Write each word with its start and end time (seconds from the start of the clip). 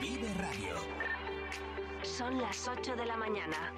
Vive 0.00 0.28
Radio. 0.38 0.74
Son 2.02 2.38
las 2.40 2.68
8 2.68 2.96
de 2.96 3.06
la 3.06 3.16
mañana. 3.16 3.72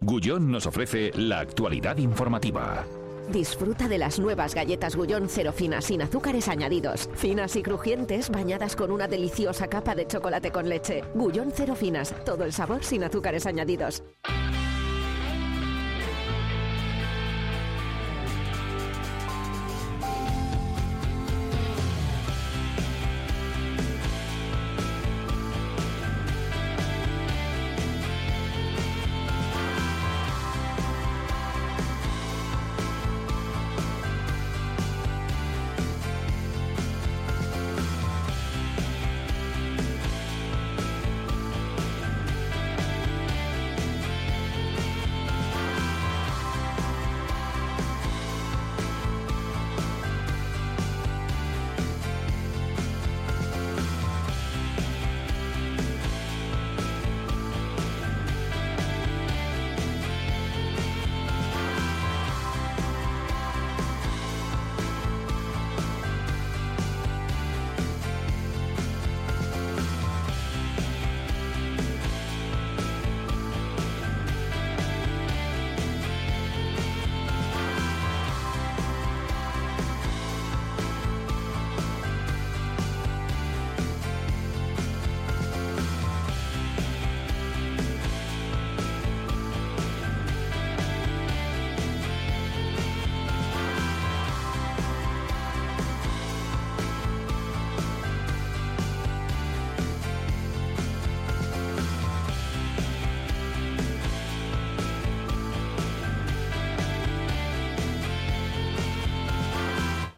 Gullón 0.00 0.50
nos 0.50 0.66
ofrece 0.66 1.12
la 1.14 1.38
actualidad 1.40 1.96
informativa. 1.98 2.84
Disfruta 3.30 3.88
de 3.88 3.98
las 3.98 4.18
nuevas 4.18 4.54
galletas 4.54 4.96
Gullón 4.96 5.28
cero 5.28 5.52
finas 5.52 5.84
sin 5.84 6.02
azúcares 6.02 6.48
añadidos. 6.48 7.08
Finas 7.14 7.54
y 7.56 7.62
crujientes 7.62 8.30
bañadas 8.30 8.74
con 8.74 8.90
una 8.90 9.06
deliciosa 9.06 9.68
capa 9.68 9.94
de 9.94 10.06
chocolate 10.06 10.50
con 10.50 10.68
leche. 10.68 11.04
Gullón 11.14 11.52
cero 11.54 11.74
finas, 11.76 12.14
todo 12.24 12.44
el 12.44 12.52
sabor 12.52 12.82
sin 12.82 13.04
azúcares 13.04 13.46
añadidos. 13.46 14.02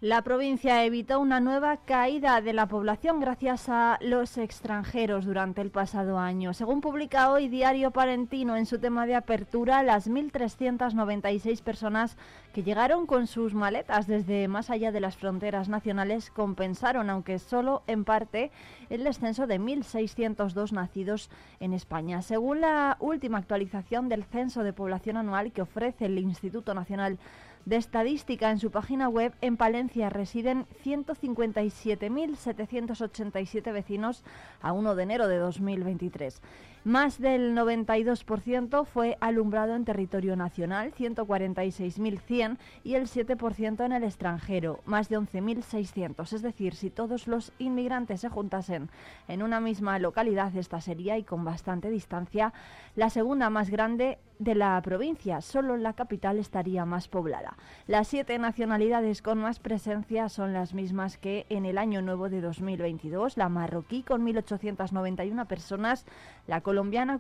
La 0.05 0.21
provincia 0.21 0.85
evitó 0.85 1.19
una 1.19 1.41
nueva 1.41 1.79
caída 1.79 2.43
de 2.43 2.53
la 2.53 2.69
población 2.69 3.21
gracias 3.21 3.71
a 3.71 3.99
los 4.03 4.37
extranjeros 4.37 5.25
durante 5.25 5.63
el 5.63 5.71
pasado 5.71 6.19
año. 6.19 6.53
Según 6.53 6.83
publica 6.83 7.31
hoy 7.31 7.49
Diario 7.49 7.91
Palentino 7.91 8.55
en 8.55 8.67
su 8.67 8.79
tema 8.79 9.07
de 9.07 9.15
apertura, 9.15 9.83
las 9.83 10.07
1.396 10.07 11.63
personas 11.63 12.19
que 12.53 12.63
llegaron 12.63 13.07
con 13.07 13.27
sus 13.27 13.55
maletas 13.55 14.07
desde 14.07 14.47
más 14.47 14.69
allá 14.69 14.93
de 14.93 15.01
las 15.01 15.17
fronteras 15.17 15.71
nacionales 15.71 16.29
compensaron, 16.29 17.09
aunque 17.09 17.39
solo 17.39 17.83
en 17.87 18.05
parte, 18.05 18.51
el 18.91 19.05
descenso 19.05 19.47
de 19.47 19.59
1.602 19.59 20.73
nacidos 20.73 21.31
en 21.61 21.73
España. 21.73 22.21
Según 22.21 22.61
la 22.61 22.99
última 23.01 23.39
actualización 23.39 24.11
del 24.11 24.25
Censo 24.25 24.65
de 24.65 24.75
Población 24.75 25.17
Anual 25.17 25.51
que 25.51 25.63
ofrece 25.63 26.05
el 26.05 26.19
Instituto 26.19 26.75
Nacional 26.75 27.19
de 27.65 27.77
estadística 27.77 28.51
en 28.51 28.59
su 28.59 28.71
página 28.71 29.09
web, 29.09 29.33
en 29.41 29.57
Palencia 29.57 30.11
residen 30.11 30.67
157.787 30.85 33.73
vecinos 33.73 34.23
a 34.61 34.73
1 34.73 34.95
de 34.95 35.03
enero 35.03 35.27
de 35.29 35.39
2023. 35.39 36.43
Más 36.85 37.19
del 37.19 37.57
92% 37.57 38.85
fue 38.85 39.17
alumbrado 39.23 39.75
en 39.75 39.87
territorio 39.87 40.37
nacional, 40.37 40.93
146.100, 40.93 42.59
y 42.83 42.95
el 42.95 43.07
7% 43.07 43.87
en 43.87 43.93
el 43.93 44.05
extranjero, 44.05 44.81
más 44.85 45.09
de 45.09 45.19
11.600. 45.19 46.35
Es 46.35 46.43
decir, 46.43 46.75
si 46.75 46.91
todos 46.91 47.27
los 47.27 47.53
inmigrantes 47.59 48.21
se 48.21 48.29
juntasen 48.29 48.91
en 49.29 49.43
una 49.43 49.61
misma 49.61 49.99
localidad, 49.99 50.55
esta 50.55 50.83
sería, 50.83 51.17
y 51.17 51.25
con 51.25 51.43
bastante 51.43 51.89
distancia, 51.89 52.53
la 52.97 53.09
segunda 53.09 53.49
más 53.49 53.71
grande 53.71 54.19
de 54.39 54.55
la 54.55 54.81
provincia. 54.83 55.41
Solo 55.41 55.77
la 55.77 55.93
capital 55.93 56.39
estaría 56.39 56.85
más 56.85 57.09
poblada. 57.09 57.57
Las 57.87 58.09
siete 58.09 58.39
nacionalidades 58.39 59.23
con 59.23 59.39
más 59.39 59.59
presencia 59.59 60.29
son 60.29 60.53
las 60.53 60.75
mismas 60.75 61.19
que 61.19 61.47
en 61.49 61.67
el 61.67 61.79
año 61.79 62.03
nuevo 62.03 62.29
de 62.29 62.41
2022. 62.41 63.37
La 63.37 63.49
marroquí 63.49 64.03
con 64.03 64.27
1.891 64.27 65.47
personas, 65.47 66.05
la 66.47 66.61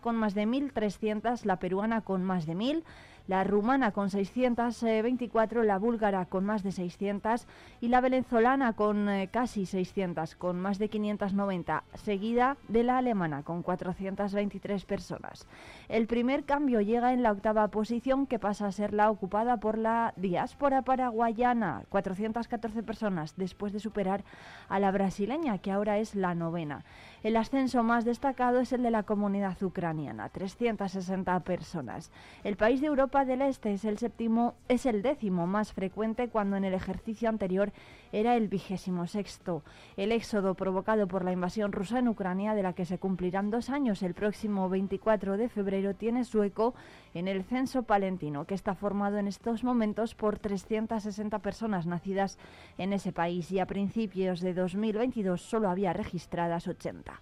con 0.00 0.16
más 0.16 0.34
de 0.34 0.46
1.300, 0.46 1.44
la 1.44 1.58
peruana 1.58 2.00
con 2.00 2.24
más 2.24 2.46
de 2.46 2.54
1.000, 2.54 2.82
la 3.26 3.42
rumana 3.44 3.92
con 3.92 4.10
624, 4.10 5.62
la 5.62 5.78
búlgara 5.78 6.26
con 6.26 6.44
más 6.44 6.62
de 6.62 6.72
600 6.72 7.46
y 7.80 7.88
la 7.88 8.00
venezolana 8.00 8.74
con 8.74 9.08
eh, 9.08 9.28
casi 9.28 9.66
600, 9.66 10.36
con 10.36 10.60
más 10.60 10.78
de 10.78 10.88
590, 10.88 11.84
seguida 11.94 12.56
de 12.68 12.82
la 12.82 12.98
alemana 12.98 13.42
con 13.42 13.62
423 13.62 14.84
personas. 14.84 15.46
El 15.88 16.06
primer 16.06 16.44
cambio 16.44 16.80
llega 16.80 17.12
en 17.12 17.22
la 17.22 17.32
octava 17.32 17.68
posición 17.68 18.26
que 18.26 18.38
pasa 18.38 18.66
a 18.66 18.72
ser 18.72 18.92
la 18.92 19.10
ocupada 19.10 19.56
por 19.58 19.78
la 19.78 20.12
diáspora 20.16 20.82
paraguayana, 20.82 21.84
414 21.88 22.82
personas, 22.82 23.34
después 23.36 23.72
de 23.72 23.80
superar 23.80 24.24
a 24.68 24.78
la 24.78 24.90
brasileña, 24.90 25.58
que 25.58 25.72
ahora 25.72 25.98
es 25.98 26.14
la 26.14 26.34
novena. 26.34 26.84
El 27.22 27.36
ascenso 27.36 27.82
más 27.82 28.04
destacado 28.04 28.60
es 28.60 28.72
el 28.72 28.82
de 28.82 28.90
la 28.90 29.04
comunidad 29.04 29.60
ucraniana, 29.62 30.28
360 30.28 31.40
personas. 31.40 32.10
El 32.42 32.56
país 32.56 32.80
de 32.82 32.88
Europa 32.88 33.13
del 33.14 33.42
Este 33.42 33.72
es 33.72 33.84
el 33.84 33.96
séptimo, 33.98 34.54
es 34.66 34.86
el 34.86 35.00
décimo 35.00 35.46
más 35.46 35.72
frecuente 35.72 36.28
cuando 36.28 36.56
en 36.56 36.64
el 36.64 36.74
ejercicio 36.74 37.28
anterior 37.28 37.72
era 38.10 38.34
el 38.34 38.48
vigésimo 38.48 39.06
sexto. 39.06 39.62
El 39.96 40.10
éxodo 40.10 40.54
provocado 40.54 41.06
por 41.06 41.24
la 41.24 41.30
invasión 41.30 41.70
rusa 41.70 42.00
en 42.00 42.08
Ucrania, 42.08 42.54
de 42.54 42.64
la 42.64 42.72
que 42.72 42.84
se 42.84 42.98
cumplirán 42.98 43.52
dos 43.52 43.70
años 43.70 44.02
el 44.02 44.14
próximo 44.14 44.68
24 44.68 45.36
de 45.36 45.48
febrero, 45.48 45.94
tiene 45.94 46.24
su 46.24 46.42
eco 46.42 46.74
en 47.14 47.28
el 47.28 47.44
censo 47.44 47.84
palentino, 47.84 48.46
que 48.46 48.54
está 48.54 48.74
formado 48.74 49.18
en 49.18 49.28
estos 49.28 49.62
momentos 49.62 50.16
por 50.16 50.40
360 50.40 51.38
personas 51.38 51.86
nacidas 51.86 52.36
en 52.78 52.92
ese 52.92 53.12
país 53.12 53.52
y 53.52 53.60
a 53.60 53.66
principios 53.66 54.40
de 54.40 54.54
2022 54.54 55.40
solo 55.40 55.68
había 55.68 55.92
registradas 55.92 56.66
80. 56.66 57.20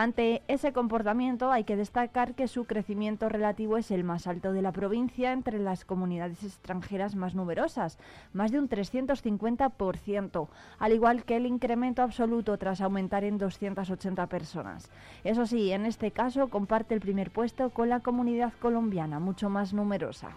Ante 0.00 0.42
ese 0.46 0.72
comportamiento 0.72 1.50
hay 1.50 1.64
que 1.64 1.74
destacar 1.74 2.36
que 2.36 2.46
su 2.46 2.66
crecimiento 2.66 3.28
relativo 3.28 3.76
es 3.78 3.90
el 3.90 4.04
más 4.04 4.28
alto 4.28 4.52
de 4.52 4.62
la 4.62 4.70
provincia 4.70 5.32
entre 5.32 5.58
las 5.58 5.84
comunidades 5.84 6.44
extranjeras 6.44 7.16
más 7.16 7.34
numerosas, 7.34 7.98
más 8.32 8.52
de 8.52 8.60
un 8.60 8.68
350%, 8.68 10.48
al 10.78 10.92
igual 10.92 11.24
que 11.24 11.34
el 11.34 11.46
incremento 11.46 12.02
absoluto 12.02 12.56
tras 12.58 12.80
aumentar 12.80 13.24
en 13.24 13.38
280 13.38 14.28
personas. 14.28 14.88
Eso 15.24 15.46
sí, 15.46 15.72
en 15.72 15.84
este 15.84 16.12
caso 16.12 16.46
comparte 16.46 16.94
el 16.94 17.00
primer 17.00 17.32
puesto 17.32 17.70
con 17.70 17.88
la 17.88 17.98
comunidad 17.98 18.52
colombiana, 18.60 19.18
mucho 19.18 19.50
más 19.50 19.74
numerosa. 19.74 20.28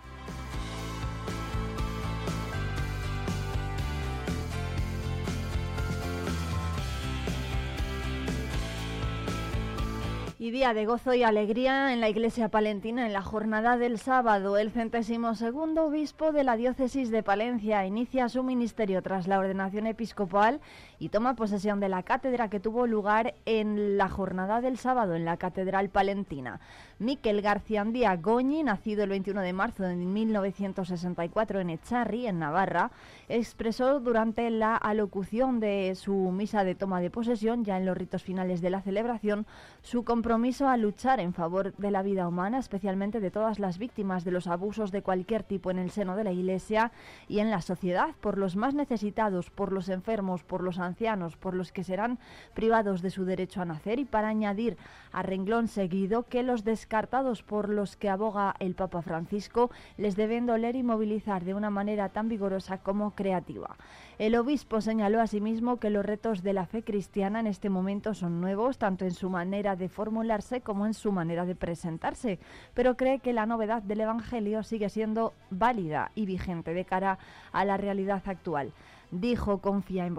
Y 10.42 10.50
día 10.50 10.74
de 10.74 10.88
gozo 10.88 11.14
y 11.14 11.22
alegría 11.22 11.94
en 11.94 12.02
la 12.02 12.10
iglesia 12.10 12.50
palentina 12.50 13.06
en 13.06 13.14
la 13.14 13.22
jornada 13.22 13.78
del 13.78 14.00
sábado. 14.00 14.58
El 14.58 14.72
centésimo 14.72 15.36
segundo 15.36 15.86
obispo 15.86 16.32
de 16.32 16.44
la 16.44 16.58
diócesis 16.58 17.12
de 17.12 17.22
Palencia 17.22 17.86
inicia 17.86 18.28
su 18.28 18.42
ministerio 18.42 19.04
tras 19.04 19.28
la 19.28 19.38
ordenación 19.38 19.86
episcopal 19.86 20.60
y 21.02 21.10
toma 21.10 21.36
posesión 21.36 21.80
de 21.80 21.90
la 21.90 22.04
cátedra 22.04 22.48
que 22.52 22.60
tuvo 22.60 22.86
lugar 22.86 23.34
en 23.48 23.98
la 23.98 24.08
jornada 24.08 24.62
del 24.62 24.78
sábado 24.78 25.16
en 25.16 25.26
la 25.26 25.38
catedral 25.38 25.90
palentina. 25.90 26.60
Miquel 27.00 27.42
García 27.42 27.82
Andía 27.82 28.16
Goñi, 28.18 28.62
nacido 28.62 29.04
el 29.04 29.10
21 29.10 29.42
de 29.42 29.52
marzo 29.52 29.82
de 29.82 29.96
1964 29.96 31.60
en 31.60 31.72
Echarri, 31.72 32.28
en 32.28 32.38
Navarra, 32.38 32.92
expresó 33.30 34.00
durante 34.00 34.48
la 34.52 34.76
alocución 34.78 35.60
de 35.60 35.96
su 35.96 36.14
misa 36.14 36.64
de 36.64 36.76
toma 36.76 37.02
de 37.02 37.10
posesión, 37.10 37.66
ya 37.66 37.78
en 37.78 37.88
los 37.88 37.98
ritos 37.98 38.22
finales 38.22 38.62
de 38.62 38.70
la 38.70 38.82
celebración, 38.82 39.48
su 39.82 40.04
compromiso 40.04 40.70
a 40.70 40.78
luchar 40.78 41.20
en 41.20 41.34
favor 41.34 41.74
de 41.78 41.90
la 41.90 42.04
vida 42.04 42.28
humana, 42.28 42.60
especialmente 42.60 43.20
de 43.20 43.32
todas 43.32 43.58
las 43.58 43.80
víctimas 43.80 44.24
de 44.24 44.34
los 44.34 44.46
abusos 44.46 44.92
de 44.92 45.02
cualquier 45.02 45.42
tipo 45.42 45.72
en 45.72 45.80
el 45.80 45.90
seno 45.90 46.16
de 46.16 46.26
la 46.26 46.32
Iglesia 46.32 46.92
y 47.28 47.40
en 47.40 47.50
la 47.50 47.62
sociedad, 47.62 48.10
por 48.22 48.38
los 48.38 48.56
más 48.56 48.76
necesitados, 48.76 49.50
por 49.50 49.72
los 49.72 49.90
enfermos, 49.90 50.44
por 50.44 50.62
los 50.62 50.78
ancianos, 50.78 50.91
por 51.40 51.54
los 51.54 51.72
que 51.72 51.84
serán 51.84 52.20
privados 52.54 53.02
de 53.02 53.10
su 53.10 53.26
derecho 53.26 53.62
a 53.62 53.66
nacer 53.66 54.00
y 54.00 54.06
para 54.06 54.28
añadir 54.28 54.78
a 55.12 55.24
renglón 55.24 55.68
seguido 55.68 56.24
que 56.24 56.44
los 56.44 56.64
descartados 56.64 57.44
por 57.44 57.70
los 57.70 57.96
que 57.96 58.10
aboga 58.10 58.56
el 58.60 58.76
Papa 58.76 59.02
Francisco 59.02 59.72
les 59.98 60.16
deben 60.16 60.46
doler 60.46 60.76
y 60.76 60.84
movilizar 60.84 61.44
de 61.44 61.54
una 61.54 61.70
manera 61.70 62.10
tan 62.10 62.30
vigorosa 62.30 62.78
como 62.78 63.12
creativa. 63.12 63.78
El 64.20 64.36
obispo 64.36 64.82
señaló 64.82 65.20
asimismo 65.20 65.78
que 65.78 65.90
los 65.90 66.06
retos 66.06 66.44
de 66.44 66.54
la 66.54 66.66
fe 66.66 66.84
cristiana 66.84 67.40
en 67.40 67.48
este 67.48 67.70
momento 67.70 68.14
son 68.14 68.40
nuevos, 68.40 68.78
tanto 68.78 69.06
en 69.06 69.12
su 69.12 69.30
manera 69.30 69.76
de 69.76 69.90
formularse 69.90 70.62
como 70.62 70.86
en 70.86 70.94
su 70.94 71.12
manera 71.12 71.46
de 71.46 71.56
presentarse, 71.56 72.38
pero 72.74 72.96
cree 72.96 73.20
que 73.20 73.34
la 73.34 73.46
novedad 73.46 73.82
del 73.82 74.02
Evangelio 74.02 74.62
sigue 74.64 74.90
siendo 74.90 75.34
válida 75.50 76.12
y 76.16 76.26
vigente 76.26 76.74
de 76.74 76.86
cara 76.86 77.18
a 77.52 77.66
la 77.66 77.78
realidad 77.78 78.22
actual. 78.26 78.74
Dijo, 79.12 79.60
confía 79.60 80.06
en 80.06 80.16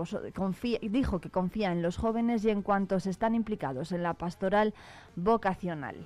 dijo 0.89 1.21
que 1.21 1.31
confía 1.31 1.73
en 1.73 1.83
los 1.83 1.97
jóvenes 1.97 2.45
y 2.45 2.51
en 2.51 2.63
cuantos 2.63 3.07
están 3.07 3.35
implicados 3.35 3.91
en 3.93 4.03
la 4.03 4.15
pastoral 4.15 4.75
vocacional. 5.17 5.97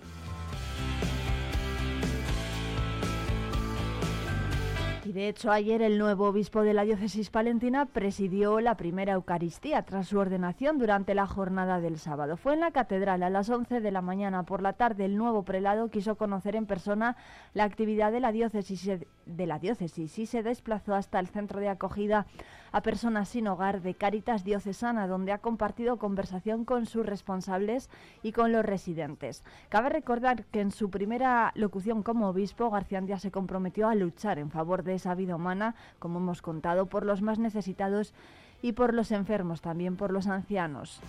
De 5.16 5.30
hecho 5.30 5.50
ayer 5.50 5.80
el 5.80 5.96
nuevo 5.96 6.26
obispo 6.26 6.60
de 6.60 6.74
la 6.74 6.84
diócesis 6.84 7.30
palentina 7.30 7.86
presidió 7.86 8.60
la 8.60 8.76
primera 8.76 9.14
Eucaristía 9.14 9.80
tras 9.80 10.08
su 10.08 10.18
ordenación 10.18 10.76
durante 10.76 11.14
la 11.14 11.26
jornada 11.26 11.80
del 11.80 11.98
sábado. 11.98 12.36
Fue 12.36 12.52
en 12.52 12.60
la 12.60 12.70
catedral 12.70 13.22
a 13.22 13.30
las 13.30 13.48
11 13.48 13.80
de 13.80 13.90
la 13.92 14.02
mañana. 14.02 14.42
Por 14.42 14.60
la 14.60 14.74
tarde 14.74 15.06
el 15.06 15.16
nuevo 15.16 15.42
prelado 15.42 15.88
quiso 15.88 16.16
conocer 16.16 16.54
en 16.54 16.66
persona 16.66 17.16
la 17.54 17.64
actividad 17.64 18.12
de 18.12 18.20
la 18.20 18.30
diócesis, 18.30 18.90
de 19.24 19.46
la 19.46 19.58
diócesis 19.58 20.18
y 20.18 20.26
se 20.26 20.42
desplazó 20.42 20.94
hasta 20.94 21.18
el 21.18 21.28
centro 21.28 21.60
de 21.60 21.70
acogida 21.70 22.26
a 22.72 22.82
personas 22.82 23.30
sin 23.30 23.48
hogar 23.48 23.80
de 23.80 23.94
Caritas 23.94 24.44
Diocesana, 24.44 25.06
donde 25.06 25.32
ha 25.32 25.38
compartido 25.38 25.96
conversación 25.96 26.66
con 26.66 26.84
sus 26.84 27.06
responsables 27.06 27.88
y 28.22 28.32
con 28.32 28.52
los 28.52 28.66
residentes. 28.66 29.44
Cabe 29.70 29.88
recordar 29.88 30.44
que 30.44 30.60
en 30.60 30.70
su 30.70 30.90
primera 30.90 31.52
locución 31.54 32.02
como 32.02 32.28
obispo, 32.28 32.68
García 32.68 32.98
Andía 32.98 33.18
se 33.18 33.30
comprometió 33.30 33.88
a 33.88 33.94
luchar 33.94 34.38
en 34.38 34.50
favor 34.50 34.82
de 34.82 34.94
esa 34.94 35.05
vida 35.14 35.36
humana, 35.36 35.74
como 35.98 36.18
hemos 36.18 36.42
contado, 36.42 36.86
por 36.86 37.04
los 37.04 37.22
más 37.22 37.38
necesitados 37.38 38.14
y 38.62 38.72
por 38.72 38.94
los 38.94 39.12
enfermos, 39.12 39.60
también 39.60 39.96
por 39.96 40.12
los 40.12 40.26
ancianos. 40.26 41.00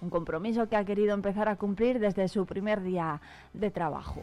Un 0.00 0.10
compromiso 0.10 0.68
que 0.68 0.76
ha 0.76 0.84
querido 0.84 1.14
empezar 1.14 1.48
a 1.48 1.56
cumplir 1.56 1.98
desde 1.98 2.28
su 2.28 2.44
primer 2.44 2.82
día 2.82 3.20
de 3.52 3.70
trabajo. 3.70 4.22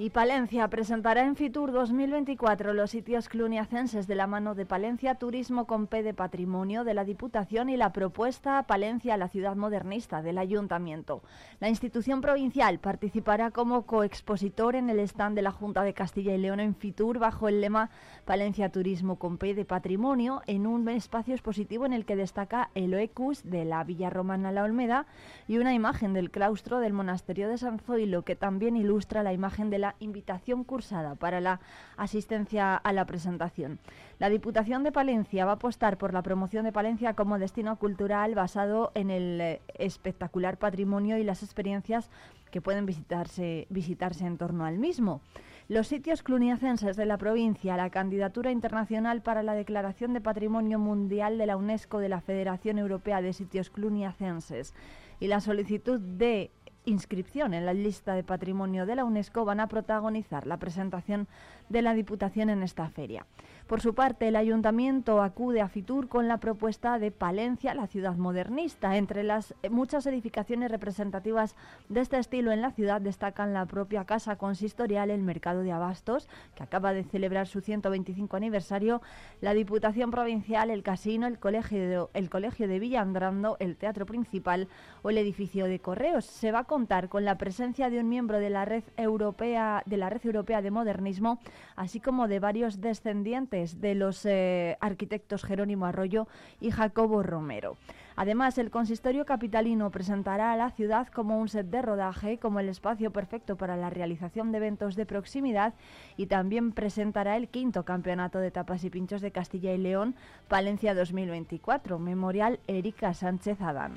Y 0.00 0.10
Palencia 0.10 0.68
presentará 0.68 1.24
en 1.24 1.34
Fitur 1.34 1.72
2024 1.72 2.72
los 2.72 2.92
sitios 2.92 3.28
cluniacenses 3.28 4.06
de 4.06 4.14
la 4.14 4.28
mano 4.28 4.54
de 4.54 4.64
Palencia 4.64 5.16
Turismo 5.16 5.66
con 5.66 5.88
P 5.88 6.04
de 6.04 6.14
Patrimonio 6.14 6.84
de 6.84 6.94
la 6.94 7.02
Diputación 7.02 7.68
y 7.68 7.76
la 7.76 7.92
propuesta 7.92 8.62
Palencia 8.62 9.16
la 9.16 9.26
ciudad 9.26 9.56
modernista 9.56 10.22
del 10.22 10.38
Ayuntamiento. 10.38 11.24
La 11.58 11.68
institución 11.68 12.20
provincial 12.20 12.78
participará 12.78 13.50
como 13.50 13.86
coexpositor 13.86 14.76
en 14.76 14.88
el 14.88 15.00
stand 15.00 15.34
de 15.34 15.42
la 15.42 15.50
Junta 15.50 15.82
de 15.82 15.94
Castilla 15.94 16.32
y 16.32 16.38
León 16.38 16.60
en 16.60 16.76
Fitur 16.76 17.18
bajo 17.18 17.48
el 17.48 17.60
lema 17.60 17.90
Palencia 18.24 18.70
Turismo 18.70 19.16
con 19.16 19.36
P 19.36 19.54
de 19.54 19.64
Patrimonio 19.64 20.42
en 20.46 20.68
un 20.68 20.88
espacio 20.88 21.34
expositivo 21.34 21.86
en 21.86 21.92
el 21.92 22.04
que 22.04 22.14
destaca 22.14 22.70
el 22.76 22.94
Oecus 22.94 23.42
de 23.42 23.64
la 23.64 23.82
Villa 23.82 24.10
Romana 24.10 24.52
La 24.52 24.62
Olmeda 24.62 25.06
y 25.48 25.58
una 25.58 25.74
imagen 25.74 26.12
del 26.12 26.30
claustro 26.30 26.78
del 26.78 26.92
monasterio 26.92 27.48
de 27.48 27.58
San 27.58 27.80
Zoilo 27.80 28.22
que 28.22 28.36
también 28.36 28.76
ilustra 28.76 29.24
la 29.24 29.32
imagen 29.32 29.70
de 29.70 29.78
la 29.78 29.87
invitación 29.98 30.64
cursada 30.64 31.14
para 31.14 31.40
la 31.40 31.60
asistencia 31.96 32.76
a 32.76 32.92
la 32.92 33.06
presentación. 33.06 33.78
La 34.18 34.28
Diputación 34.28 34.82
de 34.82 34.92
Palencia 34.92 35.44
va 35.44 35.52
a 35.52 35.54
apostar 35.54 35.98
por 35.98 36.12
la 36.12 36.22
promoción 36.22 36.64
de 36.64 36.72
Palencia 36.72 37.14
como 37.14 37.38
destino 37.38 37.76
cultural 37.76 38.34
basado 38.34 38.92
en 38.94 39.10
el 39.10 39.40
eh, 39.40 39.60
espectacular 39.78 40.58
patrimonio 40.58 41.18
y 41.18 41.24
las 41.24 41.42
experiencias 41.42 42.10
que 42.50 42.60
pueden 42.60 42.86
visitarse, 42.86 43.66
visitarse 43.70 44.26
en 44.26 44.38
torno 44.38 44.64
al 44.64 44.78
mismo. 44.78 45.20
Los 45.68 45.86
sitios 45.86 46.22
cluniacenses 46.22 46.96
de 46.96 47.04
la 47.04 47.18
provincia, 47.18 47.76
la 47.76 47.90
candidatura 47.90 48.50
internacional 48.50 49.20
para 49.20 49.42
la 49.42 49.52
declaración 49.52 50.14
de 50.14 50.22
Patrimonio 50.22 50.78
Mundial 50.78 51.36
de 51.36 51.44
la 51.44 51.58
UNESCO 51.58 51.98
de 51.98 52.08
la 52.08 52.22
Federación 52.22 52.78
Europea 52.78 53.20
de 53.20 53.34
Sitios 53.34 53.68
Cluniacenses 53.68 54.74
y 55.20 55.26
la 55.26 55.40
solicitud 55.40 56.00
de 56.00 56.50
inscripción 56.84 57.54
en 57.54 57.66
la 57.66 57.74
lista 57.74 58.14
de 58.14 58.24
patrimonio 58.24 58.86
de 58.86 58.96
la 58.96 59.04
UNESCO 59.04 59.44
van 59.44 59.60
a 59.60 59.68
protagonizar 59.68 60.46
la 60.46 60.58
presentación 60.58 61.28
de 61.68 61.82
la 61.82 61.94
Diputación 61.94 62.50
en 62.50 62.62
esta 62.62 62.88
feria. 62.88 63.26
Por 63.66 63.82
su 63.82 63.94
parte, 63.94 64.28
el 64.28 64.36
ayuntamiento 64.36 65.22
acude 65.22 65.60
a 65.60 65.68
Fitur 65.68 66.08
con 66.08 66.26
la 66.26 66.38
propuesta 66.38 66.98
de 66.98 67.10
Palencia, 67.10 67.74
la 67.74 67.86
ciudad 67.86 68.16
modernista. 68.16 68.96
Entre 68.96 69.22
las 69.22 69.54
muchas 69.70 70.06
edificaciones 70.06 70.70
representativas 70.70 71.54
de 71.90 72.00
este 72.00 72.18
estilo 72.18 72.50
en 72.50 72.62
la 72.62 72.70
ciudad 72.70 73.02
destacan 73.02 73.52
la 73.52 73.66
propia 73.66 74.06
casa 74.06 74.36
consistorial, 74.36 75.10
el 75.10 75.22
Mercado 75.22 75.62
de 75.62 75.72
Abastos, 75.72 76.30
que 76.54 76.62
acaba 76.62 76.94
de 76.94 77.04
celebrar 77.04 77.46
su 77.46 77.60
125 77.60 78.34
aniversario, 78.38 79.02
la 79.42 79.52
Diputación 79.52 80.10
Provincial, 80.10 80.70
el 80.70 80.82
Casino, 80.82 81.26
el 81.26 81.38
Colegio 81.38 81.78
de, 81.78 82.06
el 82.14 82.30
Colegio 82.30 82.66
Villandrando, 82.78 83.58
el 83.60 83.76
Teatro 83.76 84.06
Principal 84.06 84.68
o 85.02 85.10
el 85.10 85.18
edificio 85.18 85.66
de 85.66 85.78
Correos. 85.78 86.24
Se 86.24 86.52
va 86.52 86.60
a 86.60 86.64
con 87.08 87.24
la 87.24 87.38
presencia 87.38 87.90
de 87.90 87.98
un 87.98 88.08
miembro 88.08 88.38
de 88.38 88.50
la 88.50 88.64
Red 88.64 88.84
Europea 88.96 89.82
de 89.84 89.96
la 89.96 90.10
Red 90.10 90.24
Europea 90.24 90.62
de 90.62 90.70
Modernismo, 90.70 91.40
así 91.74 91.98
como 91.98 92.28
de 92.28 92.38
varios 92.38 92.80
descendientes 92.80 93.80
de 93.80 93.96
los 93.96 94.24
eh, 94.24 94.76
arquitectos 94.80 95.42
Jerónimo 95.42 95.86
Arroyo 95.86 96.28
y 96.60 96.70
Jacobo 96.70 97.24
Romero. 97.24 97.76
Además, 98.14 98.58
el 98.58 98.70
consistorio 98.70 99.26
capitalino 99.26 99.90
presentará 99.90 100.52
a 100.52 100.56
la 100.56 100.70
ciudad 100.70 101.08
como 101.08 101.40
un 101.40 101.48
set 101.48 101.66
de 101.66 101.82
rodaje, 101.82 102.38
como 102.38 102.60
el 102.60 102.68
espacio 102.68 103.10
perfecto 103.10 103.56
para 103.56 103.76
la 103.76 103.90
realización 103.90 104.52
de 104.52 104.58
eventos 104.58 104.94
de 104.94 105.04
proximidad 105.04 105.74
y 106.16 106.26
también 106.26 106.70
presentará 106.70 107.36
el 107.36 107.48
quinto 107.48 107.84
campeonato 107.84 108.38
de 108.38 108.52
tapas 108.52 108.84
y 108.84 108.90
pinchos 108.90 109.20
de 109.20 109.32
Castilla 109.32 109.72
y 109.72 109.78
León, 109.78 110.14
Palencia 110.46 110.94
2024, 110.94 111.98
Memorial 111.98 112.60
Erika 112.68 113.14
Sánchez 113.14 113.60
Adán. 113.60 113.94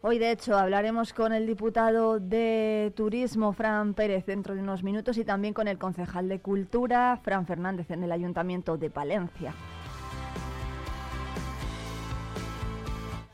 Hoy, 0.00 0.20
de 0.20 0.30
hecho, 0.30 0.56
hablaremos 0.56 1.12
con 1.12 1.32
el 1.32 1.44
diputado 1.44 2.20
de 2.20 2.92
Turismo, 2.94 3.52
Fran 3.52 3.94
Pérez, 3.94 4.26
dentro 4.26 4.54
de 4.54 4.60
unos 4.60 4.84
minutos, 4.84 5.18
y 5.18 5.24
también 5.24 5.52
con 5.52 5.66
el 5.66 5.76
concejal 5.76 6.28
de 6.28 6.38
Cultura, 6.38 7.18
Fran 7.24 7.46
Fernández, 7.46 7.90
en 7.90 8.04
el 8.04 8.12
Ayuntamiento 8.12 8.76
de 8.76 8.90
Palencia. 8.90 9.54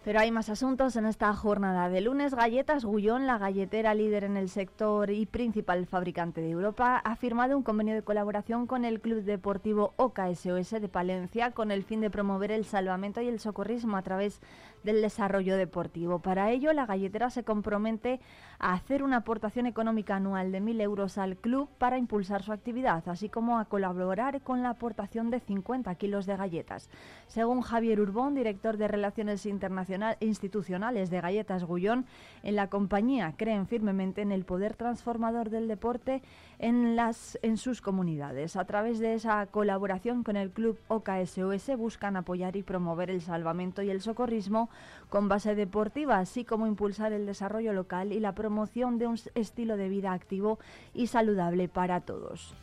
Pero 0.04 0.20
hay 0.20 0.30
más 0.30 0.50
asuntos 0.50 0.96
en 0.96 1.06
esta 1.06 1.32
jornada 1.32 1.88
de 1.88 2.02
lunes. 2.02 2.34
Galletas 2.34 2.84
Gullón, 2.84 3.26
la 3.26 3.38
galletera 3.38 3.94
líder 3.94 4.24
en 4.24 4.36
el 4.36 4.50
sector 4.50 5.10
y 5.10 5.24
principal 5.24 5.86
fabricante 5.86 6.42
de 6.42 6.50
Europa, 6.50 6.98
ha 6.98 7.16
firmado 7.16 7.56
un 7.56 7.62
convenio 7.62 7.94
de 7.94 8.02
colaboración 8.02 8.66
con 8.66 8.84
el 8.84 9.00
Club 9.00 9.22
Deportivo 9.22 9.94
OKSOS 9.96 10.72
de 10.72 10.88
Palencia 10.90 11.52
con 11.52 11.70
el 11.70 11.84
fin 11.84 12.02
de 12.02 12.10
promover 12.10 12.52
el 12.52 12.66
salvamento 12.66 13.22
y 13.22 13.28
el 13.28 13.40
socorrismo 13.40 13.96
a 13.96 14.02
través 14.02 14.42
del 14.84 15.02
desarrollo 15.02 15.56
deportivo. 15.56 16.20
Para 16.20 16.50
ello, 16.52 16.72
la 16.72 16.86
galletera 16.86 17.30
se 17.30 17.42
compromete 17.42 18.20
a 18.58 18.74
hacer 18.74 19.02
una 19.02 19.18
aportación 19.18 19.66
económica 19.66 20.16
anual 20.16 20.52
de 20.52 20.60
1.000 20.60 20.80
euros 20.82 21.18
al 21.18 21.36
club 21.36 21.68
para 21.78 21.98
impulsar 21.98 22.42
su 22.42 22.52
actividad, 22.52 23.02
así 23.08 23.28
como 23.28 23.58
a 23.58 23.64
colaborar 23.64 24.42
con 24.42 24.62
la 24.62 24.70
aportación 24.70 25.30
de 25.30 25.40
50 25.40 25.92
kilos 25.96 26.26
de 26.26 26.36
galletas. 26.36 26.88
Según 27.26 27.62
Javier 27.62 28.00
Urbón, 28.00 28.34
director 28.34 28.76
de 28.76 28.86
Relaciones 28.86 29.46
Internacional, 29.46 30.16
Institucionales 30.20 31.10
de 31.10 31.20
Galletas 31.20 31.64
Gullón, 31.64 32.06
en 32.42 32.56
la 32.56 32.68
compañía 32.68 33.34
creen 33.36 33.66
firmemente 33.66 34.22
en 34.22 34.32
el 34.32 34.44
poder 34.44 34.76
transformador 34.76 35.50
del 35.50 35.66
deporte 35.66 36.22
en, 36.64 36.96
las, 36.96 37.38
en 37.42 37.58
sus 37.58 37.82
comunidades. 37.82 38.56
A 38.56 38.64
través 38.64 38.98
de 38.98 39.12
esa 39.12 39.44
colaboración 39.44 40.22
con 40.22 40.36
el 40.36 40.50
club 40.50 40.78
OKSOS 40.88 41.76
buscan 41.76 42.16
apoyar 42.16 42.56
y 42.56 42.62
promover 42.62 43.10
el 43.10 43.20
salvamento 43.20 43.82
y 43.82 43.90
el 43.90 44.00
socorrismo 44.00 44.70
con 45.10 45.28
base 45.28 45.54
deportiva, 45.54 46.18
así 46.18 46.42
como 46.46 46.66
impulsar 46.66 47.12
el 47.12 47.26
desarrollo 47.26 47.74
local 47.74 48.12
y 48.12 48.20
la 48.20 48.34
promoción 48.34 48.96
de 48.96 49.06
un 49.06 49.18
estilo 49.34 49.76
de 49.76 49.90
vida 49.90 50.14
activo 50.14 50.58
y 50.94 51.08
saludable 51.08 51.68
para 51.68 52.00
todos. 52.00 52.54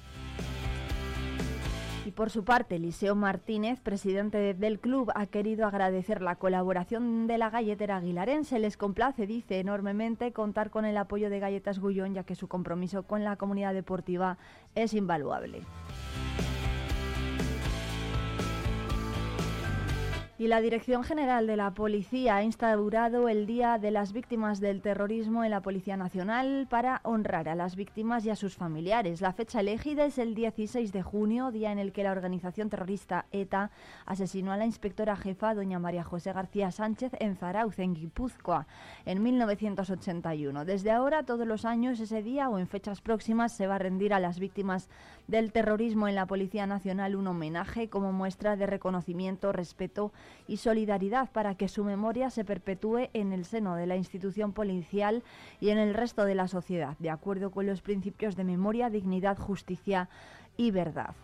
Y 2.11 2.13
por 2.13 2.29
su 2.29 2.43
parte, 2.43 2.75
Eliseo 2.75 3.15
Martínez, 3.15 3.79
presidente 3.79 4.53
del 4.53 4.81
club, 4.81 5.13
ha 5.15 5.27
querido 5.27 5.65
agradecer 5.65 6.21
la 6.21 6.35
colaboración 6.35 7.25
de 7.25 7.37
la 7.37 7.49
galletera 7.49 7.95
aguilarense. 7.95 8.59
Les 8.59 8.75
complace, 8.75 9.25
dice, 9.25 9.61
enormemente 9.61 10.33
contar 10.33 10.71
con 10.71 10.83
el 10.83 10.97
apoyo 10.97 11.29
de 11.29 11.39
Galletas 11.39 11.79
Gullón, 11.79 12.13
ya 12.13 12.25
que 12.25 12.35
su 12.35 12.49
compromiso 12.49 13.03
con 13.03 13.23
la 13.23 13.37
comunidad 13.37 13.73
deportiva 13.73 14.37
es 14.75 14.93
invaluable. 14.93 15.61
Y 20.41 20.47
la 20.47 20.59
Dirección 20.59 21.03
General 21.03 21.45
de 21.45 21.55
la 21.55 21.75
Policía 21.75 22.37
ha 22.37 22.43
instaurado 22.43 23.29
el 23.29 23.45
Día 23.45 23.77
de 23.77 23.91
las 23.91 24.11
Víctimas 24.11 24.59
del 24.59 24.81
Terrorismo 24.81 25.43
en 25.43 25.51
la 25.51 25.61
Policía 25.61 25.97
Nacional 25.97 26.65
para 26.67 26.99
honrar 27.03 27.47
a 27.47 27.53
las 27.53 27.75
víctimas 27.75 28.25
y 28.25 28.31
a 28.31 28.35
sus 28.35 28.55
familiares. 28.55 29.21
La 29.21 29.33
fecha 29.33 29.59
elegida 29.59 30.03
es 30.03 30.17
el 30.17 30.33
16 30.33 30.91
de 30.93 31.03
junio, 31.03 31.51
día 31.51 31.71
en 31.71 31.77
el 31.77 31.91
que 31.91 32.01
la 32.01 32.11
organización 32.11 32.71
terrorista 32.71 33.27
ETA 33.31 33.69
asesinó 34.07 34.51
a 34.51 34.57
la 34.57 34.65
inspectora 34.65 35.15
jefa, 35.15 35.53
doña 35.53 35.77
María 35.77 36.03
José 36.03 36.33
García 36.33 36.71
Sánchez, 36.71 37.11
en 37.19 37.35
Zarauz, 37.35 37.77
en 37.77 37.93
Guipúzcoa, 37.93 38.65
en 39.05 39.21
1981. 39.21 40.65
Desde 40.65 40.89
ahora, 40.89 41.21
todos 41.21 41.45
los 41.45 41.65
años, 41.65 41.99
ese 41.99 42.23
día 42.23 42.49
o 42.49 42.57
en 42.57 42.65
fechas 42.65 43.01
próximas, 43.01 43.51
se 43.51 43.67
va 43.67 43.75
a 43.75 43.77
rendir 43.77 44.11
a 44.11 44.19
las 44.19 44.39
víctimas 44.39 44.89
del 45.31 45.53
terrorismo 45.53 46.09
en 46.09 46.15
la 46.15 46.25
Policía 46.25 46.67
Nacional 46.67 47.15
un 47.15 47.25
homenaje 47.25 47.87
como 47.87 48.11
muestra 48.11 48.57
de 48.57 48.65
reconocimiento, 48.65 49.53
respeto 49.53 50.11
y 50.45 50.57
solidaridad 50.57 51.31
para 51.31 51.55
que 51.55 51.69
su 51.69 51.85
memoria 51.85 52.29
se 52.29 52.43
perpetúe 52.43 53.09
en 53.13 53.31
el 53.31 53.45
seno 53.45 53.75
de 53.75 53.87
la 53.87 53.95
institución 53.95 54.51
policial 54.51 55.23
y 55.61 55.69
en 55.69 55.77
el 55.77 55.93
resto 55.93 56.25
de 56.25 56.35
la 56.35 56.49
sociedad, 56.49 56.97
de 56.99 57.11
acuerdo 57.11 57.49
con 57.49 57.65
los 57.65 57.81
principios 57.81 58.35
de 58.35 58.43
memoria, 58.43 58.89
dignidad, 58.89 59.37
justicia 59.37 60.09
y 60.57 60.71
verdad. 60.71 61.15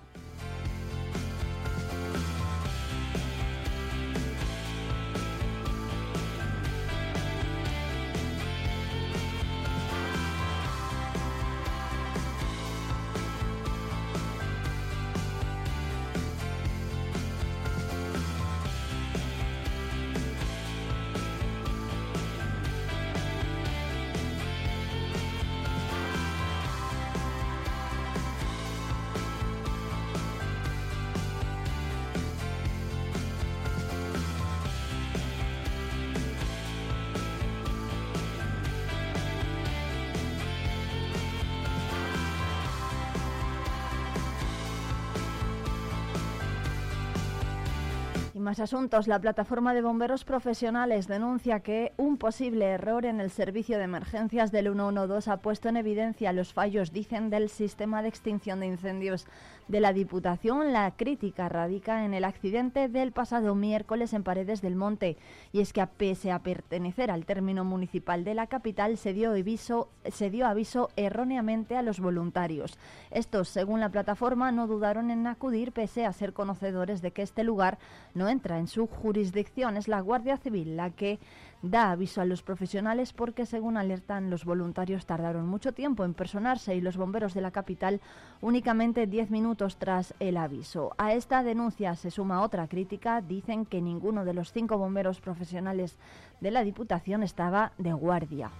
Más 48.39 48.59
asuntos. 48.59 49.07
La 49.07 49.19
plataforma 49.19 49.73
de 49.73 49.81
bomberos 49.81 50.23
profesionales 50.23 51.07
denuncia 51.07 51.61
que 51.61 51.93
un 51.97 52.17
posible 52.17 52.65
error 52.65 53.05
en 53.05 53.19
el 53.19 53.29
servicio 53.29 53.77
de 53.77 53.83
emergencias 53.83 54.51
del 54.51 54.65
112 54.65 55.31
ha 55.31 55.37
puesto 55.37 55.69
en 55.69 55.77
evidencia 55.77 56.33
los 56.33 56.53
fallos, 56.53 56.91
dicen, 56.91 57.29
del 57.29 57.49
sistema 57.49 58.01
de 58.01 58.09
extinción 58.09 58.59
de 58.59 58.67
incendios 58.67 59.27
de 59.67 59.79
la 59.79 59.93
Diputación. 59.93 60.73
La 60.73 60.91
crítica 60.91 61.49
radica 61.49 62.05
en 62.05 62.13
el 62.13 62.23
accidente 62.23 62.87
del 62.87 63.11
pasado 63.11 63.55
miércoles 63.55 64.13
en 64.13 64.23
Paredes 64.23 64.61
del 64.61 64.75
Monte. 64.75 65.17
Y 65.51 65.61
es 65.61 65.73
que, 65.73 65.85
pese 65.85 66.31
a 66.31 66.39
pertenecer 66.39 67.11
al 67.11 67.25
término 67.25 67.63
municipal 67.63 68.23
de 68.23 68.33
la 68.33 68.47
capital, 68.47 68.97
se 68.97 69.13
dio 69.13 69.31
aviso, 69.31 69.89
se 70.11 70.29
dio 70.29 70.47
aviso 70.47 70.89
erróneamente 70.95 71.75
a 71.75 71.81
los 71.81 71.99
voluntarios. 71.99 72.77
Estos, 73.11 73.49
según 73.49 73.79
la 73.79 73.89
plataforma, 73.89 74.51
no 74.51 74.67
dudaron 74.67 75.11
en 75.11 75.27
acudir 75.27 75.71
pese 75.71 76.05
a 76.05 76.13
ser 76.13 76.33
conocedores 76.33 77.01
de 77.01 77.11
que 77.11 77.21
este 77.21 77.43
lugar 77.43 77.77
no 78.13 78.29
entra 78.29 78.59
en 78.59 78.67
su 78.67 78.87
jurisdicción. 78.87 79.77
Es 79.77 79.87
la 79.87 80.01
Guardia 80.01 80.37
Civil 80.37 80.77
la 80.77 80.89
que 80.91 81.19
da 81.61 81.91
aviso 81.91 82.21
a 82.21 82.25
los 82.25 82.43
profesionales 82.43 83.13
porque, 83.13 83.45
según 83.45 83.77
alertan, 83.77 84.29
los 84.29 84.45
voluntarios 84.45 85.05
tardaron 85.05 85.47
mucho 85.47 85.73
tiempo 85.73 86.05
en 86.05 86.13
personarse 86.13 86.75
y 86.75 86.81
los 86.81 86.97
bomberos 86.97 87.33
de 87.33 87.41
la 87.41 87.51
capital 87.51 88.01
únicamente 88.41 89.07
10 89.07 89.31
minutos 89.31 89.77
tras 89.77 90.13
el 90.19 90.37
aviso. 90.37 90.93
A 90.97 91.13
esta 91.13 91.43
denuncia 91.43 91.95
se 91.95 92.11
suma 92.11 92.41
otra 92.41 92.67
crítica. 92.67 93.21
Dicen 93.21 93.65
que 93.65 93.81
ninguno 93.81 94.25
de 94.25 94.33
los 94.33 94.51
cinco 94.51 94.77
bomberos 94.77 95.19
profesionales 95.19 95.97
de 96.41 96.51
la 96.51 96.63
Diputación 96.63 97.23
estaba 97.23 97.71
de 97.77 97.93
guardia. 97.93 98.51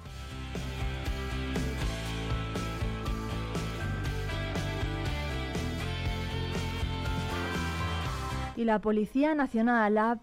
Y 8.57 8.65
la 8.65 8.81
Policía 8.81 9.35
Nacional 9.35 9.99
ha, 9.99 10.19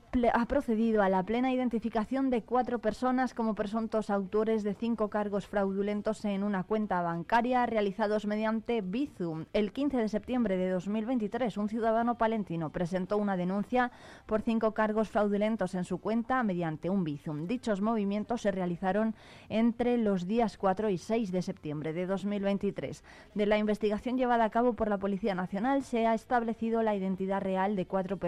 procedido 0.48 1.02
a 1.02 1.08
la 1.08 1.22
plena 1.22 1.52
identificación 1.52 2.30
de 2.30 2.42
cuatro 2.42 2.80
personas 2.80 3.32
como 3.32 3.54
presuntos 3.54 4.10
autores 4.10 4.64
de 4.64 4.74
cinco 4.74 5.08
cargos 5.08 5.46
fraudulentos 5.46 6.24
en 6.24 6.42
una 6.42 6.64
cuenta 6.64 7.00
bancaria 7.00 7.64
realizados 7.64 8.26
mediante 8.26 8.80
Bizum. 8.80 9.44
El 9.52 9.72
15 9.72 9.98
de 9.98 10.08
septiembre 10.08 10.56
de 10.56 10.68
2023, 10.68 11.56
un 11.56 11.68
ciudadano 11.68 12.18
palentino 12.18 12.70
presentó 12.70 13.18
una 13.18 13.36
denuncia 13.36 13.92
por 14.26 14.42
cinco 14.42 14.74
cargos 14.74 15.10
fraudulentos 15.10 15.76
en 15.76 15.84
su 15.84 15.98
cuenta 15.98 16.42
mediante 16.42 16.90
un 16.90 17.04
Bizum. 17.04 17.46
Dichos 17.46 17.80
movimientos 17.80 18.42
se 18.42 18.50
realizaron 18.50 19.14
entre 19.48 19.96
los 19.96 20.26
días 20.26 20.58
4 20.58 20.90
y 20.90 20.98
6 20.98 21.30
de 21.30 21.42
septiembre 21.42 21.92
de 21.92 22.06
2023. 22.06 23.04
De 23.34 23.46
la 23.46 23.58
investigación 23.58 24.18
llevada 24.18 24.42
a 24.42 24.50
cabo 24.50 24.72
por 24.72 24.88
la 24.88 24.98
Policía 24.98 25.36
Nacional 25.36 25.84
se 25.84 26.08
ha 26.08 26.14
establecido 26.14 26.82
la 26.82 26.96
identidad 26.96 27.40
real 27.40 27.76
de 27.76 27.86
cuatro 27.86 28.16
personas, 28.16 28.23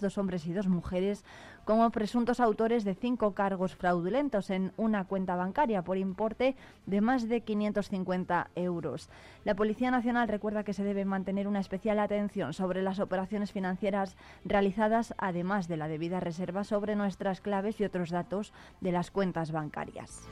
dos 0.00 0.18
hombres 0.18 0.46
y 0.46 0.52
dos 0.52 0.68
mujeres, 0.68 1.24
como 1.64 1.90
presuntos 1.90 2.40
autores 2.40 2.84
de 2.84 2.94
cinco 2.94 3.34
cargos 3.34 3.74
fraudulentos 3.74 4.50
en 4.50 4.72
una 4.76 5.04
cuenta 5.04 5.36
bancaria 5.36 5.82
por 5.82 5.98
importe 5.98 6.56
de 6.86 7.00
más 7.00 7.28
de 7.28 7.40
550 7.40 8.50
euros. 8.54 9.10
La 9.44 9.54
Policía 9.54 9.90
Nacional 9.90 10.28
recuerda 10.28 10.64
que 10.64 10.72
se 10.72 10.84
debe 10.84 11.04
mantener 11.04 11.48
una 11.48 11.60
especial 11.60 11.98
atención 11.98 12.52
sobre 12.52 12.82
las 12.82 13.00
operaciones 13.00 13.52
financieras 13.52 14.16
realizadas, 14.44 15.14
además 15.18 15.68
de 15.68 15.76
la 15.76 15.88
debida 15.88 16.20
reserva 16.20 16.64
sobre 16.64 16.96
nuestras 16.96 17.40
claves 17.40 17.80
y 17.80 17.84
otros 17.84 18.10
datos 18.10 18.52
de 18.80 18.92
las 18.92 19.10
cuentas 19.10 19.50
bancarias. 19.50 20.28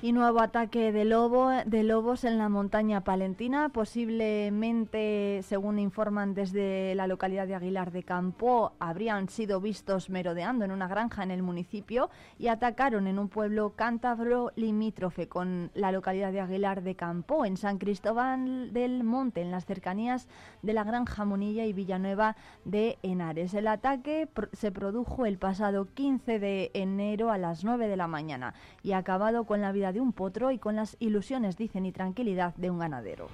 Y 0.00 0.12
nuevo 0.12 0.40
ataque 0.40 0.92
de, 0.92 1.04
lobo, 1.04 1.50
de 1.66 1.82
lobos 1.82 2.22
en 2.22 2.38
la 2.38 2.48
montaña 2.48 3.02
palentina, 3.02 3.68
posiblemente, 3.70 5.40
según 5.42 5.80
informan 5.80 6.34
desde 6.34 6.94
la 6.94 7.08
localidad 7.08 7.48
de 7.48 7.56
Aguilar 7.56 7.90
de 7.90 8.04
Campo, 8.04 8.74
habrían 8.78 9.28
sido 9.28 9.60
vistos 9.60 10.08
merodeando 10.08 10.64
en 10.64 10.70
una 10.70 10.86
granja 10.86 11.24
en 11.24 11.32
el 11.32 11.42
municipio 11.42 12.10
y 12.38 12.46
atacaron 12.46 13.08
en 13.08 13.18
un 13.18 13.28
pueblo 13.28 13.72
cántabro 13.74 14.52
limítrofe 14.54 15.26
con 15.26 15.72
la 15.74 15.90
localidad 15.90 16.30
de 16.30 16.42
Aguilar 16.42 16.84
de 16.84 16.94
Campo, 16.94 17.44
en 17.44 17.56
San 17.56 17.78
Cristóbal 17.78 18.72
del 18.72 19.02
Monte, 19.02 19.40
en 19.42 19.50
las 19.50 19.66
cercanías 19.66 20.28
de 20.62 20.74
la 20.74 20.84
Granja 20.84 21.24
Monilla 21.24 21.64
y 21.66 21.72
Villanueva 21.72 22.36
de 22.64 22.98
Henares. 23.02 23.52
El 23.52 23.66
ataque 23.66 24.28
se 24.52 24.70
produjo 24.70 25.26
el 25.26 25.38
pasado 25.38 25.88
15 25.92 26.38
de 26.38 26.70
enero 26.74 27.32
a 27.32 27.38
las 27.38 27.64
9 27.64 27.88
de 27.88 27.96
la 27.96 28.06
mañana 28.06 28.54
y 28.84 28.92
ha 28.92 28.98
acabado 28.98 29.42
con 29.42 29.60
la 29.60 29.72
vida 29.72 29.87
de 29.92 30.00
un 30.00 30.12
potro 30.12 30.50
y 30.50 30.58
con 30.58 30.76
las 30.76 30.96
ilusiones, 31.00 31.56
dicen, 31.56 31.86
y 31.86 31.92
tranquilidad 31.92 32.54
de 32.56 32.70
un 32.70 32.78
ganadero. 32.78 33.28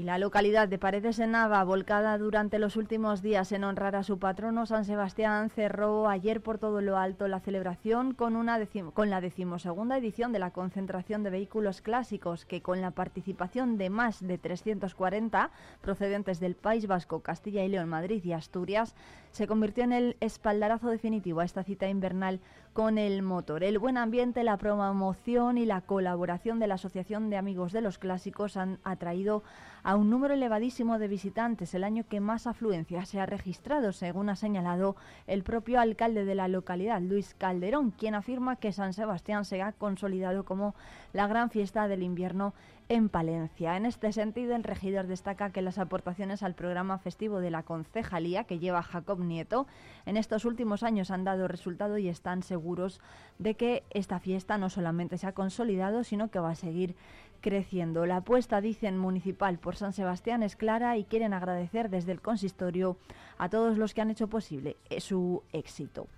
Y 0.00 0.04
la 0.04 0.16
localidad 0.16 0.66
de 0.66 0.78
Paredes 0.78 1.18
en 1.18 1.32
Nava, 1.32 1.62
volcada 1.62 2.16
durante 2.16 2.58
los 2.58 2.76
últimos 2.76 3.20
días 3.20 3.52
en 3.52 3.64
honrar 3.64 3.96
a 3.96 4.02
su 4.02 4.18
patrono 4.18 4.64
San 4.64 4.86
Sebastián, 4.86 5.50
cerró 5.50 6.08
ayer 6.08 6.40
por 6.40 6.56
todo 6.56 6.80
lo 6.80 6.96
alto 6.96 7.28
la 7.28 7.40
celebración 7.40 8.14
con, 8.14 8.34
una 8.34 8.58
con 8.94 9.10
la 9.10 9.20
decimosegunda 9.20 9.98
edición 9.98 10.32
de 10.32 10.38
la 10.38 10.52
concentración 10.52 11.22
de 11.22 11.28
vehículos 11.28 11.82
clásicos, 11.82 12.46
que 12.46 12.62
con 12.62 12.80
la 12.80 12.92
participación 12.92 13.76
de 13.76 13.90
más 13.90 14.26
de 14.26 14.38
340 14.38 15.50
procedentes 15.82 16.40
del 16.40 16.54
País 16.54 16.86
Vasco, 16.86 17.20
Castilla 17.20 17.62
y 17.62 17.68
León, 17.68 17.90
Madrid 17.90 18.24
y 18.24 18.32
Asturias, 18.32 18.94
se 19.32 19.46
convirtió 19.46 19.84
en 19.84 19.92
el 19.92 20.16
espaldarazo 20.20 20.88
definitivo 20.88 21.40
a 21.40 21.44
esta 21.44 21.62
cita 21.62 21.88
invernal 21.88 22.40
con 22.72 22.98
el 22.98 23.22
motor. 23.22 23.64
El 23.64 23.78
buen 23.78 23.96
ambiente, 23.96 24.44
la 24.44 24.56
promoción 24.56 25.58
y 25.58 25.66
la 25.66 25.80
colaboración 25.80 26.58
de 26.58 26.66
la 26.66 26.74
Asociación 26.74 27.30
de 27.30 27.36
Amigos 27.36 27.72
de 27.72 27.80
los 27.80 27.98
Clásicos 27.98 28.56
han 28.56 28.78
atraído 28.84 29.42
a 29.82 29.96
un 29.96 30.10
número 30.10 30.34
elevadísimo 30.34 30.98
de 30.98 31.08
visitantes, 31.08 31.74
el 31.74 31.84
año 31.84 32.04
que 32.08 32.20
más 32.20 32.46
afluencia 32.46 33.04
se 33.06 33.20
ha 33.20 33.26
registrado, 33.26 33.92
según 33.92 34.28
ha 34.28 34.36
señalado 34.36 34.96
el 35.26 35.42
propio 35.42 35.80
alcalde 35.80 36.24
de 36.24 36.34
la 36.34 36.48
localidad, 36.48 37.00
Luis 37.00 37.34
Calderón, 37.34 37.90
quien 37.90 38.14
afirma 38.14 38.56
que 38.56 38.72
San 38.72 38.92
Sebastián 38.92 39.44
se 39.44 39.62
ha 39.62 39.72
consolidado 39.72 40.44
como 40.44 40.74
la 41.12 41.26
gran 41.26 41.50
fiesta 41.50 41.88
del 41.88 42.02
invierno 42.02 42.52
en 42.90 43.08
Palencia. 43.08 43.76
En 43.76 43.86
este 43.86 44.12
sentido, 44.12 44.56
el 44.56 44.64
regidor 44.64 45.06
destaca 45.06 45.50
que 45.50 45.62
las 45.62 45.78
aportaciones 45.78 46.42
al 46.42 46.56
programa 46.56 46.98
festivo 46.98 47.38
de 47.38 47.52
la 47.52 47.62
concejalía 47.62 48.44
que 48.44 48.58
lleva 48.58 48.82
Jacob 48.82 49.20
Nieto 49.20 49.68
en 50.06 50.16
estos 50.16 50.44
últimos 50.44 50.82
años 50.82 51.12
han 51.12 51.22
dado 51.22 51.46
resultado 51.46 51.98
y 51.98 52.08
están 52.08 52.42
seguros 52.42 53.00
de 53.38 53.54
que 53.54 53.84
esta 53.90 54.18
fiesta 54.18 54.58
no 54.58 54.70
solamente 54.70 55.18
se 55.18 55.28
ha 55.28 55.32
consolidado, 55.32 56.02
sino 56.02 56.32
que 56.32 56.40
va 56.40 56.50
a 56.50 56.56
seguir 56.56 56.96
creciendo. 57.40 58.06
La 58.06 58.16
apuesta, 58.16 58.60
dicen 58.60 58.98
municipal, 58.98 59.60
por 59.60 59.76
San 59.76 59.92
Sebastián 59.92 60.42
es 60.42 60.56
clara 60.56 60.96
y 60.96 61.04
quieren 61.04 61.32
agradecer 61.32 61.90
desde 61.90 62.10
el 62.10 62.20
consistorio 62.20 62.96
a 63.38 63.48
todos 63.48 63.78
los 63.78 63.94
que 63.94 64.00
han 64.00 64.10
hecho 64.10 64.26
posible 64.26 64.76
su 64.98 65.44
éxito. 65.52 66.08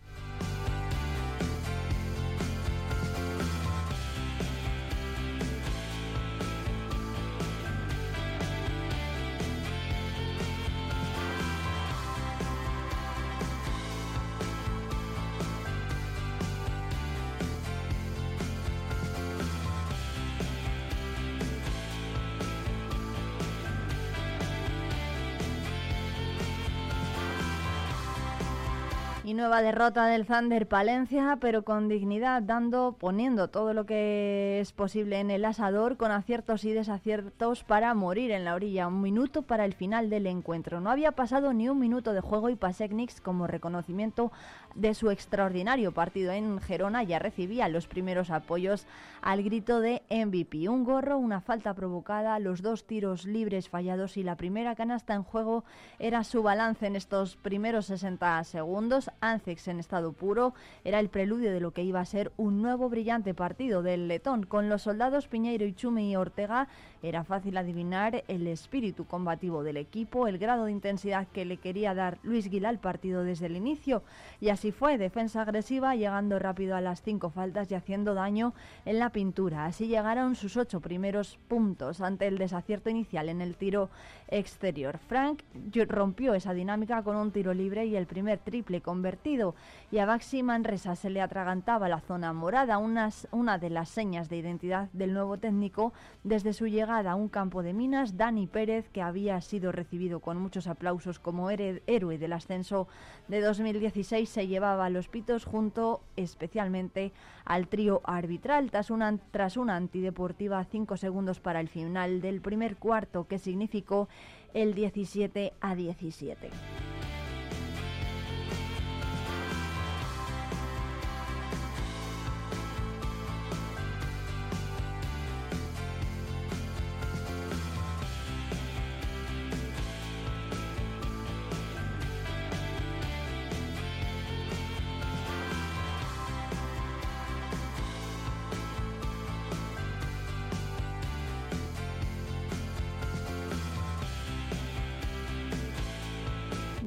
Nueva 29.35 29.63
derrota 29.63 30.07
del 30.07 30.27
Thunder 30.27 30.69
Palencia, 30.69 31.39
pero 31.41 31.65
con 31.65 31.89
dignidad, 31.89 32.43
dando, 32.43 32.97
poniendo 32.99 33.49
todo 33.49 33.73
lo 33.73 33.87
que 33.87 34.59
es 34.61 34.73
posible 34.73 35.21
en 35.21 35.31
el 35.31 35.45
asador, 35.45 35.97
con 35.97 36.11
aciertos 36.11 36.65
y 36.65 36.73
desaciertos 36.73 37.65
para 37.65 37.95
morir 37.95 38.31
en 38.31 38.45
la 38.45 38.55
orilla. 38.55 38.89
Un 38.89 39.01
minuto 39.01 39.43
para 39.43 39.65
el 39.65 39.75
final 39.75 40.11
del 40.11 40.27
encuentro. 40.27 40.81
No 40.81 40.91
había 40.91 41.13
pasado 41.13 41.53
ni 41.53 41.69
un 41.69 41.79
minuto 41.79 42.13
de 42.13 42.21
juego 42.21 42.51
y 42.51 42.57
Pasecnix, 42.57 43.21
como 43.21 43.47
reconocimiento 43.47 44.33
de 44.75 44.95
su 44.95 45.11
extraordinario 45.11 45.93
partido 45.93 46.33
en 46.33 46.61
Gerona, 46.61 47.03
ya 47.03 47.19
recibía 47.19 47.69
los 47.69 47.87
primeros 47.87 48.31
apoyos 48.31 48.87
al 49.21 49.43
grito 49.43 49.81
de 49.81 50.03
MVP. 50.11 50.69
Un 50.69 50.85
gorro, 50.85 51.19
una 51.19 51.41
falta 51.41 51.75
provocada, 51.75 52.39
los 52.39 52.63
dos 52.63 52.85
tiros 52.85 53.25
libres 53.25 53.69
fallados 53.69 54.17
y 54.17 54.23
la 54.23 54.37
primera 54.37 54.75
canasta 54.75 55.15
en 55.15 55.23
juego 55.23 55.65
era 55.99 56.25
su 56.25 56.43
balance 56.43 56.87
en 56.87 56.97
estos 56.97 57.37
primeros 57.37 57.87
60 57.87 58.43
segundos. 58.45 59.11
Ancex 59.21 59.69
en 59.69 59.81
estado 59.81 60.13
puro 60.13 60.55
era 60.85 61.01
el 61.01 61.09
preludio 61.09 61.53
de 61.53 61.61
lo 61.61 61.73
que 61.73 61.85
iba 61.85 62.01
a 62.01 62.05
ser 62.05 62.33
un 62.37 62.63
nuevo 62.63 62.89
brillante 62.89 63.35
partido 63.35 63.83
del 63.83 64.09
letón. 64.09 64.45
Con 64.45 64.69
los 64.69 64.83
soldados 64.83 65.29
Piñeiro, 65.29 65.65
Ichumi 65.67 66.11
y 66.11 66.17
Ortega 66.17 66.69
era 67.03 67.25
fácil 67.25 67.57
adivinar 67.57 68.23
el 68.29 68.47
espíritu 68.47 69.05
combativo 69.07 69.63
del 69.63 69.77
equipo, 69.77 70.29
el 70.29 70.39
grado 70.39 70.67
de 70.67 70.73
intensidad 70.73 71.27
que 71.29 71.45
le 71.45 71.57
quería 71.57 71.95
dar 71.95 72.19
Luis 72.23 72.49
Gil 72.49 72.65
al 72.65 72.79
partido 72.79 73.25
desde 73.25 73.47
el 73.47 73.57
inicio. 73.57 74.03
Y 74.41 74.51
así 74.51 74.71
fue, 74.71 74.99
defensa 74.99 75.43
agresiva, 75.43 75.97
llegando 75.97 76.39
rápido 76.39 76.77
a 76.77 76.81
las 76.81 77.03
cinco 77.03 77.31
faltas 77.31 77.71
y 77.71 77.75
haciendo 77.75 78.15
daño 78.15 78.55
en 78.85 78.99
la 78.99 79.11
pintura. 79.11 79.67
Así 79.67 79.89
llegaron 79.89 80.37
sus 80.37 80.57
ocho 80.57 80.81
primeros 80.81 81.39
puntos 81.49 82.01
ante 82.01 82.27
el 82.29 82.39
desacierto 82.39 82.89
inicial 82.89 83.29
en 83.29 83.41
el 83.41 83.57
tiro 83.57 83.91
exterior. 84.33 84.99
Frank 84.99 85.43
rompió 85.89 86.35
esa 86.35 86.55
dinámica 86.55 87.03
con 87.03 87.17
un 87.17 87.31
tiro 87.31 87.53
libre 87.55 87.87
y 87.87 87.97
el 87.97 88.07
primer 88.07 88.39
triple 88.39 88.81
convertido. 88.81 89.55
Y 89.91 89.99
a 89.99 90.07
Baxi 90.07 90.43
Manresa 90.43 90.97
se 90.97 91.11
le 91.11 91.21
atragantaba 91.21 91.89
la 91.89 92.01
zona 92.01 92.33
morada, 92.33 92.79
unas, 92.79 93.29
una 93.31 93.59
de 93.59 93.71
las 93.71 93.91
señas 93.91 94.29
de 94.29 94.39
identidad 94.39 94.89
del 94.93 95.13
nuevo 95.13 95.39
técnico 95.39 95.93
desde 96.25 96.55
su 96.55 96.67
llegada 96.67 97.13
a 97.13 97.15
un 97.15 97.29
campo 97.29 97.63
de 97.63 97.75
minas. 97.75 98.17
Dani 98.17 98.47
Pérez, 98.47 98.89
que 98.89 99.03
había 99.03 99.41
sido 99.43 99.71
recibido 99.71 100.21
con 100.21 100.39
muchos 100.39 100.67
aplausos 100.67 101.19
como 101.19 101.51
héroe 101.51 102.19
del 102.19 102.33
ascenso 102.33 102.89
de 103.29 103.41
2016, 103.41 104.29
se 104.29 104.47
llevaba 104.47 104.89
los 104.89 105.09
pitos 105.09 105.45
junto 105.45 106.01
especialmente 106.17 107.13
al 107.45 107.69
trío 107.69 108.01
arbitral 108.05 108.71
tras 108.71 108.91
una, 108.91 109.19
tras 109.31 109.57
una 109.57 109.77
antideportiva 109.77 110.65
cinco 110.65 110.97
segundos 110.97 111.41
para 111.41 111.61
el 111.61 111.69
final 111.69 112.21
del 112.21 112.41
primer 112.41 112.77
cuarto 112.77 113.27
que 113.27 113.39
significó 113.39 114.09
el 114.55 114.75
17 114.75 115.53
a 115.61 115.75
17. 115.75 116.51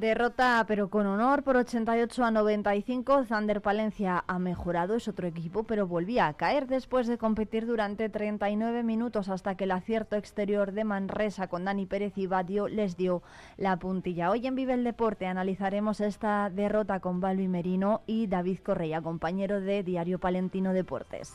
Derrota, 0.06 0.64
pero 0.68 0.92
con 0.92 1.08
honor, 1.08 1.42
por 1.42 1.58
88 1.58 2.26
a 2.26 2.30
95. 2.30 3.26
Zander 3.26 3.60
Palencia 3.60 4.24
ha 4.28 4.38
mejorado, 4.38 4.94
es 4.94 5.08
otro 5.08 5.26
equipo, 5.26 5.64
pero 5.64 5.88
volvía 5.88 6.28
a 6.28 6.34
caer 6.36 6.68
después 6.68 7.08
de 7.08 7.18
competir 7.18 7.66
durante 7.66 8.08
39 8.08 8.84
minutos 8.84 9.30
hasta 9.30 9.56
que 9.56 9.64
el 9.64 9.72
acierto 9.72 10.16
exterior 10.16 10.74
de 10.74 10.84
Manresa 10.84 11.48
con 11.48 11.66
Dani 11.66 11.88
Pérez 11.88 12.16
y 12.20 12.28
Badio 12.28 12.68
les 12.68 12.98
dio 12.98 13.24
la 13.58 13.78
puntilla. 13.78 14.30
Hoy 14.30 14.46
en 14.46 14.54
Vive 14.54 14.76
el 14.76 14.84
Deporte 14.84 15.26
analizaremos 15.26 16.00
esta 16.00 16.52
derrota 16.52 17.00
con 17.00 17.20
Balbi 17.20 17.48
Merino 17.48 18.04
y 18.06 18.28
David 18.28 18.60
Correa, 18.60 19.02
compañero 19.02 19.60
de 19.60 19.82
Diario 19.82 20.20
Palentino 20.20 20.72
Deportes. 20.74 21.34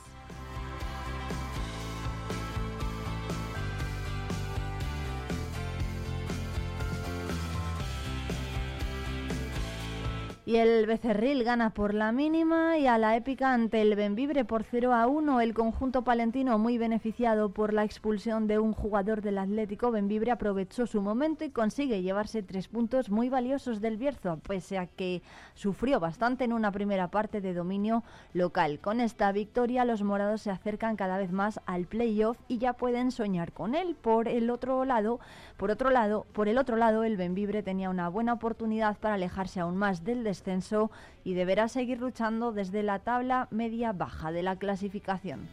Y 10.51 10.57
el 10.57 10.85
Becerril 10.87 11.45
gana 11.45 11.71
por 11.71 11.95
la 11.95 12.11
mínima 12.11 12.77
y 12.77 12.89
a 12.89 12.99
la 12.99 13.15
épica 13.15 13.55
ante 13.55 13.83
el 13.83 13.95
Benvibre 13.95 14.45
por 14.45 14.65
0 14.65 14.93
a 14.93 15.07
1. 15.07 15.41
El 15.41 15.55
conjunto 15.55 16.03
palentino, 16.03 16.59
muy 16.59 16.77
beneficiado 16.77 17.51
por 17.51 17.73
la 17.73 17.85
expulsión 17.85 18.49
de 18.49 18.59
un 18.59 18.73
jugador 18.73 19.23
del 19.23 19.39
Atlético, 19.39 19.93
Benvibre 19.93 20.33
aprovechó 20.33 20.89
su 20.89 21.03
momento 21.03 21.45
y 21.45 21.51
consigue 21.51 22.03
llevarse 22.03 22.43
tres 22.43 22.67
puntos 22.67 23.11
muy 23.11 23.29
valiosos 23.29 23.81
del 23.81 23.97
Bierzo, 23.97 24.41
pese 24.45 24.77
a 24.77 24.87
que 24.89 25.23
sufrió 25.55 26.01
bastante 26.01 26.43
en 26.43 26.53
una 26.53 26.73
primera 26.73 27.13
parte 27.13 27.41
de 27.41 27.55
dominio 27.55 28.03
local. 28.33 28.81
Con 28.81 28.99
esta 28.99 29.31
victoria, 29.31 29.85
los 29.85 30.03
morados 30.03 30.43
se 30.43 30.51
acercan 30.51 30.97
cada 30.97 31.17
vez 31.17 31.31
más 31.31 31.61
al 31.65 31.87
playoff 31.87 32.39
y 32.49 32.59
ya 32.59 32.73
pueden 32.73 33.13
soñar 33.13 33.53
con 33.53 33.77
él. 33.77 33.95
Por 33.95 34.27
el 34.27 34.51
otro 34.51 34.85
lado, 34.85 35.21
por 35.57 35.71
otro 35.71 35.91
lado, 35.91 36.27
por 36.33 36.49
el 36.49 36.59
otro 36.59 36.75
lado, 36.75 37.05
el 37.05 37.17
Benvibre 37.17 37.63
tenía 37.63 37.89
una 37.89 38.09
buena 38.09 38.33
oportunidad 38.33 38.99
para 38.99 39.15
alejarse 39.15 39.61
aún 39.61 39.77
más 39.77 40.03
del 40.03 40.25
descenso 40.41 40.91
y 41.23 41.35
deberá 41.35 41.69
seguir 41.69 42.01
luchando 42.01 42.53
desde 42.53 42.83
la 42.83 43.01
tabla 43.01 43.49
media-baja 43.51 44.33
de 44.33 44.43
la 44.43 44.57
clasificación. 44.57 45.49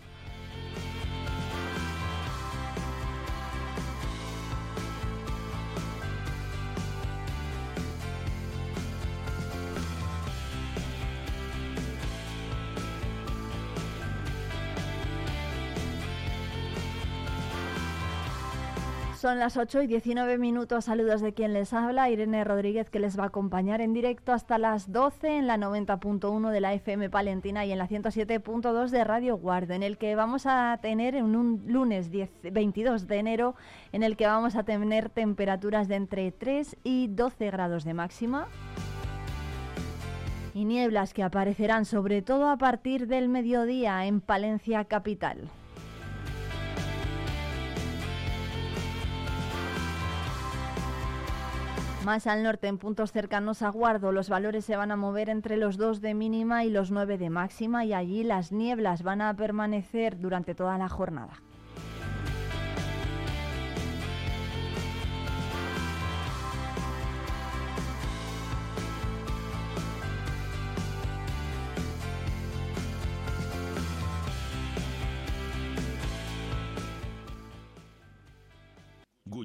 Son 19.17 19.39
las 19.39 19.58
8 19.58 19.82
y 19.82 19.88
19 19.88 20.38
minutos. 20.38 20.86
Saludos 20.86 21.21
de 21.21 21.34
quien 21.34 21.51
les 21.51 21.73
habla, 21.73 22.08
Irene 22.12 22.43
Rodríguez, 22.43 22.91
que 22.91 22.99
les 22.99 23.17
va 23.17 23.23
a 23.23 23.27
acompañar 23.27 23.82
en 23.82 23.91
directo 23.91 24.32
hasta 24.32 24.60
las 24.60 24.91
12 24.91 25.39
en 25.39 25.47
la 25.47 25.58
90.1 25.58 26.51
de 26.51 26.62
la 26.62 26.75
FM 26.75 27.10
Palentina 27.10 27.65
y 27.65 27.71
en 27.71 27.80
la 27.80 27.88
107.2 27.88 28.89
de 28.89 29.03
Radio 29.03 29.36
Guardia, 29.38 29.75
en 29.75 29.82
el 29.82 29.97
que 29.97 30.13
vamos 30.13 30.45
a 30.45 30.77
tener 30.84 31.15
en 31.15 31.36
un 31.36 31.63
lunes 31.65 32.12
22 32.43 33.08
de 33.08 33.17
enero, 33.17 33.56
en 33.91 34.03
el 34.03 34.17
que 34.17 34.27
vamos 34.27 34.56
a 34.56 34.62
tener 34.62 35.10
temperaturas 35.10 35.88
de 35.88 35.95
entre 35.95 36.32
3 36.32 36.77
y 36.84 37.08
12 37.08 37.49
grados 37.49 37.86
de 37.86 37.95
máxima 37.95 38.47
y 40.53 40.65
nieblas 40.65 41.15
que 41.15 41.23
aparecerán 41.23 41.86
sobre 41.86 42.21
todo 42.21 42.51
a 42.51 42.58
partir 42.58 43.08
del 43.08 43.30
mediodía 43.30 44.06
en 44.06 44.21
Palencia 44.21 44.86
capital. 44.86 45.49
Más 52.08 52.26
al 52.26 52.41
norte, 52.41 52.67
en 52.67 52.78
puntos 52.78 53.12
cercanos 53.12 53.62
a 53.62 53.67
Guardo, 53.67 54.13
los 54.13 54.30
valores 54.30 54.63
se 54.63 54.78
van 54.78 54.91
a 54.91 54.96
mover 54.96 55.28
entre 55.28 55.58
los 55.58 55.76
2 55.76 56.00
de 56.00 56.13
mínima 56.13 56.63
y 56.63 56.70
los 56.70 56.89
9 56.89 57.17
de 57.17 57.30
máxima 57.30 57.84
y 57.84 57.93
allí 57.93 58.24
las 58.24 58.54
nieblas 58.54 59.04
van 59.04 59.20
a 59.20 59.36
permanecer 59.36 60.17
durante 60.17 60.56
toda 60.56 60.78
la 60.78 60.88
jornada. 60.88 61.34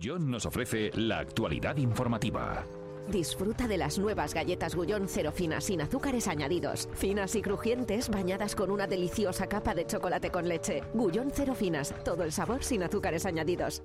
Gullón 0.02 0.32
nos 0.32 0.46
ofrece 0.46 0.90
la 0.94 1.20
actualidad 1.20 1.76
informativa. 1.76 2.66
Disfruta 3.06 3.68
de 3.68 3.76
las 3.76 4.00
nuevas 4.00 4.34
galletas 4.34 4.74
Gullón 4.74 5.06
cero 5.06 5.30
finas 5.32 5.62
sin 5.62 5.80
azúcares 5.80 6.26
añadidos. 6.26 6.88
Finas 6.94 7.36
y 7.36 7.42
crujientes 7.42 8.08
bañadas 8.08 8.56
con 8.56 8.72
una 8.72 8.88
deliciosa 8.88 9.46
capa 9.46 9.76
de 9.76 9.86
chocolate 9.86 10.32
con 10.32 10.48
leche. 10.48 10.82
Gullón 10.92 11.30
cero 11.32 11.54
finas, 11.54 11.94
todo 12.04 12.24
el 12.24 12.32
sabor 12.32 12.64
sin 12.64 12.82
azúcares 12.82 13.26
añadidos. 13.26 13.84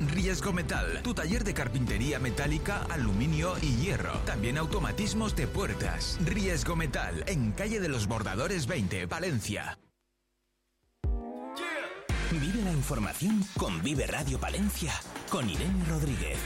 Riesgo 0.00 0.52
Metal, 0.52 1.00
tu 1.02 1.14
taller 1.14 1.44
de 1.44 1.54
carpintería 1.54 2.18
metálica, 2.18 2.86
aluminio 2.90 3.54
y 3.60 3.76
hierro. 3.76 4.12
También 4.24 4.58
automatismos 4.58 5.34
de 5.34 5.46
puertas. 5.46 6.18
Riesgo 6.24 6.76
Metal, 6.76 7.24
en 7.26 7.52
calle 7.52 7.80
de 7.80 7.88
los 7.88 8.06
Bordadores 8.06 8.66
20, 8.66 9.06
Valencia. 9.06 9.78
Vive 12.30 12.62
la 12.62 12.72
información 12.72 13.42
con 13.56 13.82
Vive 13.82 14.06
Radio 14.06 14.38
Palencia, 14.38 14.92
con 15.30 15.48
Irene 15.48 15.84
Rodríguez. 15.86 16.38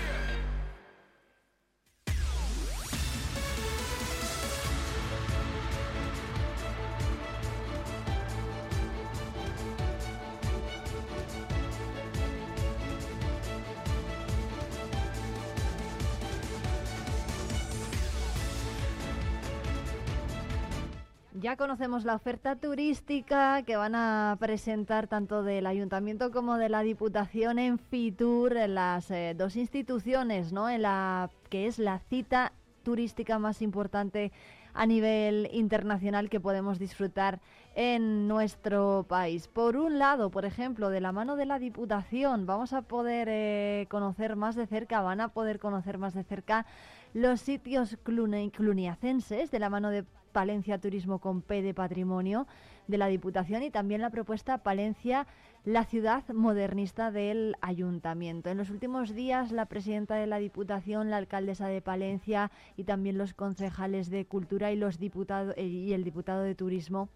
Ya 21.42 21.57
conocemos 21.57 22.05
la 22.05 22.14
oferta 22.14 22.55
turística 22.55 23.64
que 23.64 23.74
van 23.74 23.96
a 23.96 24.37
presentar 24.38 25.09
tanto 25.09 25.42
del 25.42 25.66
Ayuntamiento 25.66 26.31
como 26.31 26.57
de 26.57 26.68
la 26.68 26.83
Diputación 26.83 27.59
en 27.59 27.81
Fitur, 27.81 28.55
las 28.68 29.11
eh, 29.11 29.35
dos 29.37 29.57
instituciones, 29.57 30.52
¿no? 30.52 30.70
En 30.70 30.83
la 30.83 31.31
que 31.50 31.66
es 31.66 31.81
la 31.81 31.98
cita 31.98 32.52
turística 32.85 33.40
más 33.40 33.61
importante 33.61 34.31
a 34.72 34.87
nivel 34.87 35.48
internacional 35.52 36.31
que 36.31 36.38
podemos 36.38 36.78
disfrutar 36.78 37.40
en 37.74 38.28
nuestro 38.28 39.05
país. 39.09 39.48
Por 39.48 39.76
un 39.76 39.98
lado, 39.98 40.31
por 40.31 40.44
ejemplo, 40.44 40.90
de 40.90 41.00
la 41.00 41.11
mano 41.11 41.35
de 41.35 41.46
la 41.46 41.59
Diputación, 41.59 42.46
vamos 42.46 42.72
a 42.72 42.83
poder 42.83 43.26
eh, 43.28 43.87
conocer 43.88 44.37
más 44.37 44.55
de 44.55 44.68
cerca, 44.68 45.00
van 45.00 45.20
a 45.20 45.28
poder 45.28 45.59
conocer 45.59 45.98
más 45.98 46.14
de 46.14 46.22
cerca 46.22 46.66
los 47.14 47.40
sitios 47.40 47.98
cluniacenses 48.03 49.51
de 49.51 49.59
la 49.59 49.70
mano 49.70 49.90
de 49.90 50.05
Palencia 50.33 50.81
Turismo 50.81 51.18
con 51.18 51.42
P 51.42 51.62
de 51.62 51.75
Patrimonio 51.75 52.46
de 52.88 52.98
la 52.98 53.07
Diputación 53.07 53.62
y 53.62 53.70
también 53.70 54.01
la 54.01 54.11
propuesta 54.11 54.59
Palencia, 54.59 55.27
la 55.64 55.85
ciudad 55.85 56.27
modernista 56.29 57.11
del 57.11 57.57
Ayuntamiento. 57.61 58.51
En 58.51 58.59
los 58.59 58.70
últimos 58.70 59.14
días, 59.14 59.53
la 59.53 59.66
presidenta 59.66 60.16
de 60.16 60.27
la 60.27 60.38
Diputación, 60.38 61.11
la 61.11 61.18
alcaldesa 61.18 61.68
de 61.68 61.83
Palencia 61.83 62.51
y 62.77 62.85
también 62.85 63.18
los 63.18 63.35
concejales 63.35 64.11
de 64.11 64.25
Cultura 64.25 64.72
y, 64.72 64.77
los 64.77 64.98
diputados, 64.98 65.55
eh, 65.57 65.66
y 65.66 65.92
el 65.92 66.03
diputado 66.03 66.42
de 66.42 66.55
Turismo 66.55 67.09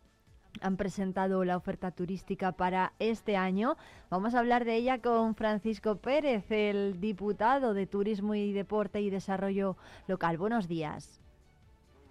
han 0.60 0.76
presentado 0.76 1.44
la 1.44 1.56
oferta 1.56 1.90
turística 1.90 2.52
para 2.52 2.92
este 2.98 3.36
año. 3.36 3.76
Vamos 4.10 4.34
a 4.34 4.40
hablar 4.40 4.64
de 4.64 4.76
ella 4.76 4.98
con 4.98 5.34
Francisco 5.34 5.96
Pérez, 5.96 6.50
el 6.50 7.00
diputado 7.00 7.74
de 7.74 7.86
Turismo 7.86 8.34
y 8.34 8.52
Deporte 8.52 9.00
y 9.00 9.10
Desarrollo 9.10 9.76
Local. 10.06 10.38
Buenos 10.38 10.68
días. 10.68 11.20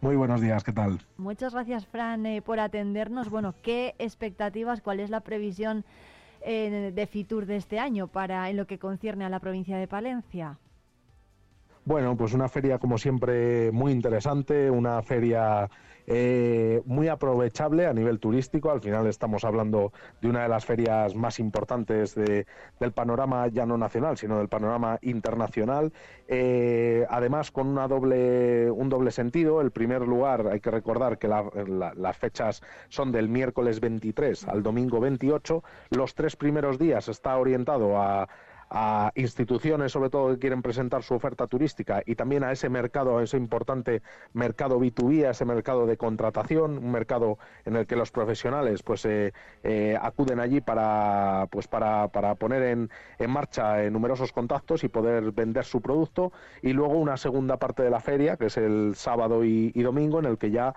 Muy 0.02 0.16
buenos 0.16 0.42
días, 0.42 0.64
¿qué 0.64 0.72
tal? 0.72 1.00
Muchas 1.18 1.54
gracias, 1.54 1.88
Fran, 1.88 2.26
eh, 2.26 2.42
por 2.42 2.60
atendernos. 2.60 3.30
Bueno, 3.30 3.56
¿qué 3.64 3.96
expectativas, 3.98 4.82
cuál 4.82 5.00
es 5.00 5.10
la 5.10 5.22
previsión 5.22 5.84
eh, 6.42 6.92
de 6.94 7.08
Fitur 7.08 7.46
de 7.46 7.56
este 7.56 7.80
año 7.80 8.08
para 8.08 8.50
en 8.50 8.58
lo 8.58 8.68
que 8.68 8.78
concierne 8.78 9.26
a 9.26 9.30
la 9.30 9.40
provincia 9.40 9.78
de 9.78 9.88
Palencia? 9.88 10.60
Bueno, 11.86 12.18
pues 12.18 12.34
una 12.34 12.50
feria 12.50 12.80
como 12.80 12.98
siempre 12.98 13.72
muy 13.72 13.92
interesante, 13.92 14.70
una 14.70 15.02
feria 15.02 15.70
eh, 16.08 16.82
muy 16.86 17.08
aprovechable 17.08 17.88
a 17.88 17.94
nivel 17.94 18.20
turístico. 18.20 18.72
Al 18.72 18.82
final 18.82 19.08
estamos 19.08 19.44
hablando 19.44 19.92
de 20.22 20.30
una 20.30 20.44
de 20.44 20.50
las 20.50 20.66
ferias 20.66 21.16
más 21.16 21.40
importantes 21.40 22.16
del 22.16 22.92
panorama 22.94 23.48
ya 23.48 23.66
no 23.66 23.78
nacional, 23.78 24.18
sino 24.18 24.38
del 24.38 24.48
panorama 24.48 25.00
internacional. 25.02 25.94
Eh, 26.28 27.06
además, 27.10 27.52
con 27.52 27.68
una 27.68 27.88
doble, 27.88 28.70
un 28.72 28.90
doble 28.90 29.12
sentido. 29.12 29.62
El 29.62 29.72
primer 29.72 30.02
lugar, 30.02 30.48
hay 30.48 30.60
que 30.60 30.72
recordar 30.72 31.18
que 31.18 31.28
las 31.28 32.18
fechas 32.18 32.62
son 32.90 33.12
del 33.12 33.30
miércoles 33.30 33.80
23 33.80 34.48
al 34.48 34.64
domingo 34.64 35.00
28. 35.00 35.64
Los 35.90 36.16
tres 36.16 36.36
primeros 36.36 36.78
días 36.78 37.08
está 37.08 37.38
orientado 37.38 38.02
a 38.02 38.28
a 38.70 39.12
instituciones, 39.16 39.92
sobre 39.92 40.10
todo, 40.10 40.34
que 40.34 40.40
quieren 40.40 40.62
presentar 40.62 41.04
su 41.04 41.14
oferta 41.14 41.48
turística 41.48 42.02
y 42.06 42.16
también 42.16 42.44
a 42.44 42.52
ese 42.52 42.70
mercado, 42.70 43.18
a 43.18 43.24
ese 43.24 43.38
importante 43.38 44.02
mercado 44.34 44.80
B2B, 44.80 45.28
a 45.28 45.32
ese 45.32 45.46
mercado 45.46 45.86
de 45.86 45.98
contratación, 45.98 46.78
un 46.78 46.92
mercado 46.92 47.38
en 47.66 47.76
el 47.76 47.86
que 47.86 47.96
los 47.96 48.12
profesionales 48.12 48.84
pues 48.84 49.06
eh, 49.06 49.34
eh, 49.64 49.98
acuden 50.02 50.40
allí 50.40 50.62
para 50.62 51.48
pues 51.52 51.68
para, 51.68 52.08
para 52.10 52.36
poner 52.36 52.64
en, 52.64 52.90
en 53.20 53.30
marcha 53.30 53.84
eh, 53.84 53.92
numerosos 53.92 54.32
contactos 54.32 54.84
y 54.84 54.90
poder 54.90 55.32
vender 55.32 55.66
su 55.66 55.82
producto 55.82 56.32
y 56.62 56.74
luego 56.74 56.96
una 56.96 57.18
segunda 57.18 57.58
parte 57.58 57.84
de 57.84 57.90
la 57.90 58.00
feria 58.00 58.38
que 58.38 58.48
es 58.48 58.58
el 58.58 58.94
sábado 58.96 59.44
y, 59.44 59.72
domingo 59.86 60.18
en 60.18 60.26
el 60.26 60.40
que 60.40 60.50
ya 60.50 60.74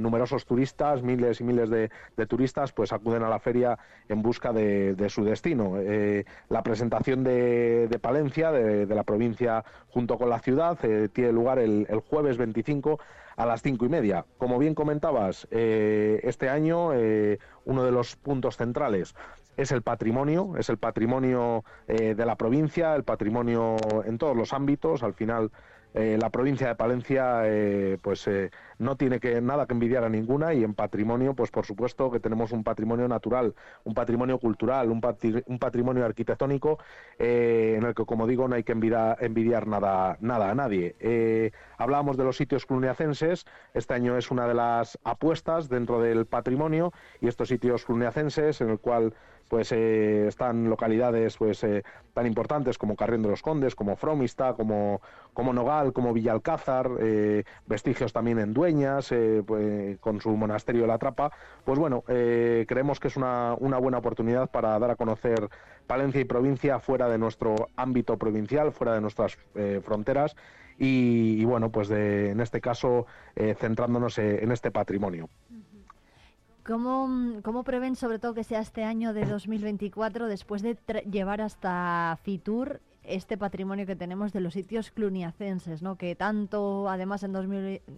numerosos 0.00 0.46
turistas, 0.46 1.02
miles 1.02 1.42
y 1.42 1.44
miles 1.44 1.68
de, 1.68 1.90
turistas 2.26 2.72
pues 2.72 2.94
acuden 2.94 3.22
a 3.22 3.28
la 3.28 3.38
feria 3.38 3.78
en 4.08 4.22
busca 4.22 4.54
de, 4.54 4.94
de 4.94 5.10
su 5.10 5.22
destino. 5.22 5.74
Presentación 6.70 7.24
de, 7.24 7.98
Palencia, 8.00 8.52
de, 8.52 8.94
la 8.94 9.02
provincia, 9.02 9.64
junto 9.88 10.16
con 10.16 10.30
la 10.30 10.38
ciudad, 10.38 10.78
eh, 10.84 11.08
tiene 11.12 11.32
lugar 11.32 11.58
el, 11.58 11.84
jueves 12.08 12.36
25 12.36 13.00
a 13.36 13.44
las 13.44 13.60
cinco 13.60 13.86
y 13.86 13.88
media. 13.88 14.24
Como 14.38 14.56
bien 14.56 14.76
comentabas, 14.76 15.48
eh, 15.50 16.20
este 16.22 16.48
año 16.48 16.94
eh, 16.94 17.40
uno 17.64 17.82
de 17.82 17.90
los 17.90 18.14
puntos 18.14 18.56
centrales 18.56 19.16
es 19.56 19.72
el 19.72 19.82
patrimonio, 19.82 20.52
es 20.58 20.68
el 20.68 20.78
patrimonio 20.78 21.64
de 21.88 22.24
la 22.24 22.36
provincia, 22.36 22.94
el 22.94 23.02
patrimonio 23.02 23.76
en 24.06 24.16
todos 24.16 24.36
los 24.36 24.52
ámbitos. 24.54 25.02
Al 25.02 25.12
final, 25.12 25.50
eh, 25.94 26.16
la 26.20 26.30
provincia 26.30 26.68
de 26.68 26.74
Palencia 26.76 27.42
eh, 27.44 27.98
pues 28.00 28.26
eh, 28.28 28.50
no 28.78 28.96
tiene 28.96 29.18
que 29.18 29.40
nada 29.40 29.66
que 29.66 29.72
envidiar 29.74 30.04
a 30.04 30.08
ninguna 30.08 30.54
y 30.54 30.62
en 30.62 30.74
patrimonio 30.74 31.34
pues 31.34 31.50
por 31.50 31.66
supuesto 31.66 32.12
que 32.12 32.20
tenemos 32.20 32.52
un 32.52 32.62
patrimonio 32.62 33.08
natural 33.08 33.54
un 33.82 33.94
patrimonio 33.94 34.38
cultural 34.38 34.88
un, 34.90 35.00
patrimonio 35.00 36.04
arquitectónico 36.04 36.78
en 37.18 37.84
el 37.84 37.94
que 37.94 38.04
como 38.04 38.28
digo 38.28 38.46
no 38.46 38.54
hay 38.54 38.62
que 38.62 38.72
envidiar, 38.72 39.66
nada 39.66 40.16
nada 40.20 40.50
a 40.50 40.54
nadie. 40.54 41.52
Hablábamos 41.76 42.16
de 42.16 42.24
los 42.24 42.36
sitios 42.36 42.66
cluniacenses 42.66 43.44
este 43.74 43.94
año 43.94 44.16
es 44.16 44.30
una 44.30 44.46
de 44.46 44.54
las 44.54 44.98
apuestas 45.02 45.68
dentro 45.68 46.00
del 46.00 46.26
patrimonio 46.26 46.92
y 47.20 47.28
estos 47.28 47.48
sitios 47.48 47.84
cluniacenses 47.84 48.60
en 48.60 48.70
el 48.70 48.78
cual 48.78 49.14
pues 49.50 49.72
eh, 49.72 50.28
están 50.28 50.70
localidades 50.70 51.36
pues 51.36 51.64
eh, 51.64 51.82
tan 52.14 52.24
importantes 52.24 52.78
como 52.78 52.94
Carrión 52.94 53.20
de 53.22 53.30
los 53.30 53.42
Condes, 53.42 53.74
como 53.74 53.96
Fromista, 53.96 54.54
como, 54.54 55.02
como 55.34 55.52
Nogal, 55.52 55.92
como 55.92 56.12
Villalcázar, 56.12 56.88
eh, 57.00 57.42
vestigios 57.66 58.12
también 58.12 58.38
en 58.38 58.54
Dueñas, 58.54 59.12
pues, 59.44 59.98
con 59.98 60.20
su 60.20 60.30
monasterio 60.36 60.86
la 60.86 60.98
Trapa. 60.98 61.32
Pues 61.64 61.80
bueno, 61.80 62.04
creemos 62.06 63.00
que 63.00 63.08
es 63.08 63.16
una, 63.16 63.56
una 63.58 63.78
buena 63.78 63.98
oportunidad 63.98 64.48
para 64.50 64.78
dar 64.78 64.92
a 64.92 64.96
conocer 64.96 65.48
Palencia 65.88 66.20
y 66.20 66.24
provincia 66.24 66.78
fuera 66.78 67.08
de 67.08 67.18
nuestro 67.18 67.56
ámbito 67.74 68.16
provincial, 68.18 68.70
fuera 68.70 68.94
de 68.94 69.00
nuestras 69.00 69.36
fronteras. 69.82 70.36
Y, 70.78 71.44
bueno, 71.44 71.70
pues 71.70 71.88
de, 71.88 72.30
en 72.30 72.40
este 72.40 72.60
caso 72.60 73.06
centrándonos 73.34 74.16
en 74.18 74.52
este 74.52 74.70
patrimonio. 74.70 75.28
¿Cómo, 76.70 77.40
¿Cómo, 77.42 77.64
prevén 77.64 77.96
sobre 77.96 78.20
todo 78.20 78.32
que 78.32 78.44
sea 78.44 78.60
este 78.60 78.84
año 78.84 79.12
de 79.12 79.24
2024 79.26 80.28
después 80.28 80.62
de 80.62 80.78
llevar 81.10 81.40
hasta 81.40 82.16
Fitur 82.22 82.80
este 83.02 83.36
patrimonio 83.36 83.86
que 83.86 83.96
tenemos 83.96 84.32
de 84.32 84.40
los 84.40 84.54
sitios 84.54 84.92
cluniacenses, 84.92 85.82
¿no? 85.82 85.96
que 85.96 86.14
tanto 86.14 86.88
además 86.88 87.24
en, 87.24 87.34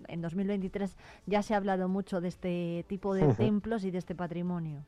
en 0.09 0.23
2023 0.23 0.97
ya 1.27 1.43
se 1.43 1.53
ha 1.53 1.59
hablado 1.59 1.87
mucho 1.91 2.23
de 2.23 2.29
este 2.29 2.87
tipo 2.89 3.13
de 3.13 3.35
templos 3.35 3.85
y 3.85 3.91
de 3.91 3.99
este 3.99 4.15
patrimonio? 4.15 4.87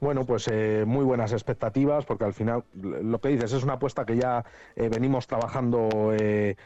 Bueno, 0.00 0.24
pues 0.24 0.48
eh, 0.50 0.84
muy 0.86 1.04
buenas 1.04 1.32
expectativas, 1.32 2.06
porque 2.06 2.24
al 2.24 2.32
final 2.32 2.64
lo 2.72 3.20
que 3.20 3.28
dices 3.28 3.52
es 3.52 3.62
una 3.62 3.74
apuesta 3.74 4.06
que 4.06 4.16
ya 4.16 4.46
eh, 4.74 4.88
venimos 4.88 5.26
trabajando 5.26 5.90
eh, 6.16 6.56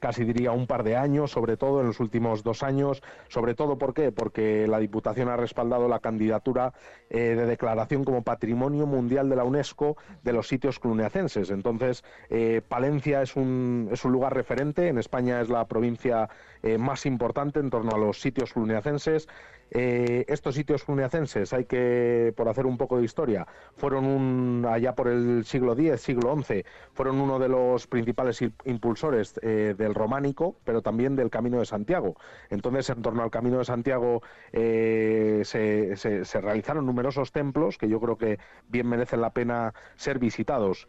casi 0.00 0.24
diría 0.24 0.50
un 0.50 0.66
par 0.66 0.82
de 0.82 0.96
años, 0.96 1.30
sobre 1.30 1.56
todo 1.56 1.80
en 1.80 1.86
los 1.86 2.00
últimos 2.00 2.42
dos 2.42 2.64
años. 2.64 3.00
Sobre 3.28 3.54
todo, 3.54 3.78
¿por 3.78 3.94
qué? 3.94 4.10
Porque 4.10 4.66
la 4.66 4.78
Diputación 4.78 5.28
ha 5.28 5.36
respaldado 5.36 5.88
la 5.88 6.00
candidatura 6.00 6.74
de 7.08 7.46
declaración 7.46 8.04
como 8.04 8.22
Patrimonio 8.22 8.84
Mundial 8.84 9.30
de 9.30 9.36
la 9.36 9.44
UNESCO 9.44 9.96
de 10.22 10.34
los 10.34 10.48
sitios 10.48 10.78
cluniacenses. 10.78 11.48
Entonces, 11.48 12.04
Palencia 12.68 13.22
es 13.22 13.36
un, 13.36 13.88
es 13.90 14.04
un 14.04 14.12
lugar 14.12 14.34
referente. 14.34 14.88
En 14.88 14.98
España 14.98 15.40
es 15.40 15.48
la 15.48 15.66
provincia 15.66 16.28
más 16.78 17.06
importante 17.06 17.58
en 17.58 17.70
torno 17.70 17.92
a 17.94 17.98
los 17.98 18.20
sitios 18.20 18.52
cluniacenses. 18.52 19.28
Eh, 19.70 20.24
estos 20.28 20.54
sitios 20.54 20.84
cluniacenses, 20.84 21.52
hay 21.52 21.64
que, 21.64 22.32
por 22.36 22.48
hacer 22.48 22.66
un 22.66 22.76
poco 22.76 22.98
de 22.98 23.04
historia, 23.04 23.46
fueron 23.76 24.04
un, 24.04 24.66
allá 24.68 24.94
por 24.94 25.08
el 25.08 25.44
siglo 25.44 25.72
X, 25.72 26.00
siglo 26.00 26.36
XI, 26.36 26.64
fueron 26.92 27.20
uno 27.20 27.38
de 27.38 27.48
los 27.48 27.86
principales 27.86 28.42
impulsores 28.64 29.38
eh, 29.42 29.74
del 29.76 29.94
románico, 29.94 30.56
pero 30.64 30.82
también 30.82 31.16
del 31.16 31.30
Camino 31.30 31.58
de 31.58 31.66
Santiago. 31.66 32.16
Entonces, 32.50 32.90
en 32.90 33.02
torno 33.02 33.22
al 33.22 33.30
Camino 33.30 33.58
de 33.58 33.64
Santiago 33.64 34.22
eh, 34.52 35.42
se, 35.44 36.40
realizaron 36.40 36.86
numerosos 36.86 37.32
templos 37.32 37.78
que 37.78 37.88
yo 37.88 38.00
creo 38.00 38.16
que 38.16 38.38
bien 38.68 38.88
merecen 38.88 39.20
la 39.20 39.30
pena 39.30 39.74
ser 39.96 40.18
visitados. 40.18 40.88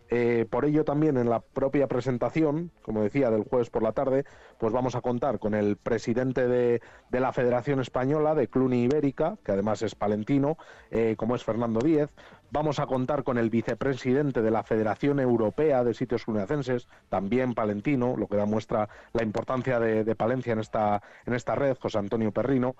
por 0.49 0.65
ello, 0.65 0.83
también 0.83 1.17
en 1.17 1.29
la 1.29 1.39
propia 1.39 1.87
presentación, 1.87 2.71
como 2.81 3.03
decía, 3.03 3.29
del 3.29 3.43
jueves 3.43 3.69
por 3.69 3.83
la 3.83 3.93
tarde, 3.93 4.25
pues 4.59 4.73
vamos 4.73 4.95
a 4.95 5.01
contar 5.01 5.39
con 5.39 5.53
el 5.53 5.77
presidente 5.77 6.47
de, 6.47 6.81
de 7.09 7.19
la 7.19 7.31
Federación 7.31 7.79
Española 7.79 8.35
de 8.35 8.47
Club 8.47 8.64
Ibérica, 8.73 9.37
que 9.43 9.51
además 9.51 9.81
es 9.81 9.95
palentino, 9.95 10.57
eh, 10.91 11.15
como 11.17 11.35
es 11.35 11.43
Fernando 11.43 11.79
Díez. 11.79 12.09
Vamos 12.51 12.79
a 12.79 12.85
contar 12.85 13.23
con 13.23 13.37
el 13.37 13.49
vicepresidente 13.49 14.41
de 14.41 14.51
la 14.51 14.63
Federación 14.63 15.19
Europea 15.19 15.83
de 15.83 15.93
Sitios 15.93 16.25
Cluniacenses, 16.25 16.87
también 17.09 17.53
palentino, 17.53 18.15
lo 18.17 18.27
que 18.27 18.37
demuestra 18.37 18.87
la 19.13 19.23
importancia 19.23 19.79
de, 19.79 20.03
de 20.03 20.15
Palencia 20.15 20.53
en 20.53 20.59
esta, 20.59 21.01
en 21.25 21.33
esta 21.33 21.55
red, 21.55 21.77
José 21.79 21.97
Antonio 21.97 22.31
Perrino 22.31 22.75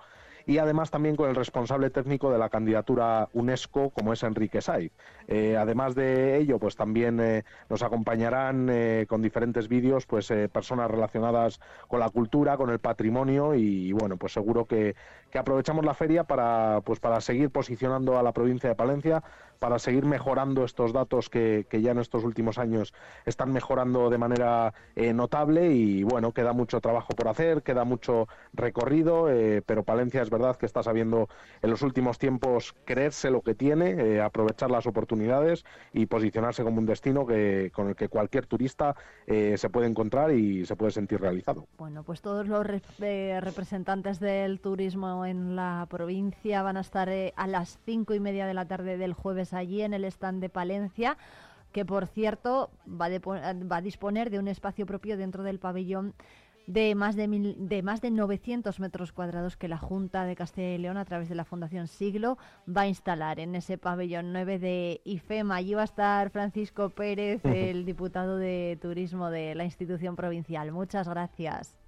y 0.46 0.58
además 0.58 0.92
también 0.92 1.16
con 1.16 1.28
el 1.28 1.34
responsable 1.34 1.90
técnico 1.90 2.30
de 2.30 2.38
la 2.38 2.48
candidatura 2.48 3.28
UNESCO, 3.32 3.90
como 3.90 4.12
es 4.12 4.22
Enrique 4.22 4.60
Saiz. 4.60 4.92
Eh, 5.26 5.56
además 5.56 5.96
de 5.96 6.38
ello, 6.38 6.60
pues 6.60 6.76
también 6.76 7.18
eh, 7.18 7.44
nos 7.68 7.82
acompañarán 7.82 8.68
eh, 8.70 9.06
con 9.08 9.22
diferentes 9.22 9.66
vídeos 9.66 10.06
pues 10.06 10.32
personas 10.52 10.88
relacionadas 10.88 11.60
con 11.88 11.98
la 11.98 12.10
cultura, 12.10 12.56
con 12.56 12.70
el 12.70 12.78
patrimonio 12.78 13.54
y, 13.54 13.92
bueno, 13.92 14.16
pues 14.16 14.32
seguro 14.32 14.66
que, 14.66 14.94
que, 15.30 15.38
aprovechamos 15.38 15.84
la 15.84 15.94
feria 15.94 16.24
para 16.24 16.80
pues 16.82 17.00
para 17.00 17.20
seguir 17.20 17.50
posicionando 17.50 18.16
a 18.16 18.22
la 18.22 18.32
provincia 18.32 18.68
de 18.68 18.76
Palencia 18.76 19.24
para 19.58 19.78
seguir 19.78 20.04
mejorando 20.04 20.64
estos 20.64 20.92
datos 20.92 21.28
que, 21.30 21.66
ya 21.70 21.90
en 21.90 21.98
estos 21.98 22.24
últimos 22.24 22.58
años 22.58 22.94
están 23.24 23.52
mejorando 23.52 24.10
de 24.10 24.18
manera 24.18 24.74
eh, 24.94 25.12
notable 25.12 25.72
y 25.72 26.02
bueno, 26.02 26.32
queda 26.32 26.52
mucho 26.52 26.80
trabajo 26.80 27.14
por 27.14 27.28
hacer, 27.28 27.62
queda 27.62 27.84
mucho 27.84 28.28
recorrido, 28.52 29.30
eh, 29.30 29.62
pero 29.64 29.84
Palencia 29.84 30.22
es 30.22 30.30
verdad 30.30 30.56
que 30.56 30.66
está 30.66 30.82
sabiendo 30.82 31.28
en 31.62 31.70
los 31.70 31.82
últimos 31.82 32.18
tiempos 32.18 32.74
creerse 32.84 33.30
lo 33.30 33.42
que 33.42 33.54
tiene, 33.54 33.90
eh, 33.90 34.20
aprovechar 34.20 34.70
las 34.70 34.86
oportunidades 34.86 35.64
y 35.92 36.06
posicionarse 36.06 36.62
como 36.62 36.78
un 36.78 36.86
destino 36.86 37.26
que, 37.26 37.70
con 37.74 37.88
el 37.88 37.96
que 37.96 38.08
cualquier 38.08 38.46
turista 38.46 38.94
se 39.26 39.70
puede 39.70 39.88
encontrar 39.88 40.32
y 40.32 40.64
se 40.66 40.76
puede 40.76 40.92
sentir 40.92 41.20
realizado. 41.20 41.66
Bueno, 41.78 42.04
pues 42.04 42.20
todos 42.20 42.46
los 42.46 42.64
representantes 42.66 44.20
del 44.20 44.60
turismo 44.60 45.26
en 45.26 45.56
la 45.56 45.86
provincia 45.90 46.62
van 46.62 46.76
a 46.76 46.80
estar 46.80 47.08
a 47.08 47.46
las 47.46 47.78
cinco 47.84 48.14
y 48.14 48.20
media 48.20 48.46
de 48.46 48.54
la 48.54 48.66
tarde 48.66 48.96
del 48.96 49.12
jueves 49.12 49.45
allí 49.52 49.82
en 49.82 49.94
el 49.94 50.04
stand 50.04 50.40
de 50.40 50.48
Palencia, 50.48 51.16
que 51.72 51.84
por 51.84 52.06
cierto 52.06 52.70
va, 52.88 53.08
va 53.08 53.76
a 53.76 53.82
disponer 53.82 54.30
de 54.30 54.38
un 54.38 54.48
espacio 54.48 54.86
propio 54.86 55.16
dentro 55.16 55.42
del 55.42 55.58
pabellón 55.58 56.14
de 56.66 56.94
más 56.94 57.14
de, 57.14 57.54
de 57.58 57.82
más 57.82 58.00
de 58.00 58.10
900 58.10 58.80
metros 58.80 59.12
cuadrados 59.12 59.56
que 59.56 59.68
la 59.68 59.78
Junta 59.78 60.24
de 60.24 60.36
Castilla 60.36 60.74
y 60.74 60.78
León 60.78 60.96
a 60.96 61.04
través 61.04 61.28
de 61.28 61.34
la 61.34 61.44
Fundación 61.44 61.86
Siglo 61.86 62.38
va 62.68 62.82
a 62.82 62.88
instalar 62.88 63.38
en 63.38 63.54
ese 63.54 63.78
pabellón 63.78 64.32
9 64.32 64.58
de 64.58 65.00
IFEMA. 65.04 65.56
Allí 65.56 65.74
va 65.74 65.82
a 65.82 65.84
estar 65.84 66.30
Francisco 66.30 66.90
Pérez, 66.90 67.40
el 67.44 67.84
diputado 67.84 68.36
de 68.36 68.78
Turismo 68.80 69.30
de 69.30 69.54
la 69.54 69.64
institución 69.64 70.16
provincial. 70.16 70.72
Muchas 70.72 71.08
gracias. 71.08 71.85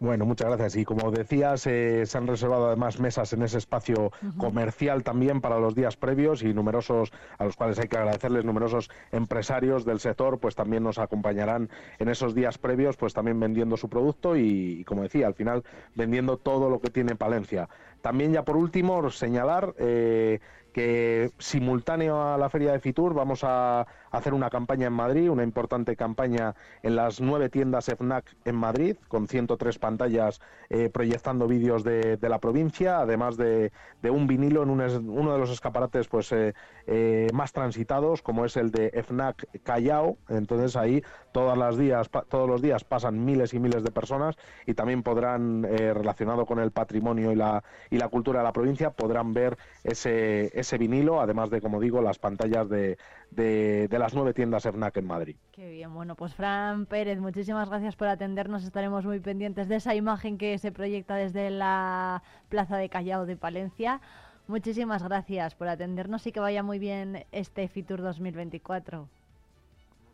Bueno, 0.00 0.24
muchas 0.24 0.48
gracias. 0.48 0.76
Y 0.76 0.86
como 0.86 1.10
decías, 1.10 1.66
eh, 1.66 2.06
se 2.06 2.16
han 2.16 2.26
reservado 2.26 2.68
además 2.68 2.98
mesas 2.98 3.34
en 3.34 3.42
ese 3.42 3.58
espacio 3.58 4.10
comercial 4.38 5.02
también 5.02 5.42
para 5.42 5.58
los 5.58 5.74
días 5.74 5.98
previos 5.98 6.42
y 6.42 6.54
numerosos, 6.54 7.12
a 7.36 7.44
los 7.44 7.54
cuales 7.54 7.78
hay 7.78 7.86
que 7.88 7.98
agradecerles, 7.98 8.46
numerosos 8.46 8.90
empresarios 9.12 9.84
del 9.84 10.00
sector, 10.00 10.38
pues 10.38 10.54
también 10.54 10.84
nos 10.84 10.98
acompañarán 10.98 11.68
en 11.98 12.08
esos 12.08 12.34
días 12.34 12.56
previos, 12.56 12.96
pues 12.96 13.12
también 13.12 13.38
vendiendo 13.38 13.76
su 13.76 13.90
producto 13.90 14.36
y, 14.38 14.84
como 14.84 15.02
decía, 15.02 15.26
al 15.26 15.34
final 15.34 15.64
vendiendo 15.94 16.38
todo 16.38 16.70
lo 16.70 16.80
que 16.80 16.88
tiene 16.88 17.14
Palencia. 17.14 17.68
También 18.00 18.32
ya 18.32 18.44
por 18.44 18.56
último, 18.56 19.10
señalar 19.10 19.74
eh, 19.78 20.40
que 20.72 21.30
simultáneo 21.38 22.22
a 22.22 22.38
la 22.38 22.48
feria 22.48 22.72
de 22.72 22.80
Fitur 22.80 23.14
vamos 23.14 23.44
a 23.44 23.86
hacer 24.10 24.34
una 24.34 24.50
campaña 24.50 24.86
en 24.86 24.92
Madrid, 24.92 25.30
una 25.30 25.42
importante 25.42 25.96
campaña 25.96 26.54
en 26.82 26.96
las 26.96 27.20
nueve 27.20 27.48
tiendas 27.48 27.86
FNAC 27.86 28.36
en 28.44 28.56
Madrid, 28.56 28.96
con 29.08 29.28
103 29.28 29.78
pantallas 29.78 30.40
eh, 30.68 30.88
proyectando 30.88 31.46
vídeos 31.46 31.84
de, 31.84 32.18
la 32.20 32.38
provincia, 32.38 33.00
además 33.00 33.36
de, 33.36 33.72
un 34.02 34.26
vinilo 34.26 34.62
en 34.62 34.70
uno 34.70 35.32
de 35.32 35.38
los 35.38 35.50
escaparates 35.50 36.08
pues 36.08 36.32
eh, 36.32 36.54
eh, 36.86 37.28
más 37.32 37.52
transitados, 37.52 38.22
como 38.22 38.44
es 38.44 38.56
el 38.56 38.70
de 38.70 38.90
FNAC 39.02 39.46
Callao. 39.62 40.16
Entonces 40.28 40.76
ahí 40.76 41.02
todas 41.32 41.56
las 41.56 41.76
días, 41.76 42.10
todos 42.28 42.48
los 42.48 42.62
días 42.62 42.84
pasan 42.84 43.24
miles 43.24 43.54
y 43.54 43.58
miles 43.58 43.82
de 43.82 43.90
personas 43.90 44.36
y 44.66 44.74
también 44.74 45.02
podrán, 45.02 45.62
relacionado 45.62 46.46
con 46.46 46.58
el 46.58 46.70
patrimonio 46.72 47.32
y 47.32 47.36
la, 47.36 47.62
y 47.90 47.98
la 47.98 48.08
cultura 48.08 48.38
de 48.40 48.44
la 48.44 48.52
provincia, 48.52 48.90
podrán 48.90 49.34
ver 49.34 49.58
ese, 49.84 50.58
ese 50.58 50.78
vinilo, 50.78 51.20
además 51.20 51.50
de, 51.50 51.60
como 51.60 51.80
digo, 51.80 52.00
las 52.00 52.18
pantallas 52.18 52.68
de, 52.68 52.98
de, 53.30 53.88
las 53.98 54.14
nueve 54.14 54.32
tiendas 54.32 54.62
FNAC 54.62 54.98
en 54.98 55.06
Madrid. 55.06 55.36
Qué 55.52 55.70
bien, 55.70 55.92
bueno, 55.92 56.14
pues 56.14 56.34
Fran 56.34 56.86
Pérez, 56.86 57.18
muchísimas 57.18 57.68
gracias 57.68 57.96
por 57.96 58.08
atendernos. 58.08 58.64
Estaremos 58.64 59.04
muy 59.04 59.20
pendientes 59.20 59.68
de 59.68 59.76
esa 59.76 59.94
imagen 59.94 60.38
que 60.38 60.56
se 60.58 60.72
proyecta 60.72 61.16
desde 61.16 61.50
la 61.50 62.22
Plaza 62.48 62.76
de 62.76 62.88
Callao 62.88 63.26
de 63.26 63.36
Palencia. 63.36 64.00
Muchísimas 64.46 65.02
gracias 65.02 65.54
por 65.54 65.68
atendernos 65.68 66.26
y 66.26 66.32
que 66.32 66.40
vaya 66.40 66.62
muy 66.62 66.78
bien 66.78 67.24
este 67.32 67.68
Fitur 67.68 68.02
2024. 68.02 69.08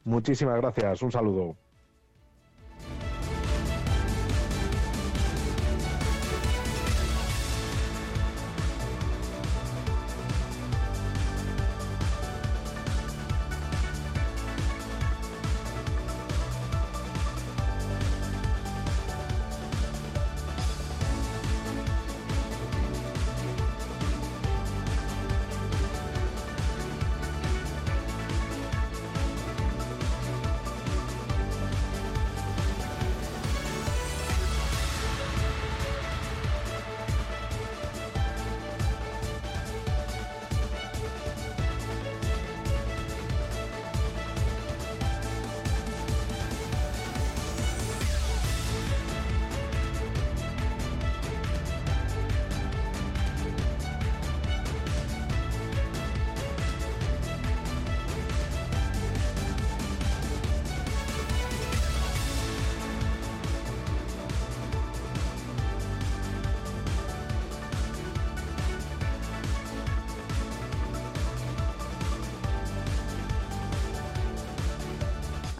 Muchísimas 0.04 0.60
gracias, 0.60 1.02
un 1.02 1.10
saludo. 1.10 1.56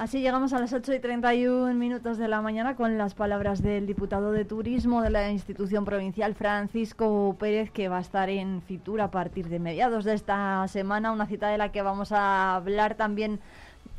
Así 0.07 0.21
llegamos 0.21 0.53
a 0.53 0.61
las 0.61 0.73
8 0.73 0.95
y 0.95 1.01
31 1.01 1.75
minutos 1.75 2.17
de 2.17 2.29
la 2.29 2.41
mañana 2.41 2.77
con 2.77 2.97
las 2.97 3.15
palabras 3.15 3.61
del 3.61 3.89
diputado 3.89 4.31
de 4.31 4.45
Turismo 4.45 5.03
de 5.03 5.11
la 5.11 5.33
institución 5.33 5.85
provincial, 5.85 6.37
Francisco 6.37 7.35
Pérez, 7.41 7.73
que 7.73 7.89
va 7.89 7.99
a 7.99 8.03
estar 8.03 8.31
en 8.31 8.63
Fitur 8.63 9.01
a 9.01 9.11
partir 9.11 9.49
de 9.49 9.59
mediados 9.59 10.05
de 10.05 10.15
esta 10.15 10.65
semana, 10.69 11.11
una 11.11 11.27
cita 11.27 11.49
de 11.49 11.59
la 11.59 11.73
que 11.73 11.83
vamos 11.83 12.13
a 12.13 12.55
hablar 12.55 12.95
también 12.95 13.41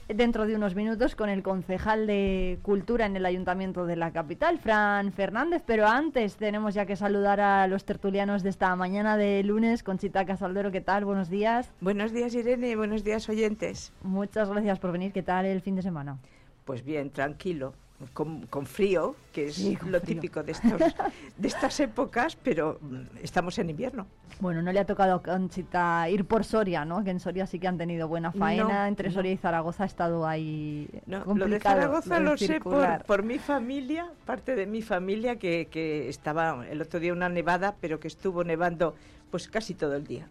dentro 0.07 0.45
de 0.45 0.55
unos 0.55 0.75
minutos 0.75 1.15
con 1.15 1.29
el 1.29 1.43
concejal 1.43 2.07
de 2.07 2.59
Cultura 2.61 3.05
en 3.05 3.15
el 3.15 3.25
Ayuntamiento 3.25 3.85
de 3.85 3.95
la 3.95 4.11
capital, 4.11 4.59
Fran 4.59 5.11
Fernández. 5.11 5.63
Pero 5.65 5.87
antes 5.87 6.35
tenemos 6.35 6.73
ya 6.73 6.85
que 6.85 6.95
saludar 6.95 7.39
a 7.39 7.67
los 7.67 7.85
tertulianos 7.85 8.43
de 8.43 8.49
esta 8.49 8.75
mañana 8.75 9.17
de 9.17 9.43
lunes. 9.43 9.83
Conchita 9.83 10.25
Casaldero, 10.25 10.71
¿qué 10.71 10.81
tal? 10.81 11.05
Buenos 11.05 11.29
días. 11.29 11.71
Buenos 11.81 12.11
días, 12.11 12.33
Irene. 12.35 12.75
Buenos 12.75 13.03
días, 13.03 13.27
oyentes. 13.29 13.91
Muchas 14.03 14.49
gracias 14.49 14.79
por 14.79 14.91
venir. 14.91 15.11
¿Qué 15.11 15.23
tal 15.23 15.45
el 15.45 15.61
fin 15.61 15.75
de 15.75 15.81
semana? 15.81 16.17
Pues 16.65 16.83
bien, 16.83 17.09
tranquilo 17.09 17.73
con, 18.13 18.65
frío, 18.65 19.15
que 19.33 19.47
es 19.47 19.83
lo 19.83 19.99
típico 20.01 20.43
de, 20.43 20.53
de 21.37 21.47
estas 21.47 21.79
épocas, 21.79 22.35
pero 22.35 22.77
mm, 22.81 23.17
estamos 23.23 23.57
en 23.57 23.71
invierno. 23.71 24.05
Bueno, 24.39 24.61
no 24.61 24.71
le 24.71 24.79
ha 24.79 24.85
tocado 24.85 25.15
a 25.15 25.23
Conchita 25.23 26.07
ir 26.09 26.25
por 26.25 26.43
Soria, 26.43 26.85
¿no? 26.85 27.03
Que 27.03 27.09
en 27.09 27.19
Soria 27.19 27.47
sí 27.47 27.57
que 27.57 27.67
han 27.67 27.77
tenido 27.77 28.07
buena 28.07 28.31
faena. 28.31 28.87
Entre 28.87 29.09
Soria 29.11 29.31
y 29.31 29.37
Zaragoza 29.37 29.83
ha 29.83 29.87
estado 29.87 30.27
ahí. 30.27 30.87
No, 31.07 31.23
lo 31.25 31.47
de 31.47 31.59
Zaragoza 31.59 32.19
lo 32.19 32.37
sé 32.37 32.59
por, 32.59 33.03
por, 33.05 33.23
mi 33.23 33.39
familia, 33.39 34.11
parte 34.25 34.55
de 34.55 34.67
mi 34.67 34.83
familia, 34.83 35.37
que, 35.37 35.67
que 35.71 36.07
estaba 36.07 36.67
el 36.67 36.81
otro 36.81 36.99
día 36.99 37.13
una 37.13 37.29
nevada, 37.29 37.75
pero 37.81 37.99
que 37.99 38.07
estuvo 38.07 38.43
nevando 38.43 38.95
pues 39.31 39.47
casi 39.47 39.73
todo 39.73 39.95
el 39.95 40.05
día. 40.05 40.27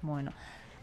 Bueno. 0.00 0.32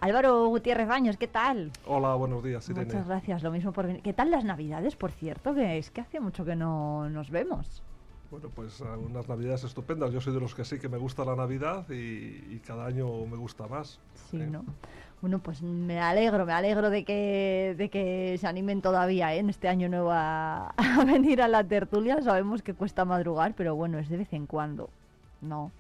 Álvaro 0.02 0.48
Gutiérrez 0.48 0.88
Baños, 0.88 1.18
¿qué 1.18 1.28
tal? 1.28 1.72
Hola, 1.86 2.16
buenos 2.16 2.42
días, 2.42 2.68
Irene. 2.70 2.86
Muchas 2.86 3.08
gracias, 3.08 3.44
lo 3.44 3.52
mismo 3.52 3.74
por 3.74 3.86
venir. 3.86 4.02
¿Qué 4.02 4.14
tal 4.14 4.32
las 4.32 4.46
Navidades, 4.46 4.96
por 4.96 5.12
cierto? 5.12 5.54
Que 5.54 5.78
es 5.78 5.92
que 5.92 6.00
hace 6.00 6.22
mucho 6.22 6.46
que 6.46 6.56
no 6.56 7.10
nos 7.10 7.30
vemos. 7.30 7.84
Bueno, 8.32 8.48
pues 8.56 8.80
unas 8.80 9.28
Navidades 9.28 9.66
estupendas. 9.66 10.14
Yo 10.14 10.22
soy 10.22 10.34
de 10.34 10.40
los 10.40 10.56
que 10.56 10.64
sí 10.64 10.80
que 10.80 10.88
me 10.88 10.98
gusta 10.98 11.26
la 11.26 11.36
Navidad 11.36 11.86
y, 11.90 12.60
cada 12.60 12.86
año 12.86 13.26
me 13.26 13.36
gusta 13.36 13.68
más. 13.68 14.00
Sí, 14.30 14.40
¿eh? 14.40 14.48
¿no? 14.48 14.64
Bueno, 15.20 15.40
pues 15.40 15.62
me 15.62 16.00
alegro, 16.00 16.46
me 16.46 16.54
alegro 16.54 16.90
de 16.90 17.04
que, 17.04 17.76
de 17.78 17.90
que 17.90 18.38
se 18.40 18.48
animen 18.48 18.82
todavía 18.82 19.36
¿eh? 19.36 19.40
en 19.40 19.50
este 19.50 19.68
año 19.68 19.90
nuevo 19.90 20.12
a, 20.12 20.70
a 20.78 21.04
venir 21.04 21.42
a 21.42 21.50
la 21.50 21.66
tertulia. 21.66 22.22
Sabemos 22.22 22.62
que 22.62 22.74
cuesta 22.74 23.04
madrugar, 23.04 23.54
pero 23.54 23.76
bueno, 23.76 24.00
es 24.00 24.08
de 24.08 24.16
vez 24.16 24.32
en 24.32 24.46
cuando, 24.46 24.90
¿no? 25.42 25.72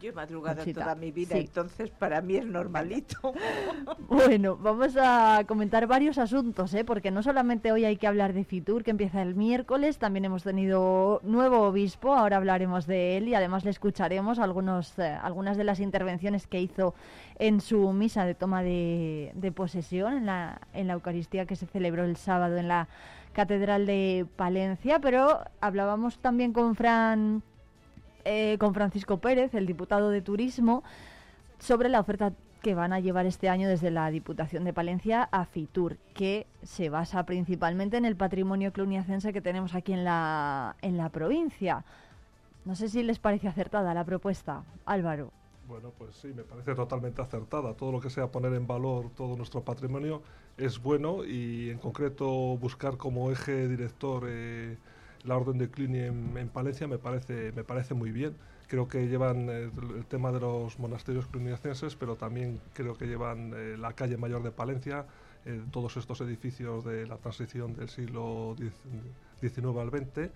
Yo 0.00 0.10
he 0.10 0.12
madrugado 0.12 0.64
toda 0.64 0.94
mi 0.94 1.10
vida, 1.10 1.36
entonces 1.36 1.90
para 1.90 2.20
mí 2.20 2.36
es 2.36 2.46
normalito. 2.46 3.32
bueno, 4.08 4.56
vamos 4.56 4.96
a 4.96 5.42
comentar 5.46 5.86
varios 5.86 6.18
asuntos, 6.18 6.72
¿eh? 6.74 6.84
porque 6.84 7.10
no 7.10 7.22
solamente 7.22 7.72
hoy 7.72 7.84
hay 7.84 7.96
que 7.96 8.06
hablar 8.06 8.32
de 8.32 8.44
Fitur, 8.44 8.84
que 8.84 8.92
empieza 8.92 9.22
el 9.22 9.34
miércoles, 9.34 9.98
también 9.98 10.24
hemos 10.24 10.44
tenido 10.44 11.20
nuevo 11.24 11.62
obispo, 11.62 12.14
ahora 12.14 12.36
hablaremos 12.36 12.86
de 12.86 13.16
él 13.16 13.28
y 13.28 13.34
además 13.34 13.64
le 13.64 13.70
escucharemos 13.70 14.38
algunos, 14.38 14.98
eh, 14.98 15.18
algunas 15.20 15.56
de 15.56 15.64
las 15.64 15.80
intervenciones 15.80 16.46
que 16.46 16.60
hizo 16.60 16.94
en 17.38 17.60
su 17.60 17.92
misa 17.92 18.24
de 18.24 18.34
toma 18.34 18.62
de, 18.62 19.32
de 19.34 19.52
posesión, 19.52 20.12
en 20.12 20.26
la, 20.26 20.60
en 20.74 20.86
la 20.86 20.92
Eucaristía 20.92 21.46
que 21.46 21.56
se 21.56 21.66
celebró 21.66 22.04
el 22.04 22.16
sábado 22.16 22.56
en 22.56 22.68
la 22.68 22.88
Catedral 23.32 23.86
de 23.86 24.26
Palencia, 24.36 25.00
pero 25.00 25.40
hablábamos 25.60 26.18
también 26.18 26.52
con 26.52 26.74
Fran 26.74 27.42
eh, 28.24 28.56
con 28.58 28.74
Francisco 28.74 29.18
Pérez, 29.18 29.54
el 29.54 29.66
diputado 29.66 30.10
de 30.10 30.22
Turismo, 30.22 30.82
sobre 31.58 31.88
la 31.88 32.00
oferta 32.00 32.32
que 32.62 32.74
van 32.74 32.92
a 32.92 33.00
llevar 33.00 33.26
este 33.26 33.48
año 33.48 33.68
desde 33.68 33.90
la 33.90 34.10
Diputación 34.10 34.64
de 34.64 34.72
Palencia 34.72 35.28
a 35.30 35.44
Fitur, 35.44 35.96
que 36.14 36.46
se 36.62 36.88
basa 36.88 37.24
principalmente 37.24 37.96
en 37.96 38.04
el 38.04 38.16
patrimonio 38.16 38.72
cluniacense 38.72 39.32
que 39.32 39.40
tenemos 39.40 39.74
aquí 39.74 39.92
en 39.92 40.04
la, 40.04 40.76
en 40.82 40.96
la 40.96 41.08
provincia. 41.08 41.84
No 42.64 42.74
sé 42.74 42.88
si 42.88 43.02
les 43.02 43.18
parece 43.18 43.48
acertada 43.48 43.94
la 43.94 44.04
propuesta, 44.04 44.64
Álvaro. 44.84 45.30
Bueno, 45.68 45.92
pues 45.96 46.16
sí, 46.16 46.28
me 46.28 46.44
parece 46.44 46.74
totalmente 46.74 47.20
acertada. 47.20 47.74
Todo 47.74 47.92
lo 47.92 48.00
que 48.00 48.10
sea 48.10 48.28
poner 48.28 48.54
en 48.54 48.66
valor 48.66 49.10
todo 49.14 49.36
nuestro 49.36 49.62
patrimonio 49.62 50.22
es 50.56 50.82
bueno 50.82 51.24
y 51.24 51.70
en 51.70 51.78
concreto 51.78 52.26
buscar 52.56 52.96
como 52.96 53.30
eje 53.30 53.68
director 53.68 54.24
eh, 54.26 54.76
la 55.28 55.36
orden 55.36 55.58
de 55.58 55.70
Cluny 55.70 56.00
en, 56.00 56.48
Palencia 56.48 56.88
me 56.88 56.98
parece, 56.98 57.52
me 57.52 57.62
parece 57.62 57.94
muy 57.94 58.10
bien. 58.10 58.34
Creo 58.66 58.88
que 58.88 59.06
llevan 59.06 59.48
eh, 59.48 59.70
el, 59.96 60.04
tema 60.06 60.32
de 60.32 60.40
los 60.40 60.78
monasterios 60.78 61.26
cluniacenses, 61.26 61.94
pero 61.94 62.16
también 62.16 62.60
creo 62.72 62.96
que 62.96 63.06
llevan 63.06 63.52
eh, 63.54 63.76
la 63.78 63.92
calle 63.92 64.16
mayor 64.16 64.42
de 64.42 64.50
Palencia, 64.50 65.06
eh, 65.44 65.62
todos 65.70 65.96
estos 65.96 66.20
edificios 66.22 66.84
de 66.84 67.06
la 67.06 67.16
transición 67.18 67.74
del 67.74 67.88
siglo 67.88 68.56
XIX 69.40 69.66
al 69.78 69.90
XX. 69.90 70.30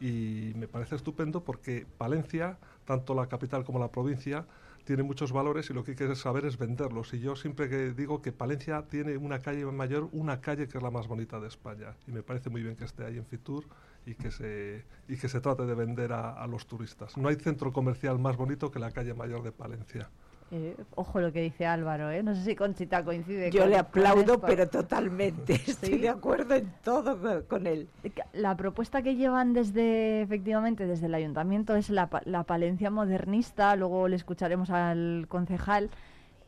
y 0.00 0.52
me 0.56 0.68
parece 0.68 0.96
estupendo 0.96 1.42
porque 1.42 1.86
Palencia, 1.96 2.58
tanto 2.84 3.14
la 3.14 3.28
capital 3.28 3.64
como 3.64 3.78
la 3.78 3.88
provincia, 3.88 4.44
tiene 4.84 5.02
muchos 5.02 5.32
valores 5.32 5.70
y 5.70 5.74
lo 5.74 5.82
que 5.82 5.92
hay 5.92 5.96
que 5.96 6.14
saber 6.14 6.44
es 6.44 6.58
venderlos. 6.58 7.12
Y 7.14 7.20
yo 7.20 7.36
siempre 7.36 7.68
que 7.68 7.92
digo 7.92 8.22
que 8.22 8.32
Palencia 8.32 8.82
tiene 8.88 9.16
una 9.16 9.40
calle 9.40 9.64
mayor, 9.66 10.08
una 10.12 10.40
calle 10.40 10.68
que 10.68 10.78
es 10.78 10.82
la 10.82 10.90
más 10.90 11.08
bonita 11.08 11.40
de 11.40 11.48
España. 11.48 11.96
Y 12.06 12.12
me 12.12 12.22
parece 12.22 12.50
muy 12.50 12.62
bien 12.62 12.76
que 12.76 12.84
esté 12.84 13.04
ahí 13.04 13.16
en 13.16 13.26
Fitur 13.26 13.64
y 14.06 14.14
que 14.14 14.30
se, 14.30 14.84
y 15.08 15.16
que 15.16 15.28
se 15.28 15.40
trate 15.40 15.64
de 15.64 15.74
vender 15.74 16.12
a 16.12 16.46
los 16.46 16.66
turistas. 16.66 17.16
No 17.16 17.28
hay 17.28 17.36
centro 17.36 17.72
comercial 17.72 18.18
más 18.18 18.36
bonito 18.36 18.70
que 18.70 18.78
la 18.78 18.90
calle 18.90 19.14
mayor 19.14 19.42
de 19.42 19.52
Palencia. 19.52 20.10
Eh, 20.50 20.76
ojo 20.94 21.20
lo 21.20 21.32
que 21.32 21.40
dice 21.40 21.66
Álvaro, 21.66 22.10
¿eh? 22.10 22.22
No 22.22 22.34
sé 22.34 22.44
si 22.44 22.54
Conchita 22.54 23.04
coincide. 23.04 23.50
Yo 23.50 23.66
le 23.66 23.76
aplaudo, 23.76 24.40
pero 24.40 24.68
totalmente. 24.68 25.54
Estoy 25.66 25.98
de 25.98 26.08
acuerdo 26.08 26.54
en 26.54 26.72
todo 26.82 27.48
con 27.48 27.66
él. 27.66 27.88
La 28.32 28.56
propuesta 28.56 29.02
que 29.02 29.16
llevan 29.16 29.52
desde, 29.52 30.22
efectivamente, 30.22 30.86
desde 30.86 31.06
el 31.06 31.14
ayuntamiento 31.14 31.74
es 31.76 31.90
la, 31.90 32.08
la 32.24 32.44
Palencia 32.44 32.90
modernista. 32.90 33.74
Luego 33.74 34.06
le 34.06 34.16
escucharemos 34.16 34.70
al 34.70 35.26
concejal. 35.28 35.90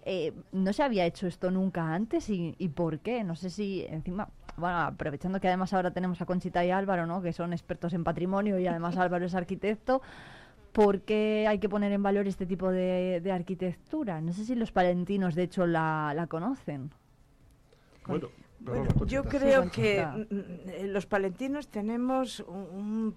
Eh, 0.04 0.32
no 0.52 0.72
se 0.72 0.84
había 0.84 1.04
hecho 1.04 1.26
esto 1.26 1.50
nunca 1.50 1.92
antes 1.92 2.30
y, 2.30 2.54
y, 2.58 2.68
por 2.68 3.00
qué. 3.00 3.24
No 3.24 3.34
sé 3.34 3.50
si 3.50 3.84
encima, 3.88 4.28
bueno, 4.56 4.78
aprovechando 4.82 5.40
que 5.40 5.48
además 5.48 5.72
ahora 5.72 5.90
tenemos 5.90 6.20
a 6.20 6.26
Conchita 6.26 6.64
y 6.64 6.70
Álvaro, 6.70 7.06
¿no? 7.06 7.22
Que 7.22 7.32
son 7.32 7.52
expertos 7.52 7.92
en 7.92 8.04
patrimonio 8.04 8.56
y 8.60 8.68
además 8.68 8.96
Álvaro 8.98 9.26
es 9.26 9.34
arquitecto. 9.34 10.02
¿Por 10.76 11.00
qué 11.00 11.46
hay 11.48 11.58
que 11.58 11.70
poner 11.70 11.90
en 11.92 12.02
valor 12.02 12.28
este 12.28 12.44
tipo 12.44 12.70
de, 12.70 13.32
arquitectura? 13.32 14.20
No 14.20 14.34
sé 14.34 14.44
si 14.44 14.54
los 14.54 14.72
palentinos, 14.72 15.34
de 15.34 15.44
hecho, 15.44 15.66
la, 15.66 16.26
conocen. 16.28 16.90
Bueno, 18.06 18.28
yo 19.06 19.24
creo 19.24 19.70
que 19.70 20.04
mm, 20.04 20.34
mm, 20.34 20.92
los 20.92 21.06
palentinos 21.06 21.68
tenemos 21.68 22.40
un, 22.40 23.16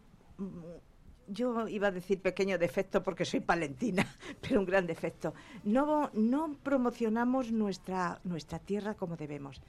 yo 1.28 1.68
iba 1.68 1.90
a 1.90 1.92
decir 1.92 2.22
pequeño 2.22 2.58
defecto 2.58 3.04
porque 3.04 3.26
soy 3.26 3.42
palentina, 3.42 4.08
pero 4.42 4.62
un 4.62 4.66
gran 4.66 4.88
defecto. 4.88 5.34
No, 5.66 6.12
no 6.14 6.56
promocionamos 6.64 7.52
nuestra, 7.52 8.22
nuestra 8.24 8.60
tierra 8.60 8.94
como 8.94 9.18
debemos. 9.18 9.62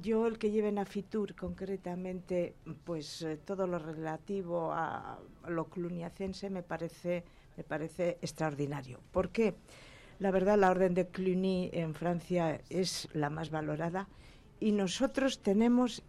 Yo 0.00 0.26
el 0.26 0.38
que 0.38 0.50
lleven 0.50 0.78
a 0.78 0.86
Fitur 0.86 1.34
concretamente, 1.34 2.54
pues 2.84 3.20
eh, 3.20 3.36
todo 3.36 3.66
lo 3.66 3.78
relativo 3.78 4.72
a, 4.72 5.18
lo 5.46 5.66
cluniacense 5.66 6.48
me 6.48 6.62
parece, 6.62 7.24
me 7.58 7.64
parece 7.64 8.16
extraordinario. 8.22 9.00
¿Por 9.10 9.28
qué? 9.28 9.54
La 10.18 10.30
verdad, 10.30 10.56
la 10.56 10.70
orden 10.70 10.94
de 10.94 11.08
Cluny 11.08 11.68
en 11.74 11.92
Francia 11.92 12.62
es 12.70 13.08
la 13.12 13.28
más 13.28 13.50
valorada 13.50 14.08
y 14.60 14.72
nosotros 14.72 15.40
tenemos 15.42 16.02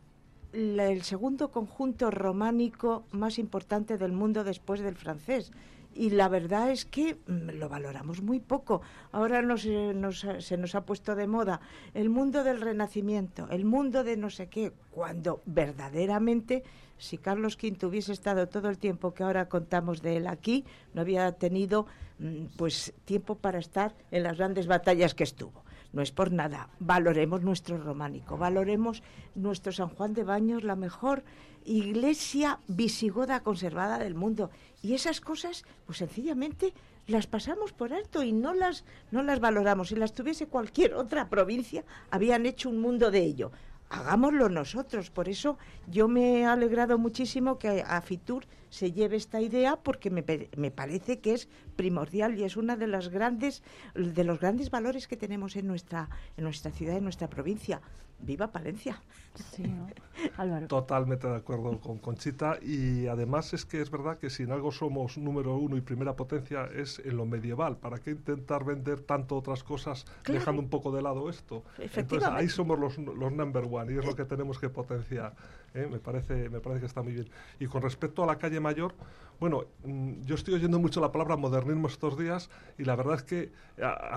el 0.54 1.02
segundo 1.02 1.52
conjunto 1.52 2.10
románico 2.10 3.06
más 3.12 3.38
importante 3.38 3.98
del 3.98 4.14
mundo 4.14 4.46
después 4.46 4.80
del 4.80 4.96
francés 4.96 5.52
y 5.96 6.12
la 6.12 6.30
verdad 6.30 6.72
es 6.72 6.86
que 6.86 7.16
mm, 7.28 7.58
lo 7.60 7.70
valoramos 7.70 8.22
muy 8.22 8.40
poco. 8.40 8.82
Ahora 9.12 9.44
se 9.58 10.58
nos 10.58 10.76
ha 10.76 10.86
puesto 10.86 11.16
de 11.16 11.28
moda 11.28 11.62
el 11.94 12.10
mundo 12.10 12.44
del 12.44 12.62
renacimiento, 12.62 13.48
el 13.50 13.66
mundo 13.66 14.04
de 14.04 14.18
no 14.18 14.30
sé 14.30 14.48
qué, 14.48 14.74
cuando 14.92 15.42
verdaderamente 15.46 16.64
si 16.98 17.18
Carlos 17.18 17.58
V 17.62 17.86
hubiese 17.86 18.14
estado 18.14 18.48
todo 18.48 18.70
el 18.70 18.78
tiempo 18.78 19.14
que 19.14 19.24
ahora 19.24 19.50
contamos 19.50 20.02
de 20.02 20.18
él 20.18 20.28
aquí, 20.28 20.64
no 20.94 21.02
había 21.02 21.32
tenido 21.34 21.86
mm, 22.20 22.46
pues 22.56 22.94
tiempo 23.06 23.36
para 23.36 23.60
estar 23.60 23.94
en 24.12 24.24
las 24.24 24.38
grandes 24.38 24.68
batallas 24.68 25.14
que 25.14 25.24
estuvo. 25.24 25.63
No 25.94 26.02
es 26.02 26.12
por 26.12 26.32
nada. 26.32 26.70
Valoremos 26.80 27.44
nuestro 27.44 27.78
románico, 27.78 28.36
valoremos 28.36 29.04
nuestro 29.36 29.72
San 29.72 29.90
Juan 29.90 30.14
de 30.14 30.24
Baños, 30.24 30.64
la 30.64 30.76
mejor 30.76 31.24
iglesia 31.66 32.60
visigoda 32.68 33.42
conservada 33.42 34.00
del 34.00 34.16
mundo. 34.16 34.50
Y 34.82 34.96
esas 34.96 35.22
cosas, 35.22 35.64
pues 35.86 36.00
sencillamente 36.00 36.74
las 37.06 37.28
pasamos 37.28 37.74
por 37.74 37.94
alto 37.94 38.24
y 38.24 38.32
no 38.32 38.54
las, 38.54 38.86
no 39.12 39.22
las 39.22 39.40
valoramos. 39.40 39.90
Si 39.90 39.96
las 39.96 40.14
tuviese 40.14 40.48
cualquier 40.48 40.96
otra 40.96 41.30
provincia, 41.30 41.84
habían 42.10 42.48
hecho 42.48 42.70
un 42.70 42.80
mundo 42.80 43.12
de 43.12 43.20
ello. 43.20 43.52
Hagámoslo 43.90 44.50
nosotros. 44.50 45.12
Por 45.12 45.30
eso 45.30 45.60
yo 45.88 46.08
me 46.08 46.40
he 46.40 46.46
alegrado 46.46 46.98
muchísimo 46.98 47.60
que 47.60 47.84
a 47.86 48.02
Fitur 48.02 48.46
se 48.74 48.92
lleve 48.92 49.18
esta 49.18 49.40
idea 49.40 49.76
porque 49.76 50.10
me, 50.10 50.26
me, 50.58 50.72
parece 50.72 51.20
que 51.20 51.36
es 51.36 51.48
primordial 51.76 52.40
y 52.40 52.44
es 52.44 52.58
una 52.58 52.76
de 52.76 52.88
las 52.88 53.10
grandes 53.10 53.62
de 53.94 54.24
los 54.24 54.40
grandes 54.40 54.72
valores 54.72 55.08
que 55.08 55.16
tenemos 55.16 55.56
en 55.56 55.68
nuestra 55.68 56.10
en 56.38 56.44
nuestra 56.44 56.72
ciudad 56.72 56.98
en 56.98 57.04
nuestra 57.04 57.30
provincia. 57.30 57.82
Viva 58.20 58.52
Palencia. 58.52 59.02
Totalmente 60.68 61.28
de 61.28 61.36
acuerdo 61.36 61.80
con 61.82 61.98
Conchita 61.98 62.58
y 62.62 63.08
además 63.08 63.54
es 63.54 63.66
que 63.66 63.82
es 63.82 63.90
verdad 63.90 64.18
que 64.18 64.30
si 64.30 64.44
en 64.44 64.52
algo 64.52 64.72
somos 64.72 65.18
número 65.18 65.58
uno 65.58 65.76
y 65.76 65.82
primera 65.82 66.16
potencia 66.16 66.70
es 66.74 67.00
en 67.00 67.18
lo 67.18 67.26
medieval. 67.26 67.78
Para 67.78 67.98
qué 67.98 68.12
intentar 68.12 68.64
vender 68.64 69.02
tanto 69.02 69.36
otras 69.36 69.64
cosas 69.64 70.06
dejando 70.26 70.62
un 70.62 70.70
poco 70.70 70.92
de 70.92 71.02
lado 71.02 71.30
esto 71.30 71.64
entonces 71.78 72.30
ahí 72.30 72.48
somos 72.48 72.80
los, 72.80 72.98
los 72.98 73.32
number 73.32 73.66
one 73.70 73.94
y 73.94 73.98
es 73.98 74.06
lo 74.06 74.16
que 74.16 74.26
tenemos 74.26 74.60
que 74.60 74.70
potenciar 74.70 75.36
¿eh? 75.74 75.88
me 75.90 76.00
parece 76.00 76.50
me 76.50 76.60
parece 76.60 76.82
que 76.82 76.86
está 76.86 77.02
muy 77.02 77.14
bien 77.14 77.30
y 77.60 77.68
con 77.68 77.82
respecto 77.82 78.24
a 78.24 78.26
la 78.26 78.38
calle 78.38 78.60
mayor, 78.60 78.94
bueno, 79.40 79.66
mm, 79.84 80.22
yo 80.22 80.36
estoy 80.36 80.54
oyendo 80.54 80.80
mucho 80.80 81.02
la 81.02 81.12
palabra 81.12 81.36
modernismo 81.36 81.88
estos 81.88 82.18
días 82.18 82.50
y 82.78 82.86
la 82.86 82.96
verdad 82.96 83.16
es 83.16 83.24
que 83.24 83.52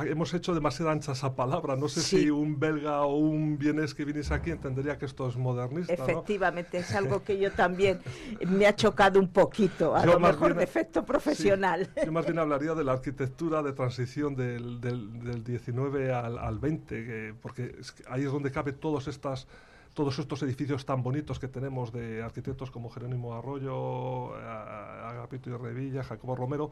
hemos 0.06 0.32
hecho 0.34 0.54
demasiado 0.54 0.90
ancha 0.90 1.12
esa 1.12 1.34
palabra. 1.34 1.76
No 1.76 1.88
sé 1.88 2.00
si 2.00 2.30
un 2.30 2.60
belga 2.60 3.02
o 3.02 3.16
un 3.16 3.58
vienés 3.58 3.94
que 3.94 4.04
viniese 4.04 4.34
aquí 4.34 4.50
entendería 4.50 4.98
que 4.98 5.06
esto 5.06 5.28
es 5.28 5.36
modernista. 5.36 5.94
Efectivamente, 5.94 6.78
es 6.78 6.94
algo 6.94 7.24
que 7.24 7.38
yo 7.38 7.50
también 7.50 8.00
me 8.46 8.66
ha 8.66 8.76
chocado 8.76 9.18
un 9.18 9.28
poquito, 9.28 9.96
a 9.96 10.04
lo 10.06 10.20
mejor 10.20 10.54
de 10.54 10.64
efecto 10.64 11.04
profesional. 11.04 11.88
yo 12.04 12.12
más 12.12 12.26
bien 12.26 12.38
hablaría 12.38 12.74
de 12.74 12.84
la 12.84 12.92
arquitectura 12.92 13.62
de 13.62 13.72
transición 13.72 14.36
del, 14.36 14.80
del, 14.80 15.42
19 15.42 16.12
al, 16.12 16.38
al 16.38 16.58
20, 16.58 17.34
porque 17.40 17.76
ahí 18.08 18.24
es 18.24 18.32
donde 18.32 18.50
cabe 18.50 18.72
todas 18.72 19.08
estas 19.08 19.48
todos 19.96 20.18
estos 20.18 20.42
edificios 20.42 20.84
tan 20.84 21.02
bonitos 21.02 21.40
que 21.40 21.48
tenemos 21.48 21.90
de 21.90 22.22
arquitectos 22.22 22.70
como 22.70 22.90
Jerónimo 22.90 23.34
Arroyo, 23.34 24.34
Agapito 24.36 25.48
y 25.48 25.56
Revilla, 25.56 26.04
Jacobo 26.04 26.36
Romero, 26.36 26.70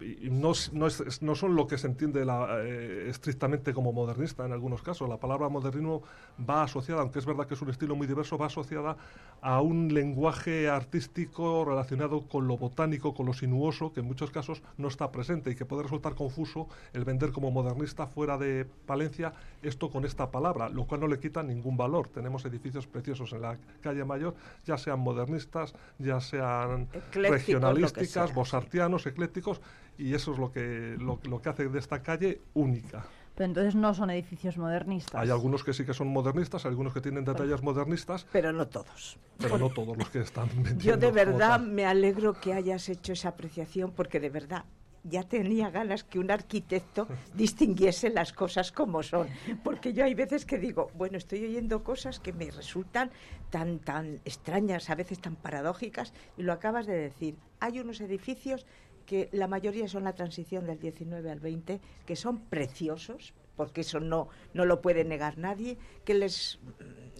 y 0.00 0.28
no, 0.28 0.52
no, 0.72 0.88
no, 1.20 1.34
son 1.36 1.54
lo 1.54 1.68
que 1.68 1.78
se 1.78 1.86
entiende 1.86 2.26
eh, 2.26 3.06
estrictamente 3.08 3.72
como 3.72 3.92
modernista 3.92 4.44
en 4.44 4.50
algunos 4.50 4.82
casos. 4.82 5.08
La 5.08 5.18
palabra 5.18 5.48
modernismo 5.48 6.02
va 6.38 6.64
asociada, 6.64 7.02
aunque 7.02 7.20
es 7.20 7.26
verdad 7.26 7.46
que 7.46 7.54
es 7.54 7.62
un 7.62 7.70
estilo 7.70 7.94
muy 7.94 8.08
diverso, 8.08 8.36
va 8.36 8.46
asociada 8.46 8.96
a 9.40 9.60
un 9.60 9.94
lenguaje 9.94 10.68
artístico 10.68 11.64
relacionado 11.64 12.22
con 12.22 12.48
lo 12.48 12.58
botánico, 12.58 13.14
con 13.14 13.26
lo 13.26 13.34
sinuoso, 13.34 13.92
que 13.92 14.00
en 14.00 14.06
muchos 14.06 14.32
casos 14.32 14.62
no 14.78 14.88
está 14.88 15.12
presente 15.12 15.52
y 15.52 15.54
que 15.54 15.64
puede 15.64 15.84
resultar 15.84 16.16
confuso 16.16 16.66
el 16.92 17.04
vender 17.04 17.30
como 17.30 17.52
modernista 17.52 18.08
fuera 18.08 18.36
de 18.36 18.66
Palencia 18.86 19.32
esto 19.62 19.90
con 19.90 20.04
esta 20.04 20.32
palabra, 20.32 20.68
lo 20.70 20.86
cual 20.86 21.02
no 21.02 21.06
le 21.06 21.20
quita 21.20 21.44
ningún 21.44 21.76
valor. 21.76 22.08
Tenemos 22.08 22.44
edificios 22.44 22.63
preciosos 22.86 23.32
en 23.32 23.42
la 23.42 23.58
calle 23.80 24.04
Mayor, 24.04 24.34
ya 24.64 24.78
sean 24.78 25.00
modernistas, 25.00 25.74
ya 25.98 26.20
sean 26.20 26.88
regionalísticas, 27.12 28.34
bosartianos, 28.34 29.06
eclécticos, 29.06 29.60
y 29.98 30.14
eso 30.14 30.32
es 30.32 30.38
lo 30.38 30.50
que, 30.50 30.96
lo, 30.98 31.40
que 31.40 31.48
hace 31.48 31.68
de 31.68 31.78
esta 31.78 32.02
calle 32.02 32.40
única. 32.54 33.04
Pero 33.34 33.46
entonces 33.46 33.74
no 33.74 33.92
son 33.94 34.10
edificios 34.10 34.56
modernistas. 34.58 35.20
Hay 35.20 35.30
algunos 35.30 35.64
que 35.64 35.72
sí 35.72 35.84
que 35.84 35.92
son 35.92 36.08
modernistas, 36.08 36.66
algunos 36.66 36.94
que 36.94 37.00
tienen 37.00 37.24
detalles 37.24 37.62
modernistas. 37.62 38.26
Pero 38.30 38.52
no 38.52 38.68
todos. 38.68 39.18
Pero 39.38 39.58
no 39.58 39.70
todos 39.70 39.96
los 39.96 40.08
que 40.08 40.20
están. 40.20 40.48
Yo 40.78 40.96
de 40.96 41.10
verdad 41.10 41.58
me 41.58 41.84
alegro 41.84 42.34
que 42.34 42.52
hayas 42.52 42.88
hecho 42.88 43.12
esa 43.12 43.30
apreciación 43.30 43.90
porque 43.90 44.20
de 44.20 44.30
verdad 44.30 44.64
ya 45.04 45.22
tenía 45.22 45.70
ganas 45.70 46.02
que 46.02 46.18
un 46.18 46.30
arquitecto 46.30 47.06
distinguiese 47.34 48.10
las 48.10 48.32
cosas 48.32 48.72
como 48.72 49.02
son. 49.02 49.28
Porque 49.62 49.92
yo 49.92 50.04
hay 50.04 50.14
veces 50.14 50.46
que 50.46 50.58
digo, 50.58 50.90
bueno, 50.94 51.18
estoy 51.18 51.44
oyendo 51.44 51.84
cosas 51.84 52.20
que 52.20 52.32
me 52.32 52.50
resultan 52.50 53.10
tan, 53.50 53.78
tan 53.78 54.20
extrañas, 54.24 54.90
a 54.90 54.94
veces 54.94 55.20
tan 55.20 55.36
paradójicas, 55.36 56.12
y 56.36 56.42
lo 56.42 56.52
acabas 56.52 56.86
de 56.86 56.96
decir. 56.96 57.36
Hay 57.60 57.78
unos 57.80 58.00
edificios 58.00 58.66
que 59.06 59.28
la 59.32 59.46
mayoría 59.46 59.88
son 59.88 60.04
la 60.04 60.14
transición 60.14 60.66
del 60.66 60.78
19 60.78 61.30
al 61.30 61.40
20, 61.40 61.80
que 62.06 62.16
son 62.16 62.40
preciosos, 62.40 63.34
porque 63.56 63.82
eso 63.82 64.00
no, 64.00 64.28
no 64.52 64.64
lo 64.64 64.80
puede 64.80 65.04
negar 65.04 65.38
nadie, 65.38 65.78
que 66.04 66.14
les, 66.14 66.58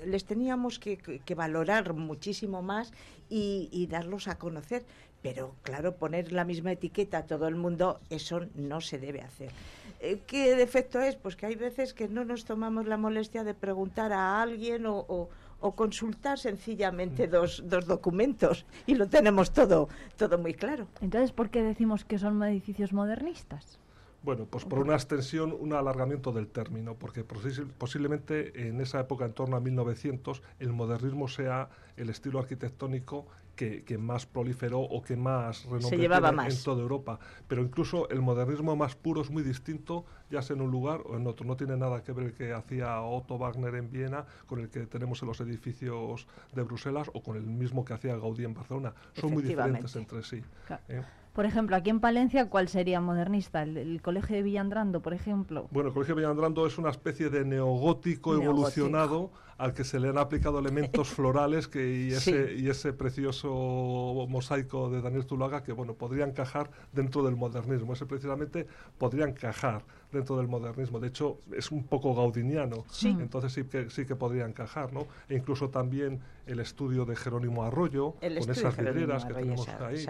les 0.05 0.24
teníamos 0.24 0.78
que, 0.78 0.99
valorar 1.37 1.95
muchísimo 1.95 2.62
más 2.62 2.93
y, 3.28 3.87
darlos 3.91 4.28
a 4.28 4.39
conocer. 4.39 4.85
Pero 5.25 5.57
claro, 5.62 5.97
poner 5.97 6.31
la 6.31 6.45
misma 6.45 6.70
etiqueta 6.70 7.18
a 7.18 7.27
todo 7.27 7.49
el 7.49 7.57
mundo, 7.57 7.99
eso 8.11 8.43
no 8.55 8.81
se 8.81 8.99
debe 8.99 9.22
hacer. 9.22 9.51
Eh, 9.99 10.20
¿Qué 10.25 10.55
defecto 10.55 11.01
es? 11.01 11.16
Pues 11.16 11.35
que 11.35 11.47
hay 11.47 11.57
veces 11.57 11.95
que 11.95 12.07
no 12.07 12.25
nos 12.25 12.45
tomamos 12.45 12.87
la 12.87 12.97
molestia 12.97 13.43
de 13.43 13.55
preguntar 13.55 14.12
a 14.12 14.41
alguien 14.41 14.85
o 14.87 15.29
o 15.64 15.72
consultar 15.72 16.39
sencillamente 16.39 17.27
mm. 17.27 17.31
dos, 17.31 17.62
dos 17.64 17.87
documentos 17.87 18.66
y 18.87 18.97
lo 18.97 19.09
tenemos 19.09 19.51
todo, 19.51 19.89
todo 20.18 20.37
muy 20.37 20.53
claro. 20.53 20.87
Entonces, 21.01 21.33
¿por 21.33 21.49
qué 21.49 21.62
decimos 21.62 22.05
que 22.05 22.18
son 22.18 22.43
edificios 22.43 22.93
modernistas? 22.93 23.79
Bueno, 24.22 24.45
pues 24.45 24.66
por 24.66 24.79
una 24.79 24.95
extensión, 24.95 25.57
un 25.59 25.72
alargamiento 25.72 26.33
del 26.33 26.49
término, 26.49 26.95
porque 26.95 27.25
posiblemente 27.25 28.68
en 28.68 28.81
esa 28.83 29.01
época, 29.01 29.25
en 29.25 29.33
torno 29.33 29.57
a 29.57 29.61
1900, 29.61 30.43
el 30.61 30.72
modernismo 30.72 31.29
sea 31.29 31.70
el 31.97 32.11
estilo 32.11 32.39
arquitectónico 32.39 33.27
que, 33.55 33.98
más 33.98 34.26
proliferó 34.26 34.80
o 34.80 35.02
que 35.02 35.16
más 35.16 35.64
renombre 35.64 36.05
en 36.48 36.62
toda 36.62 36.82
Europa. 36.82 37.18
Pero 37.48 37.62
incluso 37.62 38.09
el 38.11 38.20
modernismo 38.20 38.76
más 38.76 38.94
puro 38.96 39.22
es 39.22 39.30
muy 39.30 39.42
distinto, 39.42 40.05
ya 40.30 40.42
sea 40.42 40.57
en 40.57 40.62
un 40.62 40.70
lugar 40.70 41.02
o 41.07 41.16
en 41.16 41.26
otro. 41.26 41.46
No 41.46 41.57
tiene 41.57 41.76
nada 41.76 42.02
que 42.02 42.12
ver 42.12 42.26
el 42.26 42.32
que 42.34 42.52
hacía 42.52 43.00
Otto 43.00 43.38
Wagner 43.38 43.74
en 43.76 43.90
Viena 43.90 44.24
con 44.46 44.61
el 44.61 44.68
que 44.68 44.86
tenemos 44.86 45.22
en 45.22 45.28
los 45.28 45.40
edificios 45.40 46.26
de 46.52 46.62
Bruselas 46.62 47.11
o 47.14 47.22
con 47.22 47.36
el 47.36 47.44
mismo 47.44 47.84
que 47.84 47.94
hacía 47.94 48.16
Gaudí 48.16 48.44
en 48.44 48.55
Barcelona. 48.55 48.94
Son 49.14 49.32
muy 49.32 49.42
diferentes 49.42 49.94
entre 49.96 50.22
sí. 50.22 50.42
¿eh? 50.88 51.02
Por 51.34 51.46
ejemplo, 51.46 51.74
aquí 51.74 51.90
en 51.90 51.98
Palencia, 51.98 52.48
¿cuál 52.48 52.68
sería 52.68 53.00
modernista? 53.00 53.64
¿El, 53.64 54.00
Colegio 54.02 54.36
de 54.36 54.42
Villandrando, 54.44 55.02
por 55.02 55.14
ejemplo? 55.14 55.66
Bueno, 55.72 55.88
el 55.88 55.92
Colegio 55.92 56.14
de 56.14 56.20
Villandrando 56.20 56.64
es 56.64 56.78
una 56.78 56.90
especie 56.90 57.28
de 57.28 57.44
neogótico, 57.44 58.34
evolucionado 58.34 59.32
al 59.59 59.72
que 59.72 59.84
se 59.84 60.00
le 60.00 60.09
han 60.09 60.18
aplicado 60.18 60.59
elementos 60.59 61.09
florales 61.11 61.68
que, 61.68 62.09
y, 62.09 62.12
ese, 62.12 62.55
y 62.55 62.68
ese 62.68 62.92
precioso 62.92 64.26
mosaico 64.28 64.90
de 64.90 65.00
Daniel 65.00 65.24
Zulaga 65.24 65.62
que, 65.62 65.72
bueno, 65.72 65.94
podría 65.94 66.24
encajar 66.24 66.70
dentro 66.92 67.22
del 67.22 67.36
modernismo. 67.36 67.92
Ese 67.92 68.07
precisamente 68.07 68.66
podría 68.98 69.26
encajar 69.26 69.84
dentro 70.12 70.36
del 70.36 70.48
modernismo. 70.48 71.00
De 71.00 71.09
hecho, 71.09 71.38
es 71.52 71.70
un 71.70 71.84
poco 71.84 72.14
gaudiniano, 72.14 72.84
entonces 73.02 73.52
sí 73.52 73.64
que, 73.64 73.90
sí 73.90 74.07
que 74.07 74.16
podría 74.16 74.46
encajar, 74.46 74.92
¿no? 74.92 75.07
E 75.28 75.36
incluso 75.36 75.70
también 75.70 76.20
el 76.46 76.61
estudio 76.61 77.05
de 77.05 77.16
Jerónimo 77.16 77.64
Arroyo, 77.64 78.12
con 78.12 78.50
esas 78.50 78.76
vidrieras 78.76 79.24
que 79.24 79.34
tenemos 79.34 79.68
ahí. 79.68 80.07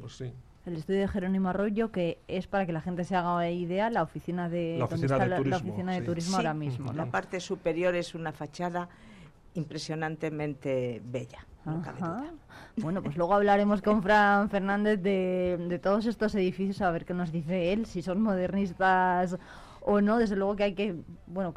Pues 0.00 0.22
el 0.66 0.76
estudio 0.76 1.00
de 1.00 1.08
Jerónimo 1.08 1.48
Arroyo, 1.48 1.92
que 1.92 2.18
es 2.26 2.46
para 2.48 2.66
que 2.66 2.72
la 2.72 2.80
gente 2.80 3.04
se 3.04 3.14
haga 3.14 3.48
idea, 3.48 3.88
la 3.88 4.02
oficina 4.02 4.48
de, 4.48 4.76
la 4.78 4.84
oficina 4.86 5.18
de 5.18 5.36
turismo, 5.36 5.50
la, 5.50 5.56
oficina 5.56 5.92
de 5.92 6.00
turismo 6.02 6.36
ahora 6.36 6.54
mismo. 6.54 6.92
La 6.92 7.06
parte 7.06 7.38
superior 7.40 7.94
es 7.94 8.14
una 8.14 8.32
fachada 8.32 8.88
impresionantemente 9.54 11.00
bella. 11.04 11.46
bueno, 12.78 13.02
pues 13.02 13.16
luego 13.16 13.34
hablaremos 13.34 13.80
con 13.80 14.02
Fran 14.02 14.50
Fernández 14.50 15.00
de, 15.02 15.56
de, 15.68 15.78
todos 15.78 16.06
estos 16.06 16.34
edificios, 16.34 16.82
a 16.82 16.90
ver 16.90 17.04
qué 17.04 17.14
nos 17.14 17.30
dice 17.30 17.72
él, 17.72 17.86
si 17.86 18.02
son 18.02 18.20
modernistas 18.20 19.38
o 19.80 20.00
no. 20.00 20.18
Desde 20.18 20.34
luego 20.34 20.56
que 20.56 20.64
hay 20.64 20.74
que, 20.74 20.96
bueno, 21.28 21.54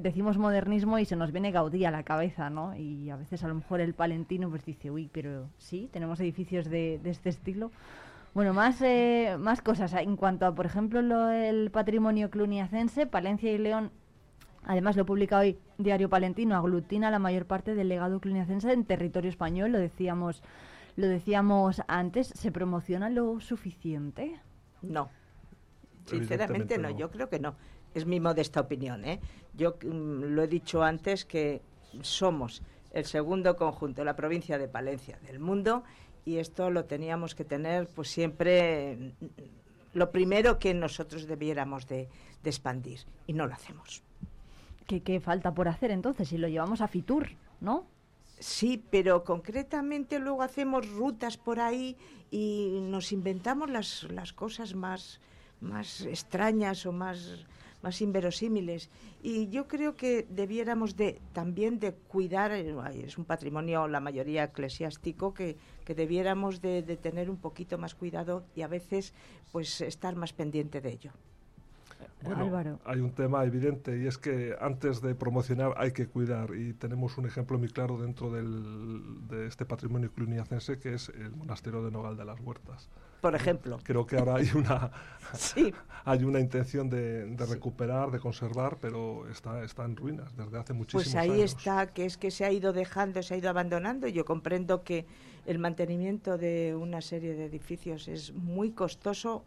decimos 0.00 0.36
modernismo 0.36 0.98
y 0.98 1.04
se 1.04 1.14
nos 1.14 1.30
viene 1.30 1.52
Gaudí 1.52 1.84
a 1.84 1.92
la 1.92 2.02
cabeza, 2.02 2.50
¿no? 2.50 2.74
Y 2.76 3.08
a 3.08 3.16
veces 3.16 3.44
a 3.44 3.48
lo 3.48 3.54
mejor 3.54 3.80
el 3.80 3.94
palentino 3.94 4.50
pues 4.50 4.64
dice, 4.64 4.90
uy, 4.90 5.08
pero 5.12 5.48
sí, 5.58 5.88
tenemos 5.92 6.18
edificios 6.18 6.68
de, 6.68 7.00
de 7.02 7.10
este 7.10 7.28
estilo. 7.28 7.70
Bueno, 8.36 8.52
más, 8.52 8.82
eh, 8.82 9.38
más 9.40 9.62
cosas. 9.62 9.94
En 9.94 10.14
cuanto 10.14 10.44
a, 10.44 10.54
por 10.54 10.66
ejemplo, 10.66 11.00
lo, 11.00 11.30
el 11.30 11.70
patrimonio 11.70 12.28
cluniacense, 12.28 13.06
Palencia 13.06 13.50
y 13.50 13.56
León 13.56 13.92
Además, 14.62 14.94
lo 14.94 15.06
publica 15.06 15.38
hoy 15.38 15.56
Diario 15.78 16.10
Palentino, 16.10 16.54
aglutina 16.54 17.10
la 17.10 17.18
mayor 17.18 17.46
parte 17.46 17.74
del 17.74 17.88
legado 17.88 18.20
cluniacense 18.20 18.70
en 18.72 18.84
territorio 18.84 19.30
español, 19.30 19.72
lo 19.72 19.78
decíamos, 19.78 20.42
lo 20.96 21.06
decíamos 21.06 21.80
antes, 21.88 22.26
¿se 22.26 22.52
promociona 22.52 23.08
lo 23.08 23.40
suficiente? 23.40 24.38
No, 24.82 25.08
sinceramente 26.04 26.76
no. 26.76 26.90
yo 26.90 27.10
creo 27.10 27.30
que 27.30 27.38
no. 27.38 27.54
Es 27.94 28.04
mi 28.04 28.20
modesta 28.20 28.60
opinión, 28.60 29.06
¿eh? 29.06 29.18
Yo 29.54 29.78
mm, 29.82 30.34
lo 30.34 30.42
he 30.42 30.48
dicho 30.48 30.82
antes 30.82 31.24
que 31.24 31.62
somos 32.02 32.62
el 32.92 33.04
segundo 33.04 33.56
conjunto, 33.56 34.04
la 34.04 34.16
provincia 34.16 34.58
de 34.58 34.68
Palencia 34.68 35.18
del 35.26 35.38
mundo, 35.38 35.84
y 36.26 36.36
esto 36.36 36.70
lo 36.70 36.84
teníamos 36.84 37.34
que 37.34 37.44
tener 37.44 37.88
pues 37.88 38.10
siempre 38.10 39.14
lo 39.94 40.10
primero 40.10 40.58
que 40.58 40.74
nosotros 40.74 41.26
debiéramos 41.26 41.86
de 41.88 42.08
expandir, 42.44 43.00
y 43.26 43.32
no 43.32 43.46
lo 43.46 43.54
hacemos. 43.54 44.02
¿Qué, 44.86 45.20
falta 45.20 45.52
por 45.52 45.68
hacer 45.68 45.90
entonces? 45.90 46.28
Si 46.28 46.38
lo 46.38 46.46
llevamos 46.46 46.80
a 46.80 46.86
Fitur, 46.86 47.30
¿no? 47.60 47.86
Sí, 48.38 48.84
pero 48.90 49.24
concretamente 49.24 50.18
luego 50.18 50.42
hacemos 50.42 50.88
rutas 50.88 51.36
por 51.36 51.58
ahí 51.58 51.96
y 52.30 52.78
nos 52.82 53.10
inventamos 53.10 53.68
las, 53.68 54.04
las 54.04 54.32
cosas 54.32 54.74
más, 54.74 55.20
más 55.60 56.02
extrañas 56.02 56.86
o 56.86 56.92
más, 56.92 57.46
más 57.86 58.00
inverosímiles. 58.02 58.90
Y 59.22 59.48
yo 59.48 59.68
creo 59.68 59.94
que 59.94 60.26
debiéramos 60.28 60.96
de 60.96 61.20
también 61.32 61.78
de 61.78 61.92
cuidar, 61.92 62.50
es 62.50 63.16
un 63.16 63.24
patrimonio 63.24 63.86
la 63.86 64.00
mayoría 64.00 64.42
eclesiástico, 64.42 65.32
que, 65.32 65.56
que 65.84 65.94
debiéramos 65.94 66.60
de, 66.60 66.82
de 66.82 66.96
tener 66.96 67.30
un 67.30 67.36
poquito 67.36 67.78
más 67.78 67.94
cuidado 67.94 68.44
y 68.56 68.62
a 68.62 68.66
veces 68.66 69.14
pues 69.52 69.80
estar 69.80 70.16
más 70.16 70.32
pendiente 70.32 70.80
de 70.80 70.90
ello. 70.90 71.12
Bueno, 72.22 72.80
hay 72.84 73.00
un 73.00 73.12
tema 73.12 73.44
evidente 73.44 73.98
y 73.98 74.06
es 74.06 74.18
que 74.18 74.56
antes 74.60 75.00
de 75.00 75.14
promocionar 75.14 75.74
hay 75.76 75.92
que 75.92 76.08
cuidar 76.08 76.54
y 76.54 76.72
tenemos 76.72 77.16
un 77.18 77.26
ejemplo 77.26 77.58
muy 77.58 77.68
claro 77.68 77.98
dentro 77.98 78.30
del, 78.32 79.28
de 79.28 79.46
este 79.46 79.64
patrimonio 79.64 80.10
cluniacense 80.12 80.78
que 80.78 80.94
es 80.94 81.08
el 81.10 81.30
monasterio 81.36 81.84
de 81.84 81.90
Nogal 81.90 82.16
de 82.16 82.24
las 82.24 82.40
Huertas. 82.40 82.88
Por 83.20 83.34
ejemplo. 83.34 83.78
Creo 83.82 84.06
que 84.06 84.16
ahora 84.16 84.36
hay 84.36 84.50
una, 84.54 84.90
hay 86.04 86.24
una 86.24 86.40
intención 86.40 86.90
de, 86.90 87.36
recuperar, 87.48 88.10
de 88.10 88.18
conservar, 88.18 88.78
pero 88.80 89.28
está, 89.28 89.62
está 89.62 89.84
en 89.84 89.96
ruinas 89.96 90.36
desde 90.36 90.58
hace 90.58 90.72
muchísimos 90.72 91.14
años. 91.14 91.26
Pues 91.26 91.38
ahí 91.38 91.42
está, 91.42 91.86
que 91.92 92.06
es 92.06 92.16
que 92.16 92.30
se 92.30 92.44
ha 92.44 92.50
ido 92.50 92.72
dejando, 92.72 93.22
se 93.22 93.34
ha 93.34 93.36
ido 93.36 93.50
abandonando. 93.50 94.08
Yo 94.08 94.24
comprendo 94.24 94.82
que 94.82 95.06
el 95.46 95.58
mantenimiento 95.58 96.38
de 96.38 96.74
una 96.74 97.00
serie 97.00 97.34
de 97.34 97.46
edificios 97.46 98.08
es 98.08 98.32
muy 98.32 98.72
costoso 98.72 99.44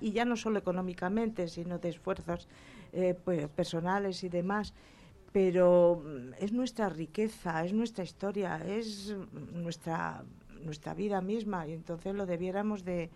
y 0.00 0.12
ya 0.12 0.24
no 0.24 0.36
solo 0.36 0.58
económicamente, 0.58 1.48
sino 1.48 1.78
de 1.78 1.88
esfuerzos 1.88 2.48
eh, 2.92 3.14
pues, 3.24 3.48
personales 3.48 4.22
y 4.24 4.28
demás, 4.28 4.74
pero 5.32 6.02
mm, 6.04 6.34
es 6.38 6.52
nuestra 6.52 6.88
riqueza, 6.88 7.64
es 7.64 7.72
nuestra 7.72 8.04
historia, 8.04 8.58
es 8.64 9.16
nuestra, 9.52 10.24
nuestra 10.62 10.94
vida 10.94 11.20
misma 11.20 11.66
y 11.66 11.72
entonces 11.72 12.14
lo 12.14 12.26
debiéramos 12.26 12.84
de, 12.84 13.10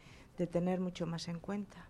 tener 0.51 0.81
mucho 0.81 1.07
más 1.07 1.29
en 1.29 1.39
cuenta. 1.39 1.89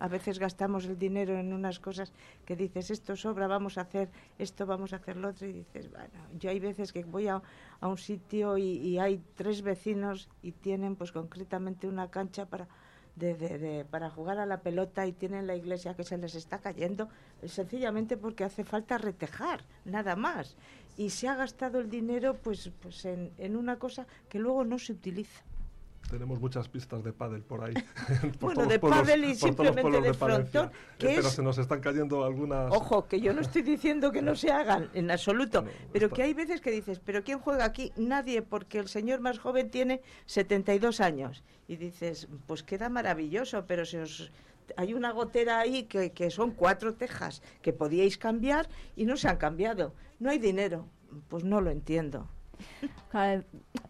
A 0.00 0.08
veces 0.08 0.40
gastamos 0.40 0.84
el 0.86 0.98
dinero 0.98 1.38
en 1.38 1.52
unas 1.52 1.78
cosas 1.78 2.12
que 2.44 2.56
dices, 2.56 2.90
esto 2.90 3.14
sobra, 3.14 3.46
vamos 3.46 3.78
a 3.78 3.82
hacer 3.82 4.08
esto, 4.36 4.66
vamos 4.66 4.92
a 4.92 4.96
hacer 4.96 5.16
lo 5.16 5.28
otro, 5.28 5.46
y 5.46 5.52
dices, 5.52 5.88
bueno, 5.92 6.26
yo 6.36 6.50
hay 6.50 6.58
veces 6.58 6.92
que 6.92 7.04
voy 7.04 7.28
a, 7.28 7.40
a 7.80 7.86
un 7.86 7.96
sitio 7.96 8.58
y, 8.58 8.64
y, 8.64 8.98
hay 8.98 9.22
tres 9.36 9.62
vecinos 9.62 10.28
y 10.42 10.50
tienen 10.50 10.96
pues 10.96 11.12
concretamente 11.12 11.86
una 11.86 12.10
cancha 12.10 12.46
para 12.46 12.66
de, 13.20 13.86
para 13.90 14.10
jugar 14.10 14.38
a 14.38 14.46
la 14.46 14.62
pelota 14.62 15.06
y 15.06 15.12
tienen 15.12 15.46
la 15.46 15.54
iglesia 15.54 15.94
que 15.94 16.04
se 16.04 16.18
les 16.18 16.34
está 16.34 16.58
cayendo, 16.58 17.08
sencillamente 17.44 18.16
porque 18.16 18.44
hace 18.44 18.64
falta 18.64 18.98
retejar, 18.98 19.64
nada 19.84 20.16
más. 20.16 20.56
Y 20.96 21.10
se 21.10 21.28
ha 21.28 21.36
gastado 21.36 21.78
el 21.78 21.88
dinero 21.88 22.38
pues, 22.42 22.70
pues 22.80 23.04
en, 23.04 23.32
en 23.38 23.56
una 23.56 23.78
cosa 23.78 24.06
que 24.28 24.38
luego 24.38 24.64
no 24.64 24.78
se 24.78 24.92
utiliza 24.92 25.42
tenemos 26.10 26.40
muchas 26.40 26.68
pistas 26.68 27.02
de 27.02 27.12
pádel 27.12 27.42
por 27.42 27.64
ahí. 27.64 27.74
bueno, 28.40 28.66
de 28.66 28.78
pádel 28.78 29.24
y 29.24 29.34
simplemente 29.34 30.00
de, 30.00 30.12
frontón. 30.12 30.66
Eh, 30.98 31.14
pero 31.16 31.30
se 31.30 31.42
nos 31.42 31.56
están 31.56 31.80
cayendo 31.80 32.24
algunas... 32.24 32.70
Ojo, 32.72 33.06
que 33.06 33.20
yo 33.20 33.32
no 33.32 33.40
estoy 33.40 33.62
diciendo 33.62 34.12
que 34.12 34.20
no 34.20 34.34
se 34.34 34.50
hagan, 34.50 34.90
en 34.92 35.10
absoluto. 35.10 35.64
pero 35.92 36.10
que 36.10 36.22
hay 36.22 36.34
veces 36.34 36.60
que 36.60 36.70
dices, 36.70 37.00
¿pero 37.00 37.24
quién 37.24 37.38
juega 37.38 37.64
aquí? 37.64 37.92
Nadie, 37.96 38.42
porque 38.42 38.78
el 38.78 38.88
señor 38.88 39.20
más 39.20 39.38
joven 39.38 39.70
tiene 39.70 40.02
72 40.26 41.00
años. 41.00 41.42
Y 41.68 41.76
dices, 41.76 42.28
pues 42.46 42.62
queda 42.62 42.88
maravilloso, 42.88 43.64
pero 43.66 43.86
se 43.86 44.02
os... 44.02 44.32
Hay 44.76 44.94
una 44.94 45.10
gotera 45.10 45.58
ahí 45.58 45.84
que, 45.84 46.12
que 46.12 46.30
son 46.30 46.52
cuatro 46.52 46.94
tejas 46.94 47.42
que 47.60 47.72
podíais 47.72 48.18
cambiar 48.18 48.68
y 48.94 49.04
no 49.04 49.16
se 49.16 49.28
han 49.28 49.36
cambiado. 49.36 49.94
No 50.20 50.30
hay 50.30 50.38
dinero. 50.38 50.86
Pues 51.28 51.42
no 51.42 51.60
lo 51.60 51.70
entiendo 51.70 52.28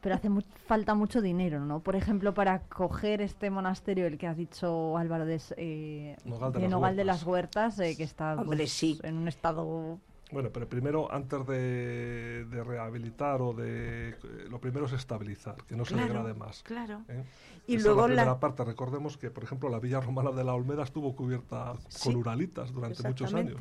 pero 0.01 0.15
hace 0.15 0.29
falta 0.67 0.95
mucho 0.95 1.21
dinero, 1.21 1.65
¿no? 1.65 1.81
Por 1.81 1.97
ejemplo, 1.97 2.35
para 2.35 2.61
coger 2.61 3.21
este 3.21 3.51
monasterio, 3.51 4.07
el 4.07 4.19
que 4.19 4.27
ha 4.27 4.35
dicho 4.35 4.97
Álvaro 4.97 5.27
de, 5.27 5.41
eh, 5.57 6.17
Nogal 6.25 6.97
de, 6.97 7.05
las 7.05 7.25
Huertas, 7.25 7.79
eh, 7.81 7.97
que 7.97 8.05
está 8.05 8.43
pues, 8.45 8.83
en 9.03 9.17
un 9.17 9.29
estado 9.29 9.99
bueno, 10.33 10.51
pero 10.53 10.69
primero, 10.69 11.13
antes 11.13 11.45
de, 11.47 12.47
rehabilitar 12.65 13.43
o 13.43 13.53
de... 13.53 14.15
Lo 14.49 14.61
primero 14.61 14.87
es 14.87 14.93
estabilizar, 14.93 15.57
que 15.65 15.77
no 15.77 15.85
se 15.85 15.97
degrade 15.97 16.35
más. 16.35 16.63
Claro. 16.63 17.03
¿eh? 17.09 17.25
Y 17.67 17.79
luego 17.79 18.03
la 18.03 18.07
primera 18.07 18.41
parte, 18.41 18.65
recordemos 18.65 19.17
que, 19.17 19.31
por 19.31 19.43
ejemplo, 19.43 19.69
la 19.69 19.81
Villa 19.81 20.01
Romana 20.01 20.31
de 20.31 20.45
la 20.45 20.55
Olmeda 20.55 20.85
estuvo 20.85 21.17
cubierta 21.17 21.75
con 22.05 22.17
uralitas 22.17 22.73
durante 22.73 23.03
muchos 23.03 23.35
años. 23.35 23.61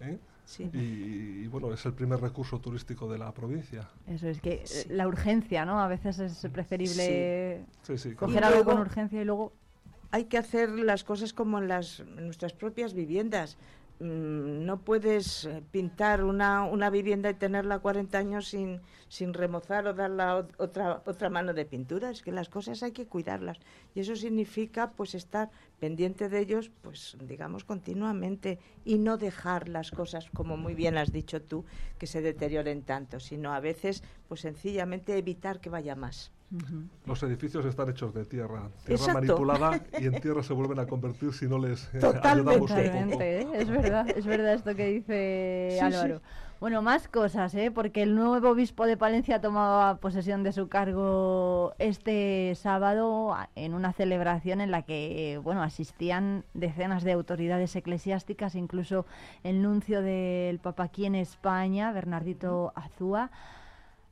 ¿eh? 0.00 0.18
Y, 0.58 1.46
bueno, 1.48 1.72
es 1.72 1.84
el 1.86 1.92
primer 1.92 2.20
recurso 2.20 2.58
turístico 2.60 3.10
de 3.10 3.18
la 3.18 3.32
provincia. 3.32 3.88
Eso 4.06 4.28
es 4.28 4.40
que 4.40 4.64
eh, 4.64 4.86
la 4.88 5.06
urgencia, 5.06 5.64
¿no? 5.64 5.80
A 5.80 5.88
veces 5.88 6.18
es 6.18 6.46
preferible 6.52 7.64
coger 8.16 8.44
algo 8.44 8.64
con 8.64 8.78
urgencia 8.78 9.20
y 9.20 9.24
luego... 9.24 9.52
Hay 10.12 10.24
que 10.24 10.38
hacer 10.38 10.70
las 10.70 11.04
cosas 11.04 11.32
como 11.32 11.60
en, 11.60 11.68
las, 11.68 12.00
nuestras 12.00 12.52
propias 12.52 12.94
viviendas. 12.94 13.56
Mm, 14.00 14.64
no 14.64 14.80
puedes 14.80 15.44
eh, 15.44 15.62
pintar 15.70 16.24
una, 16.24 16.64
una 16.64 16.90
vivienda 16.90 17.30
y 17.30 17.34
tenerla 17.34 17.78
40 17.78 18.18
años 18.18 18.48
sin, 18.48 18.80
sin 19.08 19.32
remozar 19.34 19.86
o 19.86 19.94
dar 19.94 20.10
la 20.10 20.46
otra, 20.58 21.02
otra 21.06 21.30
mano 21.30 21.52
de 21.54 21.64
pintura. 21.64 22.10
Es 22.10 22.22
que 22.22 22.32
las 22.32 22.48
cosas 22.48 22.82
hay 22.82 22.92
que 22.92 23.06
cuidarlas. 23.06 23.58
Y 23.94 24.00
eso 24.00 24.16
significa 24.16 24.92
pues 24.92 25.14
estar 25.14 25.50
pendiente 25.78 26.28
de 26.28 26.40
ellos, 26.40 26.70
pues 26.82 27.16
digamos, 27.22 27.64
continuamente 27.64 28.58
y 28.84 28.98
no 28.98 29.16
dejar 29.16 29.68
las 29.68 29.90
cosas, 29.90 30.28
como 30.34 30.56
muy 30.56 30.74
bien 30.74 30.98
has 30.98 31.12
dicho 31.12 31.42
tú, 31.42 31.64
que 31.98 32.06
se 32.06 32.20
deterioren 32.20 32.82
tanto, 32.82 33.20
sino 33.20 33.52
a 33.52 33.60
veces 33.60 34.02
pues 34.28 34.40
sencillamente 34.40 35.16
evitar 35.16 35.60
que 35.60 35.70
vaya 35.70 35.94
más. 35.94 36.32
Los 37.06 37.22
edificios 37.22 37.64
están 37.64 37.90
hechos 37.90 38.12
de 38.12 38.24
tierra, 38.24 38.68
tierra 38.84 39.14
manipulada 39.14 39.80
y 40.00 40.06
en 40.06 40.20
tierra 40.20 40.42
se 40.42 40.52
vuelven 40.52 40.80
a 40.80 40.86
convertir 40.86 41.32
si 41.32 41.46
no 41.46 41.58
les 41.58 41.88
eh, 41.94 42.00
ayudamos 42.22 42.70
un 42.70 43.10
poco. 43.10 43.22
¿eh? 43.22 43.46
Es 43.54 43.70
verdad, 43.70 44.08
es 44.08 44.26
verdad 44.26 44.54
esto 44.54 44.74
que 44.74 44.86
dice 44.86 45.78
Álvaro. 45.80 46.20
Bueno, 46.60 46.82
más 46.82 47.08
cosas, 47.08 47.54
¿eh? 47.54 47.70
porque 47.70 48.02
el 48.02 48.14
nuevo 48.14 48.50
obispo 48.50 48.84
de 48.84 48.98
Palencia 48.98 49.40
tomaba 49.40 49.96
posesión 49.96 50.42
de 50.42 50.52
su 50.52 50.68
cargo 50.68 51.72
este 51.78 52.52
sábado 52.54 53.34
en 53.54 53.72
una 53.72 53.94
celebración 53.94 54.60
en 54.60 54.70
la 54.70 54.82
que 54.82 55.40
bueno, 55.42 55.62
asistían 55.62 56.44
decenas 56.52 57.02
de 57.02 57.12
autoridades 57.12 57.74
eclesiásticas, 57.76 58.56
incluso 58.56 59.06
el 59.42 59.62
nuncio 59.62 60.02
del 60.02 60.58
Papa 60.58 60.82
aquí 60.82 61.06
en 61.06 61.14
España, 61.14 61.92
Bernardito 61.92 62.72
Azúa. 62.74 63.30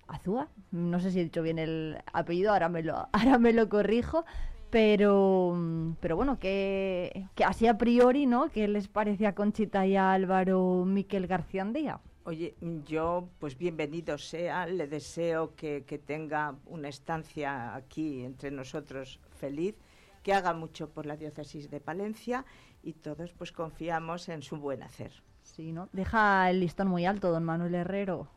Azúa, 0.08 0.48
no 0.72 1.00
sé 1.00 1.10
si 1.10 1.20
he 1.20 1.24
dicho 1.24 1.42
bien 1.42 1.58
el 1.58 1.98
apellido, 2.12 2.52
ahora 2.52 2.68
me 2.68 2.82
lo, 2.82 3.08
ahora 3.12 3.38
me 3.38 3.52
lo 3.52 3.68
corrijo, 3.68 4.24
pero, 4.70 5.56
pero 6.00 6.16
bueno, 6.16 6.38
que, 6.38 7.26
que 7.34 7.44
así 7.44 7.66
a 7.66 7.78
priori, 7.78 8.26
¿no? 8.26 8.50
¿Qué 8.50 8.66
les 8.68 8.88
parece 8.88 9.26
a 9.26 9.34
Conchita 9.34 9.86
y 9.86 9.96
a 9.96 10.12
Álvaro 10.12 10.84
Miquel 10.84 11.26
García 11.26 11.62
Andía? 11.62 12.00
Oye, 12.24 12.54
yo, 12.84 13.28
pues 13.38 13.56
bienvenido 13.56 14.18
sea, 14.18 14.66
le 14.66 14.86
deseo 14.86 15.54
que, 15.54 15.84
que, 15.86 15.98
tenga 15.98 16.56
una 16.66 16.88
estancia 16.88 17.74
aquí 17.74 18.22
entre 18.22 18.50
nosotros 18.50 19.18
feliz, 19.38 19.76
que 20.22 20.34
haga 20.34 20.52
mucho 20.52 20.90
por 20.90 21.06
la 21.06 21.16
diócesis 21.16 21.70
de 21.70 21.80
Palencia 21.80 22.44
y 22.82 22.92
todos 22.94 23.32
pues 23.32 23.52
confiamos 23.52 24.28
en 24.28 24.42
su 24.42 24.58
buen 24.58 24.82
hacer. 24.82 25.22
Sí, 25.42 25.72
¿no? 25.72 25.88
Deja 25.92 26.50
el 26.50 26.60
listón 26.60 26.88
muy 26.88 27.06
alto, 27.06 27.30
don 27.30 27.44
Manuel 27.44 27.74
Herrero. 27.74 28.28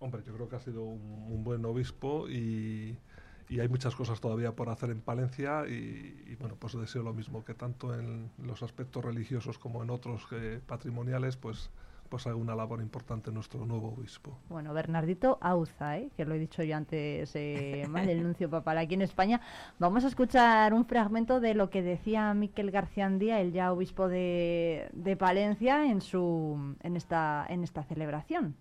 Hombre, 0.00 0.22
yo 0.26 0.34
creo 0.34 0.48
que 0.48 0.56
ha 0.56 0.60
sido 0.60 0.82
un, 0.82 1.44
buen 1.44 1.64
obispo 1.64 2.28
y, 2.28 2.98
hay 3.50 3.68
muchas 3.68 3.96
cosas 3.96 4.20
todavía 4.20 4.52
por 4.52 4.68
hacer 4.68 4.90
en 4.90 5.00
Palencia 5.00 5.66
y, 5.66 6.36
bueno, 6.38 6.56
pues 6.58 6.72
deseo 6.74 7.02
lo 7.02 7.12
mismo, 7.12 7.44
que 7.44 7.52
tanto 7.54 7.94
en 7.98 8.30
los 8.38 8.62
aspectos 8.62 9.04
religiosos 9.04 9.58
como 9.58 9.82
en 9.82 9.90
otros 9.90 10.26
eh, 10.32 10.60
patrimoniales, 10.66 11.36
pues 11.36 11.70
pues 12.10 12.26
haga 12.26 12.36
una 12.36 12.56
labor 12.56 12.82
importante 12.82 13.30
nuestro 13.30 13.64
nuevo 13.64 13.94
obispo. 13.96 14.36
Bueno, 14.48 14.74
Bernardito 14.74 15.38
Auza, 15.40 15.96
¿eh? 15.96 16.10
que 16.16 16.24
lo 16.24 16.34
he 16.34 16.38
dicho 16.38 16.62
yo 16.64 16.76
antes 16.76 17.30
eh, 17.36 17.86
nuncio 18.20 18.50
papal 18.50 18.78
aquí 18.78 18.94
en 18.94 19.02
España. 19.02 19.40
Vamos 19.78 20.04
a 20.04 20.08
escuchar 20.08 20.74
un 20.74 20.84
fragmento 20.84 21.40
de 21.40 21.54
lo 21.54 21.70
que 21.70 21.82
decía 21.82 22.34
Miquel 22.34 22.72
García 22.72 23.06
Andía, 23.06 23.40
el 23.40 23.52
ya 23.52 23.72
obispo 23.72 24.08
de, 24.08 24.90
de 24.92 25.16
Palencia, 25.16 25.86
en, 25.86 26.00
su, 26.00 26.74
en, 26.82 26.96
esta, 26.96 27.46
en 27.48 27.62
esta 27.62 27.84
celebración. 27.84 28.56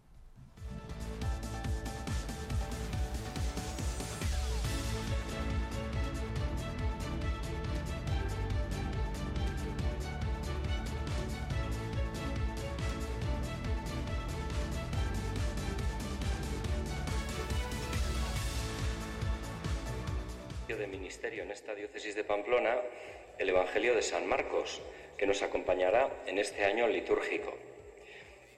El 23.38 23.50
Evangelio 23.50 23.94
de 23.94 24.02
San 24.02 24.26
Marcos, 24.26 24.82
que 25.20 25.28
nos 25.28 25.44
acompañará 25.44 26.10
en 26.26 26.40
este 26.40 26.66
año 26.66 26.88
litúrgico. 26.88 27.54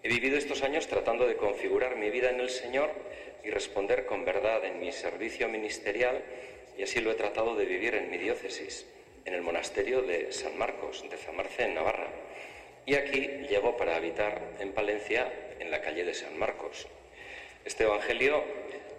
He 0.02 0.08
vivido 0.08 0.38
estos 0.38 0.64
años 0.64 0.88
tratando 0.88 1.28
de 1.28 1.36
configurar 1.36 1.98
mi 1.98 2.10
vida 2.10 2.30
en 2.30 2.40
el 2.40 2.50
Señor 2.50 2.90
y 3.44 3.50
responder 3.50 4.06
con 4.06 4.24
verdad 4.24 4.64
en 4.64 4.80
mi 4.80 4.94
servicio 4.94 5.50
ministerial, 5.50 6.24
y 6.78 6.84
así 6.84 7.02
lo 7.02 7.12
he 7.12 7.16
tratado 7.16 7.58
de 7.58 7.66
vivir 7.66 7.96
en 7.96 8.10
mi 8.10 8.18
diócesis, 8.18 8.86
en 9.26 9.34
el 9.34 9.42
monasterio 9.42 10.02
de 10.04 10.32
San 10.32 10.58
Marcos, 10.58 11.04
de 11.10 11.18
Zamarce, 11.18 11.64
en 11.64 11.76
Navarra. 11.76 12.08
Y 12.86 12.96
aquí 12.96 13.28
llego 13.50 13.76
para 13.76 13.98
habitar 13.98 14.42
en 14.62 14.72
Palencia, 14.72 15.30
en 15.60 15.70
la 15.70 15.82
calle 15.82 16.06
de 16.06 16.14
San 16.14 16.40
Marcos. 16.40 16.88
Este 17.66 17.84
Evangelio 17.84 18.42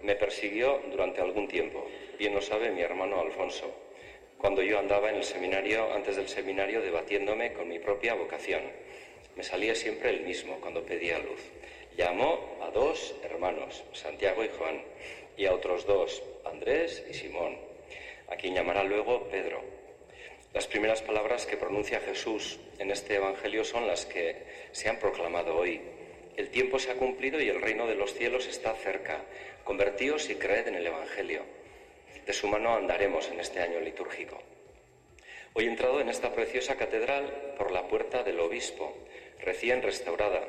me 0.03 0.13
persiguió 0.13 0.83
durante 0.91 1.19
algún 1.19 1.47
tiempo, 1.47 1.89
bien 2.19 2.35
lo 2.35 2.43
sabe 2.43 2.69
mi 2.69 2.83
hermano 2.83 3.19
Alfonso, 3.19 3.73
cuando 4.43 4.61
yo 4.61 4.77
andaba 4.77 5.09
en 5.09 5.15
el 5.15 5.23
seminario, 5.23 5.93
antes 5.93 6.17
del 6.17 6.27
seminario, 6.27 6.81
debatiéndome 6.81 7.53
con 7.53 7.69
mi 7.69 7.79
propia 7.79 8.13
vocación. 8.13 8.61
Me 9.37 9.41
salía 9.41 9.73
siempre 9.73 10.09
el 10.09 10.19
mismo 10.19 10.59
cuando 10.59 10.83
pedía 10.83 11.17
luz. 11.17 11.39
Llamó 11.95 12.57
a 12.61 12.69
dos 12.71 13.15
hermanos, 13.23 13.85
Santiago 13.93 14.43
y 14.43 14.49
Juan, 14.49 14.83
y 15.37 15.45
a 15.45 15.53
otros 15.53 15.85
dos, 15.85 16.21
Andrés 16.43 17.05
y 17.09 17.13
Simón, 17.13 17.57
a 18.27 18.35
quien 18.35 18.53
llamará 18.53 18.83
luego 18.83 19.29
Pedro. 19.29 19.61
Las 20.53 20.67
primeras 20.67 21.01
palabras 21.01 21.45
que 21.45 21.55
pronuncia 21.55 22.01
Jesús 22.01 22.59
en 22.79 22.91
este 22.91 23.15
Evangelio 23.15 23.63
son 23.63 23.87
las 23.87 24.05
que 24.05 24.43
se 24.73 24.89
han 24.89 24.99
proclamado 24.99 25.55
hoy. 25.55 25.79
El 26.35 26.49
tiempo 26.49 26.79
se 26.79 26.91
ha 26.91 26.95
cumplido 26.95 27.41
y 27.41 27.47
el 27.47 27.61
reino 27.61 27.87
de 27.87 27.95
los 27.95 28.13
cielos 28.13 28.45
está 28.47 28.73
cerca. 28.73 29.21
Convertíos 29.63 30.29
y 30.29 30.35
creed 30.35 30.67
en 30.67 30.75
el 30.75 30.87
Evangelio. 30.87 31.62
De 32.25 32.33
su 32.33 32.47
mano 32.47 32.75
andaremos 32.75 33.27
en 33.29 33.39
este 33.39 33.59
año 33.59 33.79
litúrgico. 33.79 34.41
Hoy 35.53 35.65
entrado 35.65 35.99
en 35.99 36.09
esta 36.09 36.31
preciosa 36.33 36.75
catedral 36.75 37.55
por 37.57 37.71
la 37.71 37.87
puerta 37.87 38.23
del 38.23 38.39
obispo, 38.39 38.95
recién 39.39 39.81
restaurada. 39.81 40.41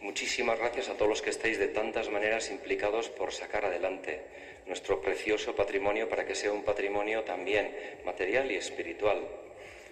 Muchísimas 0.00 0.58
gracias 0.58 0.88
a 0.88 0.94
todos 0.94 1.08
los 1.08 1.22
que 1.22 1.30
estáis 1.30 1.58
de 1.58 1.68
tantas 1.68 2.10
maneras 2.10 2.50
implicados 2.50 3.08
por 3.08 3.32
sacar 3.32 3.64
adelante 3.64 4.20
nuestro 4.66 5.00
precioso 5.00 5.54
patrimonio 5.54 6.08
para 6.08 6.24
que 6.24 6.34
sea 6.34 6.52
un 6.52 6.62
patrimonio 6.62 7.22
también 7.22 7.74
material 8.04 8.50
y 8.50 8.56
espiritual. 8.56 9.20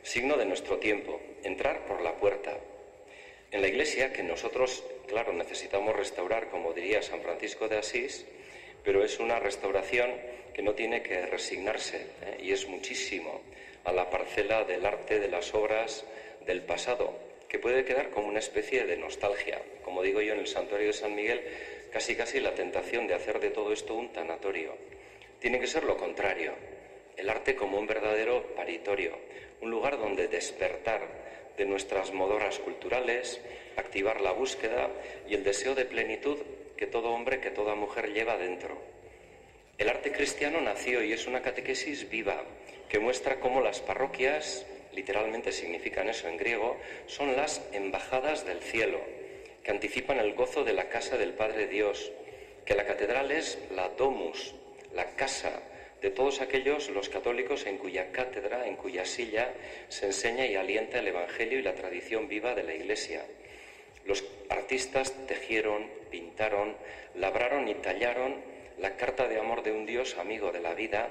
Signo 0.03 0.37
de 0.37 0.47
nuestro 0.47 0.79
tiempo, 0.79 1.21
entrar 1.43 1.85
por 1.87 2.01
la 2.01 2.15
puerta. 2.17 2.57
En 3.51 3.61
la 3.61 3.69
iglesia 3.69 4.13
que 4.13 4.23
nosotros 4.23 4.83
claro, 5.13 5.35
necesitamos 5.35 5.95
restaurar, 5.95 6.49
como 6.49 6.73
diría 6.73 7.03
San 7.03 7.21
Francisco 7.21 7.69
de 7.69 7.79
Asís, 7.79 8.25
pero 8.85 9.05
es 9.05 9.19
una 9.19 9.39
restauración 9.39 10.11
que 10.53 10.63
no 10.63 10.75
tiene 10.75 11.03
que 11.03 11.27
resignarse 11.27 12.07
¿eh? 12.23 12.39
y 12.43 12.53
es 12.53 12.69
muchísimo 12.69 13.41
a 13.85 13.93
la 13.93 14.11
parcela 14.11 14.65
del 14.65 14.85
arte, 14.87 15.19
de 15.19 15.29
las 15.29 15.55
obras 15.55 16.05
del 16.47 16.63
pasado, 16.63 17.19
que 17.49 17.59
puede 17.59 17.85
quedar 17.85 18.11
como 18.11 18.29
una 18.29 18.39
especie 18.39 18.87
de 18.87 18.97
nostalgia. 18.97 19.61
Como 19.85 20.03
digo 20.03 20.21
yo 20.21 20.35
en 20.35 20.41
el 20.41 20.47
santuario 20.47 20.89
de 20.89 20.93
San 20.93 21.15
Miguel, 21.15 21.43
casi 21.93 22.15
casi 22.17 22.41
la 22.41 22.55
tentación 22.55 23.07
de 23.07 23.15
hacer 23.15 23.41
de 23.41 23.51
todo 23.51 23.73
esto 23.73 23.95
un 23.95 24.13
tanatorio. 24.13 24.75
Tiene 25.41 25.59
que 25.59 25.67
ser 25.67 25.85
lo 25.85 25.97
contrario, 25.97 26.53
el 27.17 27.29
arte 27.29 27.55
como 27.55 27.79
un 27.79 27.87
verdadero 27.87 28.55
paritorio, 28.55 29.19
un 29.61 29.71
lugar 29.71 29.99
donde 29.99 30.29
despertar 30.29 31.03
de 31.57 31.65
nuestras 31.67 32.13
modoras 32.13 32.59
culturales, 32.59 33.41
activar 33.77 34.21
la 34.21 34.33
búsqueda 34.33 34.89
y 35.29 35.35
el 35.35 35.45
deseo 35.45 35.75
de 35.75 35.85
plenitud 35.85 36.39
que 36.77 36.87
todo 36.87 37.11
hombre, 37.11 37.41
que 37.41 37.51
toda 37.51 37.75
mujer 37.75 38.13
lleva 38.13 38.37
dentro. 38.37 38.77
El 39.79 39.89
arte 39.89 40.13
cristiano 40.13 40.61
nació 40.61 41.03
y 41.03 41.13
es 41.13 41.27
una 41.27 41.43
catequesis 41.43 42.09
viva 42.09 42.45
que 42.89 42.99
muestra 42.99 43.41
cómo 43.41 43.61
las 43.61 43.81
parroquias, 43.81 44.67
literalmente 44.93 45.51
significan 45.51 46.09
eso 46.09 46.29
en 46.29 46.37
griego, 46.37 46.77
son 47.07 47.35
las 47.35 47.63
embajadas 47.73 48.45
del 48.45 48.61
cielo, 48.61 49.01
que 49.65 49.71
anticipan 49.71 50.19
el 50.19 50.35
gozo 50.35 50.63
de 50.63 50.75
la 50.75 50.89
casa 50.89 51.17
del 51.17 51.33
Padre 51.33 51.67
Dios, 51.67 52.13
que 52.67 52.75
la 52.75 52.85
catedral 52.85 53.33
es 53.33 53.59
la 53.75 53.89
domus, 53.89 54.55
la 54.95 55.17
casa 55.17 55.63
de 56.03 56.11
todos 56.11 56.41
aquellos 56.41 56.91
los 56.91 57.09
católicos 57.09 57.65
en 57.67 57.79
cuya 57.79 58.11
cátedra, 58.11 58.67
en 58.67 58.77
cuya 58.77 59.05
silla 59.05 59.53
se 59.89 60.07
enseña 60.07 60.47
y 60.47 60.57
alienta 60.57 60.99
el 60.99 61.09
Evangelio 61.09 61.61
y 61.61 61.63
la 61.63 61.75
tradición 61.75 62.29
viva 62.29 62.55
de 62.55 62.65
la 62.65 62.75
Iglesia. 62.75 63.25
Los 64.05 64.25
artistas 64.49 65.15
tejieron, 65.27 65.89
pintaron, 66.11 66.77
labraron 67.15 67.69
y 67.69 67.75
tallaron 67.75 68.37
la 68.79 68.97
carta 68.97 69.29
de 69.29 69.39
amor 69.39 69.63
de 69.63 69.73
un 69.73 69.87
Dios 69.87 70.17
amigo 70.19 70.51
de 70.51 70.61
la 70.61 70.75
vida 70.75 71.09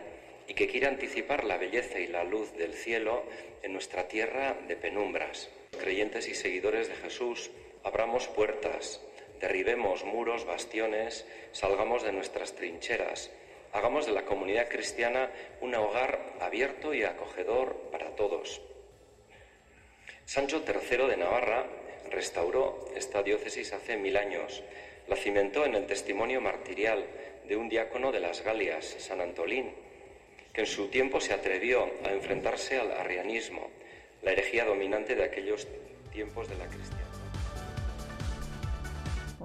y 0.47 0.53
que 0.53 0.67
quiere 0.67 0.87
anticipar 0.87 1.43
la 1.43 1.57
belleza 1.57 1.99
y 1.99 2.07
la 2.07 2.23
luz 2.23 2.53
del 2.57 2.73
cielo 2.73 3.23
en 3.63 3.73
nuestra 3.73 4.07
tierra 4.07 4.57
de 4.67 4.75
penumbras. 4.75 5.49
Creyentes 5.79 6.27
y 6.27 6.35
seguidores 6.35 6.89
de 6.89 6.95
Jesús, 6.95 7.51
abramos 7.83 8.27
puertas, 8.27 9.01
derribemos 9.39 10.03
muros, 10.03 10.45
bastiones, 10.45 11.25
salgamos 11.51 12.03
de 12.03 12.11
nuestras 12.11 12.53
trincheras, 12.53 13.31
hagamos 13.71 14.05
de 14.05 14.11
la 14.11 14.25
comunidad 14.25 14.67
cristiana 14.67 15.31
un 15.61 15.73
hogar 15.75 16.19
abierto 16.39 16.93
y 16.93 17.03
acogedor 17.03 17.75
para 17.91 18.15
todos. 18.15 18.61
Sancho 20.25 20.63
III 20.67 21.07
de 21.07 21.17
Navarra 21.17 21.65
restauró 22.09 22.85
esta 22.95 23.23
diócesis 23.23 23.73
hace 23.73 23.97
mil 23.97 24.17
años. 24.17 24.63
La 25.07 25.15
cimentó 25.15 25.65
en 25.65 25.75
el 25.75 25.85
testimonio 25.85 26.41
martirial 26.41 27.05
de 27.47 27.55
un 27.55 27.69
diácono 27.69 28.11
de 28.11 28.19
las 28.19 28.43
Galias, 28.43 28.95
San 28.99 29.21
Antolín, 29.21 29.71
que 30.53 30.61
en 30.61 30.67
su 30.67 30.87
tiempo 30.87 31.19
se 31.19 31.33
atrevió 31.33 31.89
a 32.03 32.11
enfrentarse 32.11 32.79
al 32.79 32.91
arrianismo, 32.91 33.69
la 34.21 34.31
herejía 34.31 34.65
dominante 34.65 35.15
de 35.15 35.23
aquellos 35.23 35.67
tiempos 36.11 36.49
de 36.49 36.57
la 36.57 36.67
cristiandad. 36.67 37.10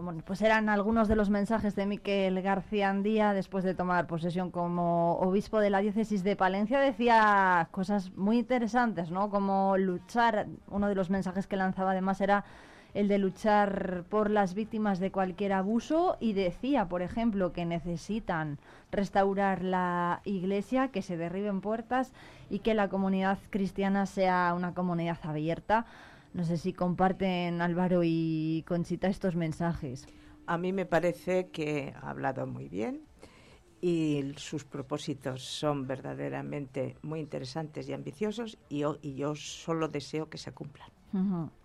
Bueno, 0.03 0.23
pues 0.27 0.43
eran 0.43 0.69
algunos 0.69 1.09
de 1.09 1.17
los 1.17 1.31
mensajes 1.31 1.75
de 1.75 1.87
Miquel 1.87 2.43
García 2.43 2.91
Andía 2.91 3.33
después 3.33 3.65
de 3.65 3.75
tomar 3.75 4.07
posesión 4.07 4.51
como 4.51 5.15
obispo 5.15 5.59
de 5.59 5.71
la 5.71 5.81
diócesis 5.81 6.23
de 6.23 6.37
Palencia. 6.37 6.79
Decía 6.81 7.69
cosas 7.71 8.13
muy 8.15 8.39
interesantes, 8.39 9.11
¿no? 9.11 9.31
Como 9.31 9.79
luchar, 9.79 10.49
uno 10.69 10.89
de 10.89 10.95
los 10.95 11.09
mensajes 11.09 11.47
que 11.47 11.57
lanzaba 11.57 11.93
además 11.93 12.21
era 12.21 12.45
el 12.93 13.09
de 13.09 13.17
luchar 13.17 14.05
por 14.11 14.31
las 14.31 14.55
víctimas 14.55 15.01
de 15.01 15.11
cualquier 15.11 15.55
abuso 15.55 16.19
y 16.21 16.35
decía, 16.35 16.89
por 16.89 17.01
ejemplo, 17.01 17.53
que 17.53 17.65
necesitan 17.65 18.59
restaurar 18.91 19.65
la 19.65 20.21
iglesia, 20.25 20.89
que 20.89 21.01
se 21.01 21.17
derriben 21.17 21.63
puertas 21.63 22.13
y 22.51 22.59
que 22.59 22.75
la 22.75 22.89
comunidad 22.89 23.39
cristiana 23.49 24.05
sea 24.05 24.53
una 24.55 24.75
comunidad 24.75 25.19
abierta. 25.23 25.87
No 26.37 26.45
sé 26.45 26.59
si 26.59 26.75
comparten 26.75 27.63
Álvaro 27.63 28.03
y 28.05 28.63
Conchita 28.69 29.09
estos 29.09 29.37
mensajes. 29.37 30.07
A 30.47 30.59
mí 30.59 30.71
me 30.71 30.85
parece 30.85 31.49
que 31.49 31.95
ha 31.97 32.11
hablado 32.11 32.47
muy 32.47 32.69
bien 32.69 33.01
y 33.81 34.35
sus 34.37 34.67
propósitos 34.67 35.43
son 35.43 35.87
verdaderamente 35.87 36.99
muy 37.01 37.21
interesantes 37.21 37.89
y 37.89 37.95
ambiciosos 37.95 38.59
y 38.69 38.81
yo, 38.81 38.99
y 39.01 39.15
yo 39.15 39.35
solo 39.35 39.89
deseo 39.89 40.29
que 40.29 40.37
se 40.37 40.53
cumplan. 40.53 40.91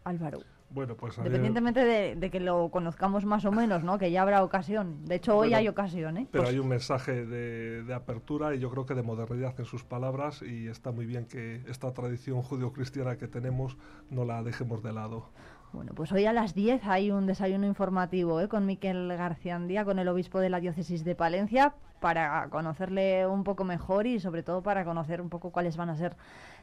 Álvaro. 0.05 0.39
Bueno, 0.73 0.95
pues 0.95 1.17
Independientemente 1.17 2.15
de, 2.15 2.29
que 2.29 2.39
lo 2.39 2.69
conozcamos 2.69 3.25
más 3.25 3.43
o 3.43 3.51
menos, 3.51 3.83
¿no? 3.83 3.97
Que 3.97 4.09
ya 4.09 4.21
habrá 4.21 4.43
ocasión. 4.43 5.03
De 5.05 5.15
hecho, 5.15 5.37
hoy 5.37 5.53
hay 5.53 5.67
ocasión, 5.67 6.17
¿eh? 6.17 6.27
Pero 6.31 6.43
pues 6.43 6.53
hay 6.53 6.59
un 6.59 6.67
mensaje 6.69 7.25
de, 7.25 7.93
apertura 7.93 8.55
y 8.55 8.59
yo 8.59 8.69
creo 8.69 8.85
que 8.85 8.93
de 8.93 9.03
modernidad 9.03 9.53
en 9.59 9.65
sus 9.65 9.83
palabras 9.83 10.41
y 10.41 10.67
está 10.67 10.91
muy 10.91 11.05
bien 11.05 11.25
que 11.25 11.61
esta 11.67 11.91
tradición 11.93 12.41
judio-cristiana 12.41 13.17
que 13.17 13.27
tenemos 13.27 13.77
no 14.09 14.23
la 14.23 14.43
dejemos 14.43 14.81
de 14.81 14.93
lado. 14.93 15.29
Bueno, 15.73 15.93
pues 15.95 16.11
hoy 16.11 16.25
a 16.25 16.33
las 16.33 16.53
10 16.53 16.85
hay 16.85 17.11
un 17.11 17.25
desayuno 17.25 17.65
informativo 17.65 18.41
¿eh? 18.41 18.49
con 18.49 18.65
Miquel 18.65 19.07
García 19.15 19.55
Andía, 19.55 19.85
con 19.85 19.99
el 19.99 20.07
obispo 20.09 20.41
de 20.41 20.49
la 20.49 20.59
diócesis 20.59 21.05
de 21.05 21.15
Palencia, 21.15 21.75
para 22.01 22.45
conocerle 22.49 23.25
un 23.25 23.45
poco 23.45 23.63
mejor 23.63 24.05
y 24.05 24.19
sobre 24.19 24.43
todo 24.43 24.63
para 24.63 24.83
conocer 24.83 25.21
un 25.21 25.29
poco 25.29 25.51
cuáles 25.51 25.77
van 25.77 25.89
a 25.89 25.95
ser 25.95 26.17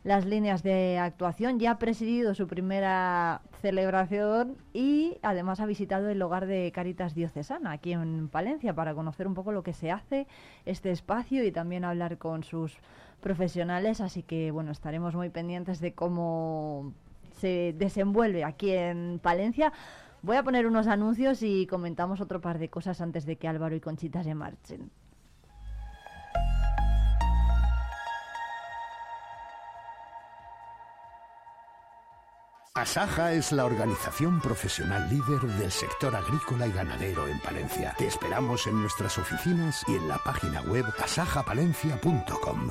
las 0.04 0.26
líneas 0.26 0.62
de 0.62 0.98
actuación. 0.98 1.58
Ya 1.58 1.70
ha 1.70 1.78
presidido 1.78 2.34
su 2.34 2.46
primera 2.46 3.40
celebración 3.62 4.58
y 4.74 5.16
además 5.22 5.60
ha 5.60 5.66
visitado 5.66 6.10
el 6.10 6.20
hogar 6.20 6.46
de 6.46 6.70
Caritas 6.70 7.14
Diocesana 7.14 7.72
aquí 7.72 7.94
en 7.94 8.28
Palencia 8.28 8.74
para 8.74 8.92
conocer 8.92 9.26
un 9.26 9.32
poco 9.32 9.52
lo 9.52 9.62
que 9.62 9.72
se 9.72 9.90
hace, 9.90 10.26
este 10.66 10.90
espacio 10.90 11.42
y 11.44 11.50
también 11.50 11.86
hablar 11.86 12.18
con 12.18 12.44
sus 12.44 12.76
profesionales. 13.22 14.02
Así 14.02 14.22
que 14.22 14.50
bueno, 14.50 14.70
estaremos 14.70 15.14
muy 15.14 15.30
pendientes 15.30 15.80
de 15.80 15.94
cómo 15.94 16.92
se 17.38 17.74
desenvuelve 17.76 18.44
aquí 18.44 18.70
en 18.70 19.20
Palencia. 19.22 19.72
Voy 20.22 20.36
a 20.36 20.42
poner 20.42 20.66
unos 20.66 20.86
anuncios 20.86 21.42
y 21.42 21.66
comentamos 21.66 22.20
otro 22.20 22.40
par 22.40 22.58
de 22.58 22.68
cosas 22.68 23.00
antes 23.00 23.24
de 23.24 23.36
que 23.36 23.48
Álvaro 23.48 23.74
y 23.76 23.80
Conchita 23.80 24.22
se 24.22 24.34
marchen. 24.34 24.90
Asaja 32.78 33.32
es 33.32 33.50
la 33.50 33.64
organización 33.64 34.40
profesional 34.40 35.08
líder 35.10 35.40
del 35.58 35.70
sector 35.70 36.14
agrícola 36.14 36.68
y 36.68 36.70
ganadero 36.70 37.26
en 37.26 37.40
Palencia. 37.40 37.92
Te 37.98 38.06
esperamos 38.06 38.68
en 38.68 38.80
nuestras 38.80 39.18
oficinas 39.18 39.82
y 39.88 39.96
en 39.96 40.06
la 40.06 40.18
página 40.18 40.60
web 40.62 40.84
asajapalencia.com. 41.02 42.70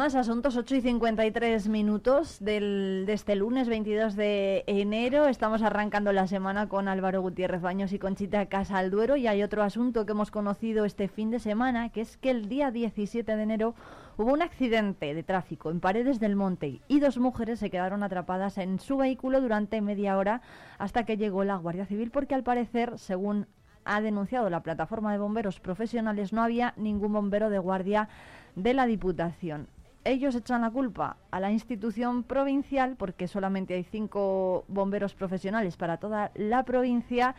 Más 0.00 0.14
asuntos, 0.14 0.56
8 0.56 0.76
y 0.76 0.80
53 0.80 1.68
minutos 1.68 2.38
del, 2.40 3.04
de 3.04 3.12
este 3.12 3.36
lunes 3.36 3.68
22 3.68 4.16
de 4.16 4.64
enero. 4.66 5.26
Estamos 5.26 5.60
arrancando 5.60 6.10
la 6.14 6.26
semana 6.26 6.70
con 6.70 6.88
Álvaro 6.88 7.20
Gutiérrez 7.20 7.60
Baños 7.60 7.92
y 7.92 7.98
Conchita 7.98 8.46
Casalduero. 8.46 9.16
Y 9.16 9.26
hay 9.26 9.42
otro 9.42 9.62
asunto 9.62 10.06
que 10.06 10.12
hemos 10.12 10.30
conocido 10.30 10.86
este 10.86 11.08
fin 11.08 11.30
de 11.30 11.38
semana, 11.38 11.90
que 11.90 12.00
es 12.00 12.16
que 12.16 12.30
el 12.30 12.48
día 12.48 12.70
17 12.70 13.36
de 13.36 13.42
enero 13.42 13.74
hubo 14.16 14.32
un 14.32 14.40
accidente 14.40 15.12
de 15.12 15.22
tráfico 15.22 15.70
en 15.70 15.80
Paredes 15.80 16.18
del 16.18 16.34
Monte 16.34 16.80
y 16.88 17.00
dos 17.00 17.18
mujeres 17.18 17.58
se 17.58 17.68
quedaron 17.68 18.02
atrapadas 18.02 18.56
en 18.56 18.78
su 18.80 18.96
vehículo 18.96 19.42
durante 19.42 19.82
media 19.82 20.16
hora 20.16 20.40
hasta 20.78 21.04
que 21.04 21.18
llegó 21.18 21.44
la 21.44 21.56
Guardia 21.56 21.84
Civil, 21.84 22.10
porque 22.10 22.34
al 22.34 22.42
parecer, 22.42 22.98
según 22.98 23.48
ha 23.84 24.00
denunciado 24.00 24.48
la 24.48 24.62
plataforma 24.62 25.12
de 25.12 25.18
bomberos 25.18 25.60
profesionales, 25.60 26.32
no 26.32 26.42
había 26.42 26.72
ningún 26.78 27.12
bombero 27.12 27.50
de 27.50 27.58
guardia 27.58 28.08
de 28.56 28.72
la 28.72 28.86
Diputación. 28.86 29.68
Ellos 30.04 30.34
echan 30.34 30.62
la 30.62 30.70
culpa 30.70 31.18
a 31.30 31.40
la 31.40 31.52
institución 31.52 32.22
provincial 32.22 32.96
porque 32.96 33.28
solamente 33.28 33.74
hay 33.74 33.84
cinco 33.84 34.64
bomberos 34.68 35.14
profesionales 35.14 35.76
para 35.76 35.98
toda 35.98 36.30
la 36.34 36.62
provincia 36.64 37.34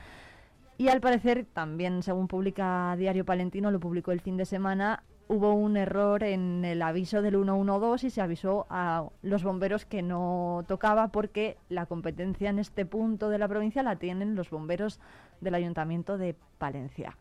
y 0.78 0.90
al 0.90 1.02
parecer 1.02 1.46
también, 1.54 2.02
según 2.02 2.28
publica 2.28 2.96
Diario 2.98 3.26
Palentino, 3.26 3.70
lo 3.72 3.80
publicó 3.80 4.12
el 4.12 4.20
fin 4.20 4.38
de 4.38 4.46
semana, 4.46 5.04
hubo 5.28 5.54
un 5.54 5.78
error 5.78 6.24
en 6.24 6.66
el 6.66 6.82
aviso 6.82 7.22
del 7.22 7.36
112 7.36 8.08
y 8.08 8.10
se 8.10 8.22
avisó 8.22 8.66
a 8.70 9.08
los 9.22 9.44
bomberos 9.44 9.86
que 9.86 10.02
no 10.02 10.64
tocaba 10.68 11.10
porque 11.10 11.58
la 11.70 11.86
competencia 11.86 12.50
en 12.50 12.60
este 12.60 12.86
punto 12.86 13.30
de 13.30 13.38
la 13.38 13.48
provincia 13.48 13.84
la 13.84 13.96
tienen 13.96 14.36
los 14.36 14.50
bomberos 14.50 15.00
del 15.40 15.56
Ayuntamiento 15.56 16.18
de 16.18 16.36
Palencia. 16.58 17.18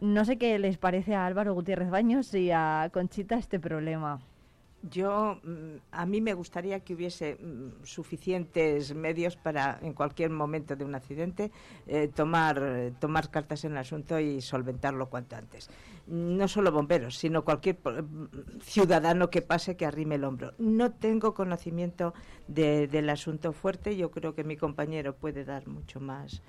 No 0.00 0.24
sé 0.24 0.36
qué 0.36 0.58
les 0.58 0.76
parece 0.76 1.14
a 1.14 1.26
Álvaro 1.26 1.54
Gutiérrez 1.54 1.90
Baños 1.90 2.34
y 2.34 2.50
a 2.50 2.90
Conchita 2.92 3.36
este 3.36 3.58
problema. 3.60 4.20
Yo, 4.90 5.40
mm, 5.42 5.76
a 5.92 6.04
mí 6.04 6.20
me 6.20 6.34
gustaría 6.34 6.80
que 6.80 6.94
hubiese 6.94 7.36
mm, 7.36 7.84
suficientes 7.84 8.94
medios 8.94 9.36
para, 9.36 9.78
en 9.80 9.94
cualquier 9.94 10.30
momento 10.30 10.76
de 10.76 10.84
un 10.84 10.94
accidente, 10.94 11.50
eh, 11.86 12.08
tomar, 12.14 12.92
tomar 13.00 13.30
cartas 13.30 13.64
en 13.64 13.72
el 13.72 13.78
asunto 13.78 14.20
y 14.20 14.42
solventarlo 14.42 15.08
cuanto 15.08 15.36
antes. 15.36 15.70
No 16.06 16.48
solo 16.48 16.70
bomberos, 16.70 17.16
sino 17.16 17.44
cualquier 17.44 17.78
mm, 17.82 18.60
ciudadano 18.60 19.30
que 19.30 19.40
pase 19.40 19.76
que 19.76 19.86
arrime 19.86 20.16
el 20.16 20.24
hombro. 20.24 20.52
No 20.58 20.92
tengo 20.92 21.32
conocimiento 21.32 22.12
del 22.46 23.08
asunto 23.08 23.52
fuerte. 23.52 23.96
Yo 23.96 24.10
creo 24.10 24.34
que 24.34 24.44
mi 24.44 24.56
compañero 24.56 25.14
puede 25.14 25.44
dar 25.44 25.66
mucho 25.66 25.98
más 25.98 26.42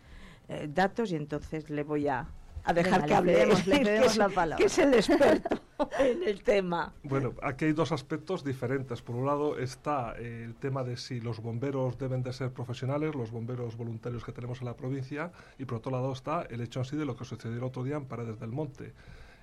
eh, 0.49 0.67
datos 0.69 1.11
y 1.11 1.15
entonces 1.15 1.69
le 1.69 1.83
voy 1.83 2.07
a, 2.07 2.27
a 2.65 2.73
dejar 2.73 3.05
que 3.05 3.13
hable, 3.13 3.45
la 4.17 4.29
palabra. 4.29 4.57
que 4.57 4.65
es 4.65 4.77
el 4.79 4.93
experto 4.93 5.59
en 5.99 6.23
el 6.23 6.41
tema. 6.41 6.93
Bueno, 7.03 7.33
aquí 7.41 7.65
hay 7.65 7.73
dos 7.73 7.91
aspectos 7.91 8.43
diferentes. 8.43 9.01
Por 9.01 9.15
un 9.15 9.25
lado 9.25 9.57
está 9.57 10.15
el 10.17 10.55
tema 10.55 10.83
de 10.83 10.97
si 10.97 11.19
los 11.19 11.39
bomberos 11.39 11.97
deben 11.97 12.23
de 12.23 12.33
ser 12.33 12.51
profesionales, 12.51 13.13
los 13.15 13.31
bomberos 13.31 13.77
voluntarios 13.77 14.23
que 14.23 14.31
tenemos 14.31 14.59
en 14.61 14.65
la 14.65 14.75
provincia, 14.75 15.31
y 15.59 15.65
por 15.65 15.77
otro 15.77 15.91
lado 15.91 16.11
está 16.11 16.43
el 16.43 16.61
hecho 16.61 16.79
en 16.79 16.85
sí 16.85 16.97
de 16.97 17.05
lo 17.05 17.15
que 17.15 17.25
sucedió 17.25 17.57
el 17.57 17.63
otro 17.63 17.83
día 17.83 17.97
en 17.97 18.05
Paredes 18.05 18.39
del 18.39 18.51
Monte. 18.51 18.93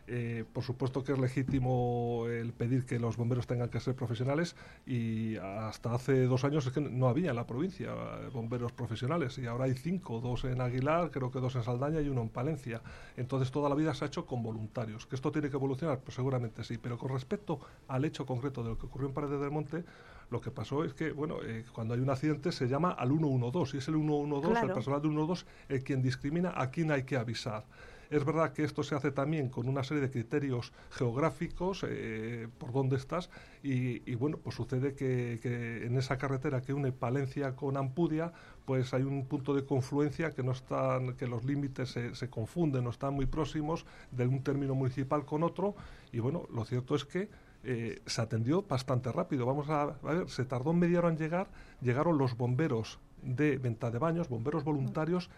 Eh, 0.08 0.44
por 0.52 0.64
supuesto 0.64 1.04
que 1.04 1.12
es 1.12 1.18
legítimo 1.18 2.26
el 2.26 2.52
pedir 2.52 2.84
que 2.84 2.98
los 2.98 3.16
bomberos 3.16 3.46
tengan 3.46 3.68
que 3.68 3.78
ser 3.78 3.94
profesionales 3.94 4.56
y 4.84 5.36
hasta 5.36 5.94
hace 5.94 6.24
dos 6.24 6.42
años 6.44 6.66
es 6.66 6.72
que 6.72 6.80
no 6.80 7.06
había 7.06 7.30
en 7.30 7.36
la 7.36 7.46
provincia 7.46 7.92
eh, 7.92 8.28
bomberos 8.32 8.72
profesionales 8.72 9.38
y 9.38 9.46
ahora 9.46 9.66
hay 9.66 9.74
cinco, 9.74 10.20
dos 10.20 10.44
en 10.44 10.60
Aguilar, 10.60 11.12
creo 11.12 11.30
que 11.30 11.38
dos 11.38 11.54
en 11.54 11.62
Saldaña 11.62 12.00
y 12.00 12.08
uno 12.08 12.22
en 12.22 12.30
Palencia. 12.30 12.80
Entonces 13.16 13.52
toda 13.52 13.68
la 13.68 13.76
vida 13.76 13.94
se 13.94 14.04
ha 14.04 14.08
hecho 14.08 14.26
con 14.26 14.42
voluntarios. 14.42 15.06
¿Que 15.06 15.14
esto 15.14 15.30
tiene 15.30 15.50
que 15.50 15.56
evolucionar? 15.56 16.00
Pues 16.00 16.16
seguramente 16.16 16.64
sí, 16.64 16.78
pero 16.78 16.98
con 16.98 17.10
respecto 17.10 17.60
al 17.86 18.04
hecho 18.04 18.26
concreto 18.26 18.64
de 18.64 18.70
lo 18.70 18.78
que 18.78 18.86
ocurrió 18.86 19.06
en 19.06 19.14
Paredes 19.14 19.40
del 19.40 19.52
Monte, 19.52 19.84
lo 20.32 20.40
que 20.40 20.50
pasó 20.50 20.82
es 20.82 20.94
que, 20.94 21.12
bueno, 21.12 21.36
eh, 21.44 21.64
cuando 21.72 21.94
hay 21.94 22.00
un 22.00 22.10
accidente 22.10 22.50
se 22.50 22.66
llama 22.66 22.90
al 22.90 23.10
112 23.10 23.76
y 23.76 23.78
es 23.78 23.88
el 23.88 23.94
112, 23.94 24.66
el 24.66 24.72
personal 24.72 25.00
de 25.02 25.08
112, 25.08 25.44
el 25.68 25.84
quien 25.84 26.02
discrimina 26.02 26.54
a 26.56 26.70
quién 26.70 26.90
hay 26.90 27.04
que 27.04 27.16
avisar. 27.16 27.64
Es 28.12 28.26
verdad 28.26 28.52
que 28.52 28.62
esto 28.62 28.82
se 28.82 28.94
hace 28.94 29.10
también 29.10 29.48
con 29.48 29.70
una 29.70 29.82
serie 29.82 30.02
de 30.02 30.10
criterios 30.10 30.74
geográficos, 30.90 31.82
eh, 31.88 32.46
por 32.58 32.70
dónde 32.70 32.96
estás, 32.96 33.30
y, 33.62 34.14
bueno, 34.16 34.36
pues 34.36 34.54
sucede 34.54 34.94
que, 34.94 35.40
en 35.86 35.96
esa 35.96 36.18
carretera 36.18 36.60
que 36.60 36.74
une 36.74 36.92
Palencia 36.92 37.56
con 37.56 37.78
Ampudia, 37.78 38.30
pues 38.66 38.92
hay 38.92 39.02
un 39.04 39.24
punto 39.24 39.54
de 39.54 39.64
confluencia 39.64 40.32
que 40.32 40.42
no 40.42 40.52
están, 40.52 41.14
que 41.16 41.26
los 41.26 41.44
límites 41.44 41.96
se, 42.12 42.28
confunden, 42.28 42.84
no 42.84 42.90
están 42.90 43.14
muy 43.14 43.24
próximos 43.24 43.86
de 44.10 44.26
un 44.26 44.42
término 44.42 44.74
municipal 44.74 45.24
con 45.24 45.42
otro, 45.42 45.74
y 46.12 46.18
bueno, 46.18 46.46
lo 46.52 46.66
cierto 46.66 46.94
es 46.94 47.06
que 47.06 47.30
eh, 47.64 48.02
se 48.04 48.20
atendió 48.20 48.60
bastante 48.60 49.10
rápido. 49.10 49.46
Vamos 49.46 49.70
a, 49.70 49.84
a, 49.84 50.12
ver, 50.12 50.28
se 50.28 50.44
tardó 50.44 50.74
media 50.74 50.98
hora 50.98 51.08
en 51.08 51.16
llegar, 51.16 51.46
llegaron 51.80 52.18
los 52.18 52.36
bomberos 52.36 52.98
de 53.22 53.56
venta 53.56 53.90
de 53.90 53.98
baños, 53.98 54.28
bomberos 54.28 54.64
voluntarios, 54.64 55.30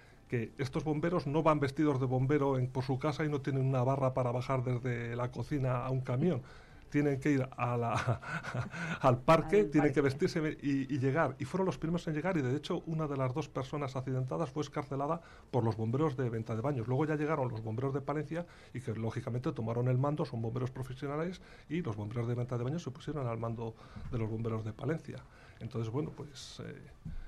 estos 0.59 0.85
bomberos 0.85 1.26
no 1.26 1.43
van 1.43 1.61
vestidos 1.61 2.01
de 2.01 2.07
bombero 2.07 2.59
en, 2.59 2.68
por 2.68 2.85
su 2.85 2.99
casa 2.99 3.24
y 3.24 3.28
no 3.28 3.41
tienen 3.41 3.66
una 3.66 3.82
barra 3.82 4.14
para 4.14 4.32
bajar 4.32 4.62
desde 4.62 5.16
la 5.16 5.30
cocina 5.30 5.85
a 5.85 5.91
un 5.91 6.01
camión. 6.01 6.43
Tienen 6.95 7.18
que 7.18 7.32
ir 7.32 7.49
a 7.57 7.76
la, 7.76 8.20
al 9.01 9.18
parque, 9.18 9.64
tienen 9.64 9.92
que 9.92 10.01
vestirse 10.01 10.57
y, 10.62 10.97
llegar. 10.99 11.34
Y 11.40 11.45
fueron 11.45 11.66
los 11.66 11.76
primeros 11.76 12.07
en 12.07 12.14
llegar 12.14 12.36
y 12.36 12.42
de 12.42 12.55
hecho 12.55 12.84
una 12.86 13.09
de 13.09 13.16
las 13.16 13.34
dos 13.34 13.49
personas 13.49 13.97
accidentadas 13.97 14.49
fue 14.51 14.62
escarcelada 14.62 15.20
por 15.51 15.64
los 15.64 15.76
bomberos 15.76 16.16
de 16.16 16.30
venta 16.30 16.55
de 16.55 16.61
baños. 16.61 16.86
Luego 16.86 17.05
ya 17.05 17.16
llegaron 17.16 17.49
los 17.49 17.64
bomberos 17.64 17.95
de 17.95 18.01
Palencia 18.01 18.47
y 18.72 18.80
que 18.80 18.95
lógicamente 18.95 19.51
tomaron 19.51 19.88
el 19.88 19.99
mando, 19.99 20.24
son 20.24 20.40
bomberos 20.40 20.70
profesionales 20.70 21.42
y 21.68 21.82
los 21.82 21.97
bomberos 21.97 22.28
de 22.28 22.36
venta 22.36 22.57
de 22.57 22.62
baños 22.62 22.84
se 22.84 22.92
pusieron 22.92 23.26
al 23.26 23.38
mando 23.38 23.74
de 24.12 24.18
los 24.18 24.30
bomberos 24.30 24.64
de 24.64 24.72
Palencia. 24.72 25.16
Entonces, 25.59 25.92
bueno, 25.92 26.12
pues... 26.14 26.62
Eh, 26.64 26.76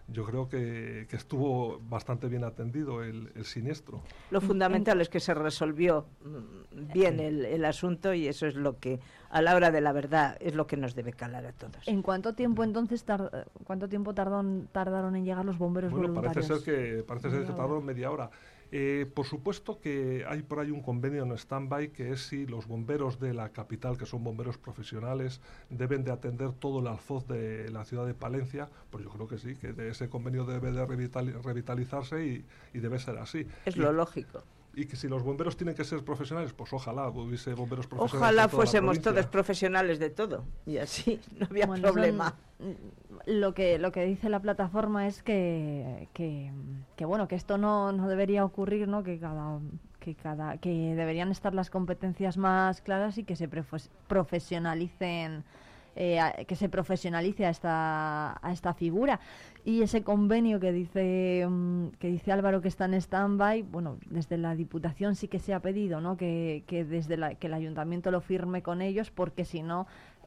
yo 0.09 0.25
creo 0.25 0.49
que, 0.49 1.07
estuvo 1.11 1.81
bastante 1.81 2.29
bien 2.29 2.45
atendido 2.45 3.03
el, 3.03 3.29
siniestro. 3.45 4.03
Lo 4.31 4.41
fundamental 4.41 5.01
es 5.01 5.09
que 5.09 5.19
se 5.21 5.35
resolvió 5.35 6.07
mm, 6.25 6.93
bien 6.93 7.19
el, 7.19 7.65
asunto 7.65 8.15
y 8.15 8.29
eso 8.29 8.47
es 8.47 8.55
lo 8.55 8.79
que, 8.79 9.01
a 9.31 9.43
la 9.43 9.55
hora 9.55 9.71
de 9.71 9.81
la 9.81 9.93
verdad, 9.93 10.37
es 10.41 10.55
lo 10.55 10.67
que 10.67 10.77
nos 10.77 10.95
debe 10.95 11.13
calar 11.13 11.47
a 11.47 11.53
todos. 11.53 11.87
¿En 11.87 12.03
cuánto 12.03 12.35
tiempo 12.35 12.65
entonces, 12.65 13.05
cuánto 13.65 13.89
tiempo 13.89 14.15
tardaron, 14.15 14.69
tardaron 14.73 15.17
en 15.17 15.25
llegar 15.25 15.45
los 15.45 15.59
bomberos 15.59 15.93
bueno, 15.93 16.15
Parece 16.15 16.43
ser 16.43 16.63
que, 16.63 17.03
parece 17.03 17.31
ser 17.31 17.41
que 17.41 17.53
tardaron 17.53 17.85
media 17.85 18.11
hora. 18.11 18.31
Eh, 18.73 19.07
por 19.15 19.27
supuesto 19.27 19.81
que 19.81 20.25
hay 20.29 20.43
por 20.43 20.59
ahí 20.59 20.73
un 20.73 20.83
convenio 20.83 21.23
en 21.23 21.33
stand-by 21.33 21.91
que 21.91 22.11
es 22.11 22.27
si 22.27 22.47
los 22.47 22.67
bomberos 22.67 23.21
de 23.21 23.33
la 23.33 23.51
capital, 23.51 23.97
que 23.97 24.07
son 24.07 24.25
bomberos 24.25 24.59
profesionales, 24.59 25.41
deben 25.71 26.03
de 26.03 26.11
atender 26.11 26.53
todo 26.53 26.81
el 26.81 26.89
alfoz 26.89 27.27
de 27.29 27.71
la 27.71 27.85
ciudad 27.85 28.07
de 28.07 28.15
Palencia, 28.15 28.69
pues 28.91 29.05
yo 29.05 29.11
creo 29.11 29.29
que 29.29 29.39
sí, 29.39 29.55
que 29.55 29.75
ese 29.89 30.09
convenio 30.09 30.45
debe 30.45 30.73
de 30.73 30.85
revitalizarse 30.85 32.27
y, 32.27 32.45
debe 32.79 32.99
ser 32.99 33.19
así. 33.19 33.47
Es 33.65 33.77
lo 33.77 33.93
lógico 33.93 34.43
y 34.77 34.85
que 34.85 34.95
si 34.95 35.09
los 35.09 35.23
bomberos 35.23 35.57
tienen 35.57 35.75
que 35.75 35.85
ser 35.85 36.05
profesionales, 36.05 36.53
pues 36.53 36.71
ojalá 36.71 37.09
hubiese 37.09 37.55
bomberos 37.55 37.87
profesionales. 37.87 38.23
Ojalá 38.23 38.49
fuésemos 38.49 39.01
todos 39.01 39.27
profesionales 39.27 39.99
de 39.99 40.11
todo 40.11 40.45
y 40.67 40.77
así 40.77 41.19
no 41.39 41.47
había 41.47 41.67
problema. 41.67 42.37
lo 43.25 43.55
que 43.55 43.79
lo 43.79 43.91
que 43.91 44.05
dice 44.05 44.29
la 44.29 44.41
plataforma 44.41 45.07
es 45.09 45.23
que, 45.23 46.09
que, 46.13 46.53
bueno 47.07 47.27
que 47.27 47.37
esto 47.37 47.57
no, 47.57 47.91
no, 47.93 48.07
debería 48.07 48.45
ocurrir, 48.45 48.87
¿no? 48.87 49.03
Que 49.03 49.19
cada 49.19 49.61
que 49.99 50.15
cada 50.15 50.59
que 50.59 50.95
deberían 50.95 51.31
estar 51.31 51.55
las 51.55 51.71
competencias 51.71 52.37
más 52.37 52.83
claras 52.83 53.17
y 53.17 53.25
que 53.25 53.35
se 53.35 53.49
profesionalicen 53.49 55.43
eh, 55.97 56.45
que 56.47 56.57
se 56.57 56.69
profesionalice 56.69 57.47
a 57.47 57.51
esta, 57.51 58.39
a 58.47 58.53
esta 58.53 58.75
figura. 58.75 59.19
Y 59.65 59.83
ese 59.83 60.03
convenio 60.03 60.61
que 60.61 60.71
dice, 60.71 61.47
mm, 61.49 61.89
que 61.99 62.09
dice 62.09 62.33
Álvaro 62.33 62.61
que 62.61 62.69
está 62.69 62.85
en 62.85 62.95
stand-by, 62.95 63.63
bueno, 63.63 63.97
desde 64.11 64.37
la 64.37 64.55
Diputación 64.55 65.15
sí 65.15 65.27
que 65.27 65.39
se 65.39 65.55
ha 65.55 65.61
pedido 65.61 66.01
¿no? 66.03 66.17
que, 66.17 66.65
que 66.67 66.85
desde 66.85 67.17
la, 67.17 67.35
que 67.35 67.47
el 67.47 67.55
Ayuntamiento 67.55 68.11
lo 68.11 68.21
firme 68.21 68.63
con 68.63 68.83
ellos, 68.83 69.11
porque 69.11 69.47
si 69.47 69.63
no, 69.63 69.87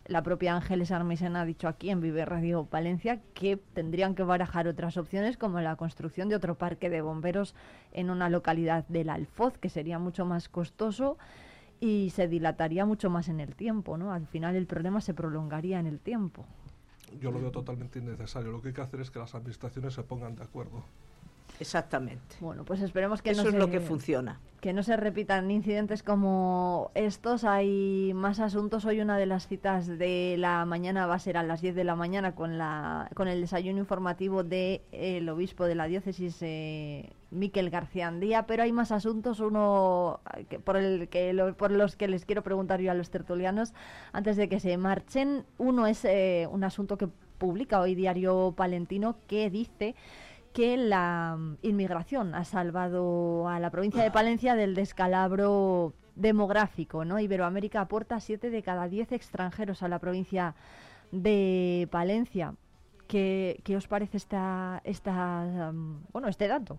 la 0.09 0.23
propia 0.23 0.55
Ángeles 0.55 0.91
Armisen 0.91 1.35
ha 1.35 1.45
dicho 1.45 1.67
aquí 1.67 1.91
en 1.91 2.01
Vive 2.01 2.25
Radio 2.25 2.65
Palencia 2.65 3.19
que 3.35 3.57
tendrían 3.57 4.15
que 4.15 4.23
barajar 4.23 4.67
otras 4.67 4.97
opciones 4.97 5.37
como 5.37 5.61
la 5.61 5.75
construcción 5.75 6.29
de 6.29 6.35
otro 6.35 6.55
parque 6.55 6.89
de 6.89 7.01
bomberos 7.01 7.53
en 7.93 8.09
una 8.09 8.27
localidad 8.27 8.85
del 8.87 9.11
Alfoz, 9.11 9.59
que 9.59 9.69
sería 9.69 9.99
mucho 9.99 10.25
más 10.25 10.49
costoso 10.49 11.17
y 11.79 12.11
se 12.11 12.27
dilataría 12.27 12.85
mucho 12.85 13.09
más 13.09 13.29
en 13.29 13.39
el 13.39 13.55
tiempo, 13.55 13.97
¿no? 13.97 14.11
Al 14.11 14.27
final 14.27 14.55
el 14.55 14.67
problema 14.67 15.01
se 15.01 15.13
prolongaría 15.13 15.79
en 15.79 15.87
el 15.87 15.99
tiempo. 15.99 16.45
Yo 17.19 17.31
lo 17.31 17.39
veo 17.39 17.51
totalmente 17.51 17.99
innecesario. 17.99 18.51
Lo 18.51 18.61
que 18.61 18.69
hay 18.69 18.73
que 18.73 18.81
hacer 18.81 19.01
es 19.01 19.09
que 19.09 19.19
las 19.19 19.33
administraciones 19.33 19.93
se 19.93 20.03
pongan 20.03 20.35
de 20.35 20.43
acuerdo. 20.43 20.83
Exactamente. 21.59 22.35
Bueno, 22.39 22.63
pues 22.63 22.81
esperemos 22.81 23.21
que 23.21 23.31
Eso 23.31 23.43
no 23.43 23.49
es 23.49 23.53
se, 23.53 23.59
lo 23.59 23.69
que 23.69 23.81
funciona. 23.81 24.39
Que 24.61 24.71
no 24.71 24.81
se 24.81 24.95
repitan 24.95 25.51
incidentes 25.51 26.03
como 26.03 26.91
estos. 26.95 27.43
Hay 27.43 28.13
más 28.13 28.39
asuntos. 28.39 28.85
Hoy 28.85 29.01
una 29.01 29.17
de 29.17 29.25
las 29.25 29.47
citas 29.47 29.87
de 29.87 30.35
la 30.37 30.65
mañana 30.65 31.05
va 31.05 31.15
a 31.15 31.19
ser 31.19 31.35
a 31.35 31.43
las 31.43 31.61
10 31.61 31.75
de 31.75 31.83
la 31.83 31.95
mañana 31.95 32.33
con, 32.33 32.57
la, 32.57 33.09
con 33.13 33.27
el 33.27 33.41
desayuno 33.41 33.79
informativo 33.79 34.43
del 34.43 35.27
obispo 35.27 35.65
de 35.65 35.75
la 35.75 35.85
diócesis, 35.87 36.37
eh, 36.41 37.11
Miquel 37.31 37.69
García 37.69 38.07
Andía, 38.07 38.45
pero 38.47 38.63
hay 38.63 38.71
más 38.71 38.91
asuntos, 38.91 39.39
uno 39.39 40.19
por, 40.63 40.77
el 40.77 41.09
que 41.09 41.53
por 41.57 41.71
los 41.71 41.95
que 41.95 42.07
les 42.07 42.25
quiero 42.25 42.43
preguntar 42.43 42.81
yo 42.81 42.91
a 42.91 42.95
los 42.95 43.09
tertulianos 43.09 43.73
antes 44.11 44.37
de 44.37 44.49
que 44.49 44.59
se 44.59 44.77
marchen. 44.77 45.45
Uno 45.57 45.87
es 45.87 46.05
eh, 46.05 46.47
un 46.51 46.63
asunto 46.63 46.97
que 46.97 47.07
publica 47.37 47.79
hoy 47.79 47.95
Diario 47.95 48.53
Palentino 48.55 49.17
que 49.27 49.49
dice 49.49 49.95
que 50.53 50.77
la 50.77 51.35
mm, 51.37 51.57
inmigración 51.61 52.35
ha 52.35 52.43
salvado 52.43 53.47
a 53.47 53.59
la 53.59 53.69
provincia 53.69 54.03
de 54.03 54.11
Palencia 54.11 54.55
del 54.55 54.75
descalabro 54.75 55.93
demográfico, 56.15 57.05
¿no? 57.05 57.19
Iberoamérica 57.19 57.81
aporta 57.81 58.19
7 58.19 58.49
de 58.49 58.61
cada 58.61 58.87
10 58.87 59.13
extranjeros 59.13 59.83
a 59.83 59.87
la 59.87 59.99
provincia 59.99 60.55
de 61.11 61.87
Palencia. 61.91 62.55
¿Qué, 63.07 63.61
qué 63.63 63.75
os 63.75 63.87
parece 63.87 64.17
esta, 64.17 64.81
esta, 64.83 65.71
mm, 65.71 66.07
bueno, 66.11 66.27
este 66.27 66.47
dato? 66.47 66.77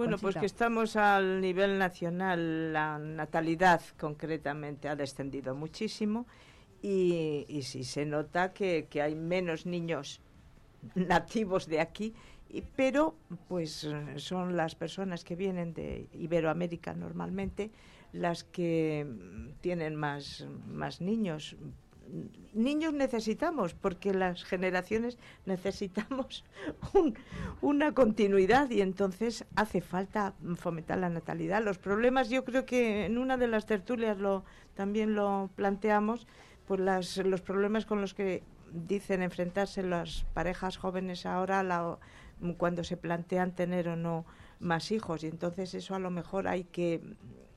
Bueno, 0.00 0.18
pues 0.18 0.36
que 0.36 0.46
estamos 0.46 0.96
al 0.96 1.40
nivel 1.40 1.78
nacional, 1.78 2.72
la 2.72 2.98
natalidad 2.98 3.82
concretamente 3.98 4.88
ha 4.88 4.96
descendido 4.96 5.54
muchísimo 5.54 6.26
y, 6.82 7.44
y 7.48 7.62
sí 7.62 7.84
se 7.84 8.06
nota 8.06 8.52
que, 8.52 8.86
que 8.88 9.02
hay 9.02 9.14
menos 9.14 9.66
niños 9.66 10.20
nativos 10.94 11.66
de 11.66 11.80
aquí 11.80 12.14
pero 12.76 13.14
pues 13.48 13.88
son 14.16 14.56
las 14.56 14.74
personas 14.74 15.24
que 15.24 15.36
vienen 15.36 15.72
de 15.72 16.08
Iberoamérica 16.12 16.94
normalmente 16.94 17.70
las 18.12 18.42
que 18.42 19.06
tienen 19.60 19.94
más, 19.94 20.46
más 20.66 21.00
niños. 21.00 21.56
Niños 22.52 22.92
necesitamos, 22.92 23.74
porque 23.74 24.12
las 24.12 24.44
generaciones 24.44 25.18
necesitamos 25.46 26.44
una 27.60 27.92
continuidad 27.92 28.70
y 28.70 28.80
entonces 28.80 29.44
hace 29.56 29.80
falta 29.80 30.34
fomentar 30.56 30.98
la 30.98 31.08
natalidad. 31.08 31.62
Los 31.62 31.78
problemas, 31.78 32.28
yo 32.28 32.44
creo 32.44 32.66
que 32.66 33.04
en 33.06 33.18
una 33.18 33.36
de 33.36 33.48
las 33.48 33.66
tertulias 33.66 34.18
lo, 34.18 34.44
también 34.74 35.14
lo 35.14 35.50
planteamos, 35.54 36.26
pues 36.66 37.16
los 37.18 37.40
problemas 37.40 37.86
con 37.86 38.00
los 38.00 38.14
que 38.14 38.42
dicen 38.72 39.22
enfrentarse 39.22 39.82
las 39.82 40.24
parejas 40.34 40.76
jóvenes 40.76 41.26
ahora, 41.26 41.98
cuando 42.56 42.84
se 42.84 42.96
plantean 42.96 43.52
tener 43.52 43.88
o 43.88 43.96
no 43.96 44.24
más 44.60 44.92
hijos 44.92 45.24
y 45.24 45.26
entonces 45.26 45.74
eso 45.74 45.94
a 45.94 45.98
lo 45.98 46.10
mejor 46.10 46.46
hay 46.46 46.64
que 46.64 47.00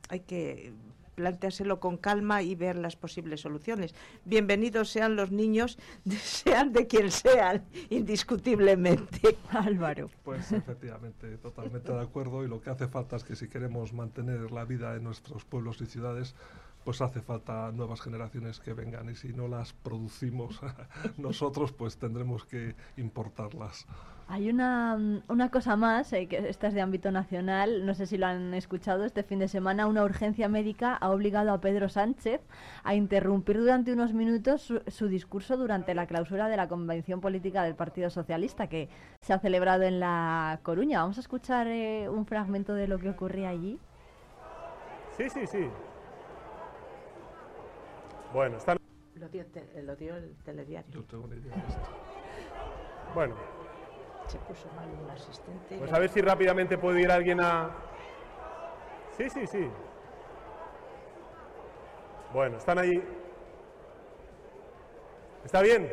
hay 0.10 0.22
que 0.22 0.74
planteárselo 1.16 1.80
con 1.80 1.98
calma 1.98 2.42
y 2.42 2.56
ver 2.56 2.76
las 2.76 2.96
posibles 2.96 3.42
soluciones. 3.42 3.96
Bienvenidos 4.26 4.90
sean 4.90 5.16
los 5.16 5.32
niños, 5.32 5.78
sean 6.22 6.74
de 6.74 6.88
quien 6.88 7.12
sean, 7.12 7.64
indiscutiblemente. 7.90 9.38
Álvaro. 9.52 10.10
Pues 10.24 10.52
efectivamente, 10.52 11.38
totalmente 11.38 11.92
de 11.92 12.02
acuerdo 12.02 12.44
y 12.44 12.48
lo 12.48 12.62
que 12.62 12.70
hace 12.70 12.88
falta 12.88 13.16
es 13.16 13.24
que 13.24 13.36
si 13.36 13.48
queremos 13.48 13.94
mantener 13.94 14.52
la 14.52 14.66
vida 14.66 14.96
en 14.96 15.04
nuestros 15.04 15.46
pueblos 15.46 15.82
y 15.82 15.86
ciudades, 15.86 16.36
pues 16.84 17.02
hace 17.02 17.22
falta 17.22 17.72
nuevas 17.72 18.02
generaciones 18.02 18.60
que 18.60 18.74
vengan 18.74 19.10
y 19.10 19.16
si 19.16 19.34
no 19.34 19.48
las 19.48 19.74
producimos 19.74 20.60
nosotros, 21.18 21.72
pues 21.72 21.98
tendremos 21.98 22.46
que 22.46 22.76
importarlas. 22.98 23.88
Hay 24.28 24.50
una, 24.50 24.98
una 25.28 25.52
cosa 25.52 25.76
más, 25.76 26.12
eh, 26.14 26.28
que 26.28 26.50
esta 26.50 26.68
es 26.68 26.74
de 26.74 26.82
ámbito 26.82 27.12
nacional, 27.12 27.86
no 27.86 27.94
sé 27.94 28.08
si 28.08 28.18
lo 28.18 28.26
han 28.26 28.54
escuchado, 28.54 29.04
este 29.04 29.22
fin 29.24 29.40
de 29.40 29.50
semana 29.50 29.86
una 29.86 30.04
urgencia 30.04 30.48
médica 30.48 30.96
ha 30.96 31.12
obligado 31.12 31.52
a 31.52 31.60
Pedro 31.60 31.90
Sánchez 31.90 32.42
a 32.84 32.96
interrumpir 32.96 33.60
durante 33.60 33.92
unos 33.92 34.14
minutos 34.14 34.74
su, 34.88 35.08
discurso 35.08 35.58
durante 35.58 35.94
la 35.94 36.08
clausura 36.08 36.48
de 36.48 36.58
la 36.58 36.70
Convención 36.70 37.20
Política 37.20 37.64
del 37.64 37.76
Partido 37.76 38.10
Socialista 38.10 38.68
que 38.68 38.88
se 39.22 39.34
ha 39.34 39.40
celebrado 39.40 39.84
en 39.84 40.00
La 40.00 40.60
Coruña. 40.64 41.02
Vamos 41.02 41.18
a 41.18 41.22
escuchar 41.22 41.68
eh, 41.68 42.08
un 42.10 42.26
fragmento 42.26 42.74
de 42.74 42.88
lo 42.88 43.00
que 43.00 43.10
ocurría 43.10 43.50
allí. 43.50 43.78
Sí, 45.18 45.30
sí, 45.30 45.46
sí. 45.46 45.68
Bueno, 48.34 48.58
están... 48.58 48.78
Lo 49.16 49.30
dio, 49.30 49.46
lo 49.84 49.96
dio 49.96 50.16
el 50.16 50.36
telediario. 50.44 51.06
Bueno, 53.14 53.36
se 54.28 54.40
puso 54.40 54.68
mal 54.76 54.90
un 54.90 55.10
asistente. 55.12 55.78
Pues 55.78 55.94
a 55.94 56.00
ver 56.00 56.10
si 56.10 56.20
rápidamente 56.20 56.80
puede 56.80 57.02
ir 57.02 57.12
alguien 57.12 57.40
a... 57.40 57.70
Sí, 59.16 59.30
sí, 59.30 59.46
sí. 59.46 59.70
Bueno, 62.34 62.58
están 62.58 62.80
ahí. 62.80 63.04
¿Está 65.46 65.62
bien? 65.62 65.92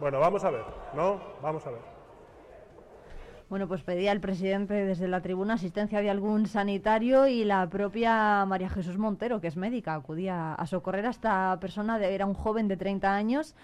Bueno, 0.00 0.18
vamos 0.18 0.42
a 0.42 0.50
ver, 0.50 0.64
¿no? 0.94 1.22
Vamos 1.40 1.64
a 1.64 1.70
ver. 1.70 1.93
Bueno, 3.50 3.68
pues 3.68 3.82
pedía 3.82 4.10
el 4.12 4.20
presidente 4.20 4.74
desde 4.74 5.06
la 5.06 5.20
tribuna 5.20 5.54
asistencia 5.54 6.00
de 6.00 6.10
algún 6.10 6.46
sanitario 6.46 7.26
y 7.26 7.44
la 7.44 7.68
propia 7.68 8.44
María 8.46 8.70
Jesús 8.70 8.96
Montero, 8.96 9.40
que 9.40 9.48
es 9.48 9.56
médica, 9.56 9.94
acudía 9.94 10.54
a 10.54 10.66
socorrer 10.66 11.06
a 11.06 11.10
esta 11.10 11.58
persona, 11.60 11.98
de, 11.98 12.14
era 12.14 12.26
un 12.26 12.34
joven 12.34 12.68
de 12.68 12.76
30 12.76 13.14
años 13.14 13.54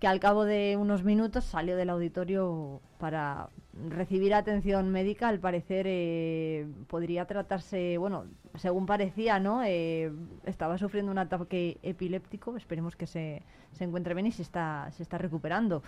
que 0.00 0.08
al 0.08 0.18
cabo 0.18 0.44
de 0.44 0.76
unos 0.76 1.04
minutos 1.04 1.44
salió 1.44 1.76
del 1.76 1.88
auditorio 1.88 2.80
para 2.98 3.50
recibir 3.88 4.34
atención 4.34 4.90
médica. 4.90 5.28
Al 5.28 5.38
parecer 5.38 5.86
eh, 5.88 6.66
podría 6.88 7.24
tratarse, 7.24 7.98
bueno, 7.98 8.24
según 8.56 8.84
parecía, 8.84 9.38
¿no? 9.38 9.62
Eh, 9.62 10.10
estaba 10.44 10.76
sufriendo 10.76 11.12
un 11.12 11.18
ataque 11.18 11.78
epiléptico. 11.84 12.56
Esperemos 12.56 12.96
que 12.96 13.06
se, 13.06 13.44
se 13.70 13.84
encuentre 13.84 14.14
bien 14.14 14.26
y 14.26 14.32
se 14.32 14.42
está, 14.42 14.88
se 14.90 15.04
está 15.04 15.18
recuperando. 15.18 15.84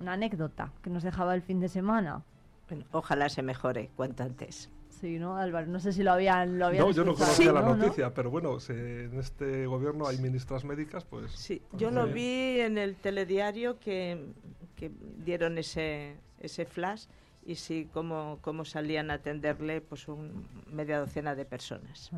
Una 0.00 0.14
anécdota 0.14 0.72
que 0.82 0.90
nos 0.90 1.04
dejaba 1.04 1.36
el 1.36 1.42
fin 1.42 1.60
de 1.60 1.68
semana. 1.68 2.24
Ojalá 2.92 3.28
se 3.28 3.42
mejore 3.42 3.90
cuanto 3.96 4.22
antes. 4.22 4.70
Sí, 4.88 5.18
¿no, 5.18 5.36
Álvaro? 5.36 5.66
No 5.66 5.80
sé 5.80 5.92
si 5.92 6.02
lo 6.02 6.12
habían, 6.12 6.58
lo 6.58 6.66
habían 6.66 6.84
No, 6.84 6.92
yo 6.92 7.04
no 7.04 7.14
conocía 7.14 7.52
la 7.52 7.62
noticia, 7.62 8.14
pero 8.14 8.30
bueno, 8.30 8.56
en 8.68 9.18
este 9.18 9.66
gobierno 9.66 10.06
hay 10.06 10.18
ministras 10.18 10.64
médicas, 10.64 11.04
pues... 11.04 11.32
Sí, 11.32 11.60
yo 11.72 11.90
lo 11.90 12.06
vi 12.06 12.60
en 12.60 12.78
el 12.78 12.96
telediario 12.96 13.78
que, 13.78 14.32
que 14.76 14.90
dieron 15.18 15.58
ese, 15.58 16.16
ese 16.40 16.64
flash 16.64 17.06
y 17.44 17.56
sí, 17.56 17.88
cómo, 17.92 18.38
cómo 18.40 18.64
salían 18.64 19.10
a 19.10 19.14
atenderle 19.14 19.80
pues 19.80 20.08
un, 20.08 20.46
media 20.70 20.98
docena 20.98 21.34
de 21.34 21.44
personas. 21.44 22.10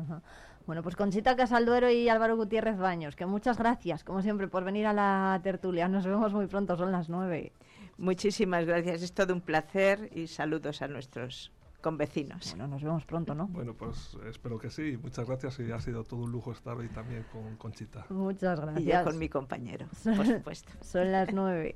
Bueno, 0.65 0.83
pues 0.83 0.95
Conchita 0.95 1.35
Casalduero 1.35 1.89
y 1.89 2.09
Álvaro 2.09 2.35
Gutiérrez 2.35 2.77
Baños, 2.77 3.15
que 3.15 3.25
muchas 3.25 3.57
gracias, 3.57 4.03
como 4.03 4.21
siempre, 4.21 4.47
por 4.47 4.63
venir 4.63 4.85
a 4.85 4.93
la 4.93 5.39
tertulia. 5.43 5.87
Nos 5.87 6.05
vemos 6.05 6.33
muy 6.33 6.47
pronto, 6.47 6.77
son 6.77 6.91
las 6.91 7.09
nueve. 7.09 7.51
Muchísimas 7.97 8.65
gracias, 8.65 9.01
es 9.01 9.13
todo 9.13 9.33
un 9.33 9.41
placer 9.41 10.09
y 10.13 10.27
saludos 10.27 10.81
a 10.81 10.87
nuestros 10.87 11.51
con 11.81 11.97
vecinos. 11.97 12.49
Bueno, 12.49 12.67
nos 12.67 12.83
vemos 12.83 13.05
pronto, 13.05 13.33
¿no? 13.35 13.47
Bueno, 13.47 13.73
pues 13.73 14.17
espero 14.27 14.59
que 14.59 14.69
sí. 14.69 14.97
Muchas 15.01 15.25
gracias 15.27 15.59
y 15.59 15.71
ha 15.71 15.79
sido 15.79 16.03
todo 16.03 16.21
un 16.21 16.31
lujo 16.31 16.51
estar 16.51 16.75
hoy 16.77 16.89
también 16.89 17.25
con 17.31 17.55
Conchita. 17.57 18.05
Muchas 18.09 18.59
gracias. 18.59 19.01
Y 19.01 19.05
con 19.05 19.17
mi 19.17 19.29
compañero, 19.29 19.87
por 20.03 20.25
supuesto. 20.25 20.71
Son 20.81 21.11
las 21.11 21.31
nueve. 21.33 21.75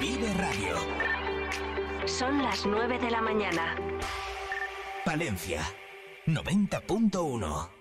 Vive 0.00 0.34
Radio. 0.34 0.76
Son 2.06 2.42
las 2.42 2.64
nueve 2.66 2.98
de 2.98 3.10
la 3.10 3.20
mañana. 3.20 3.76
Palencia, 5.04 5.62
90.1. 6.26 7.79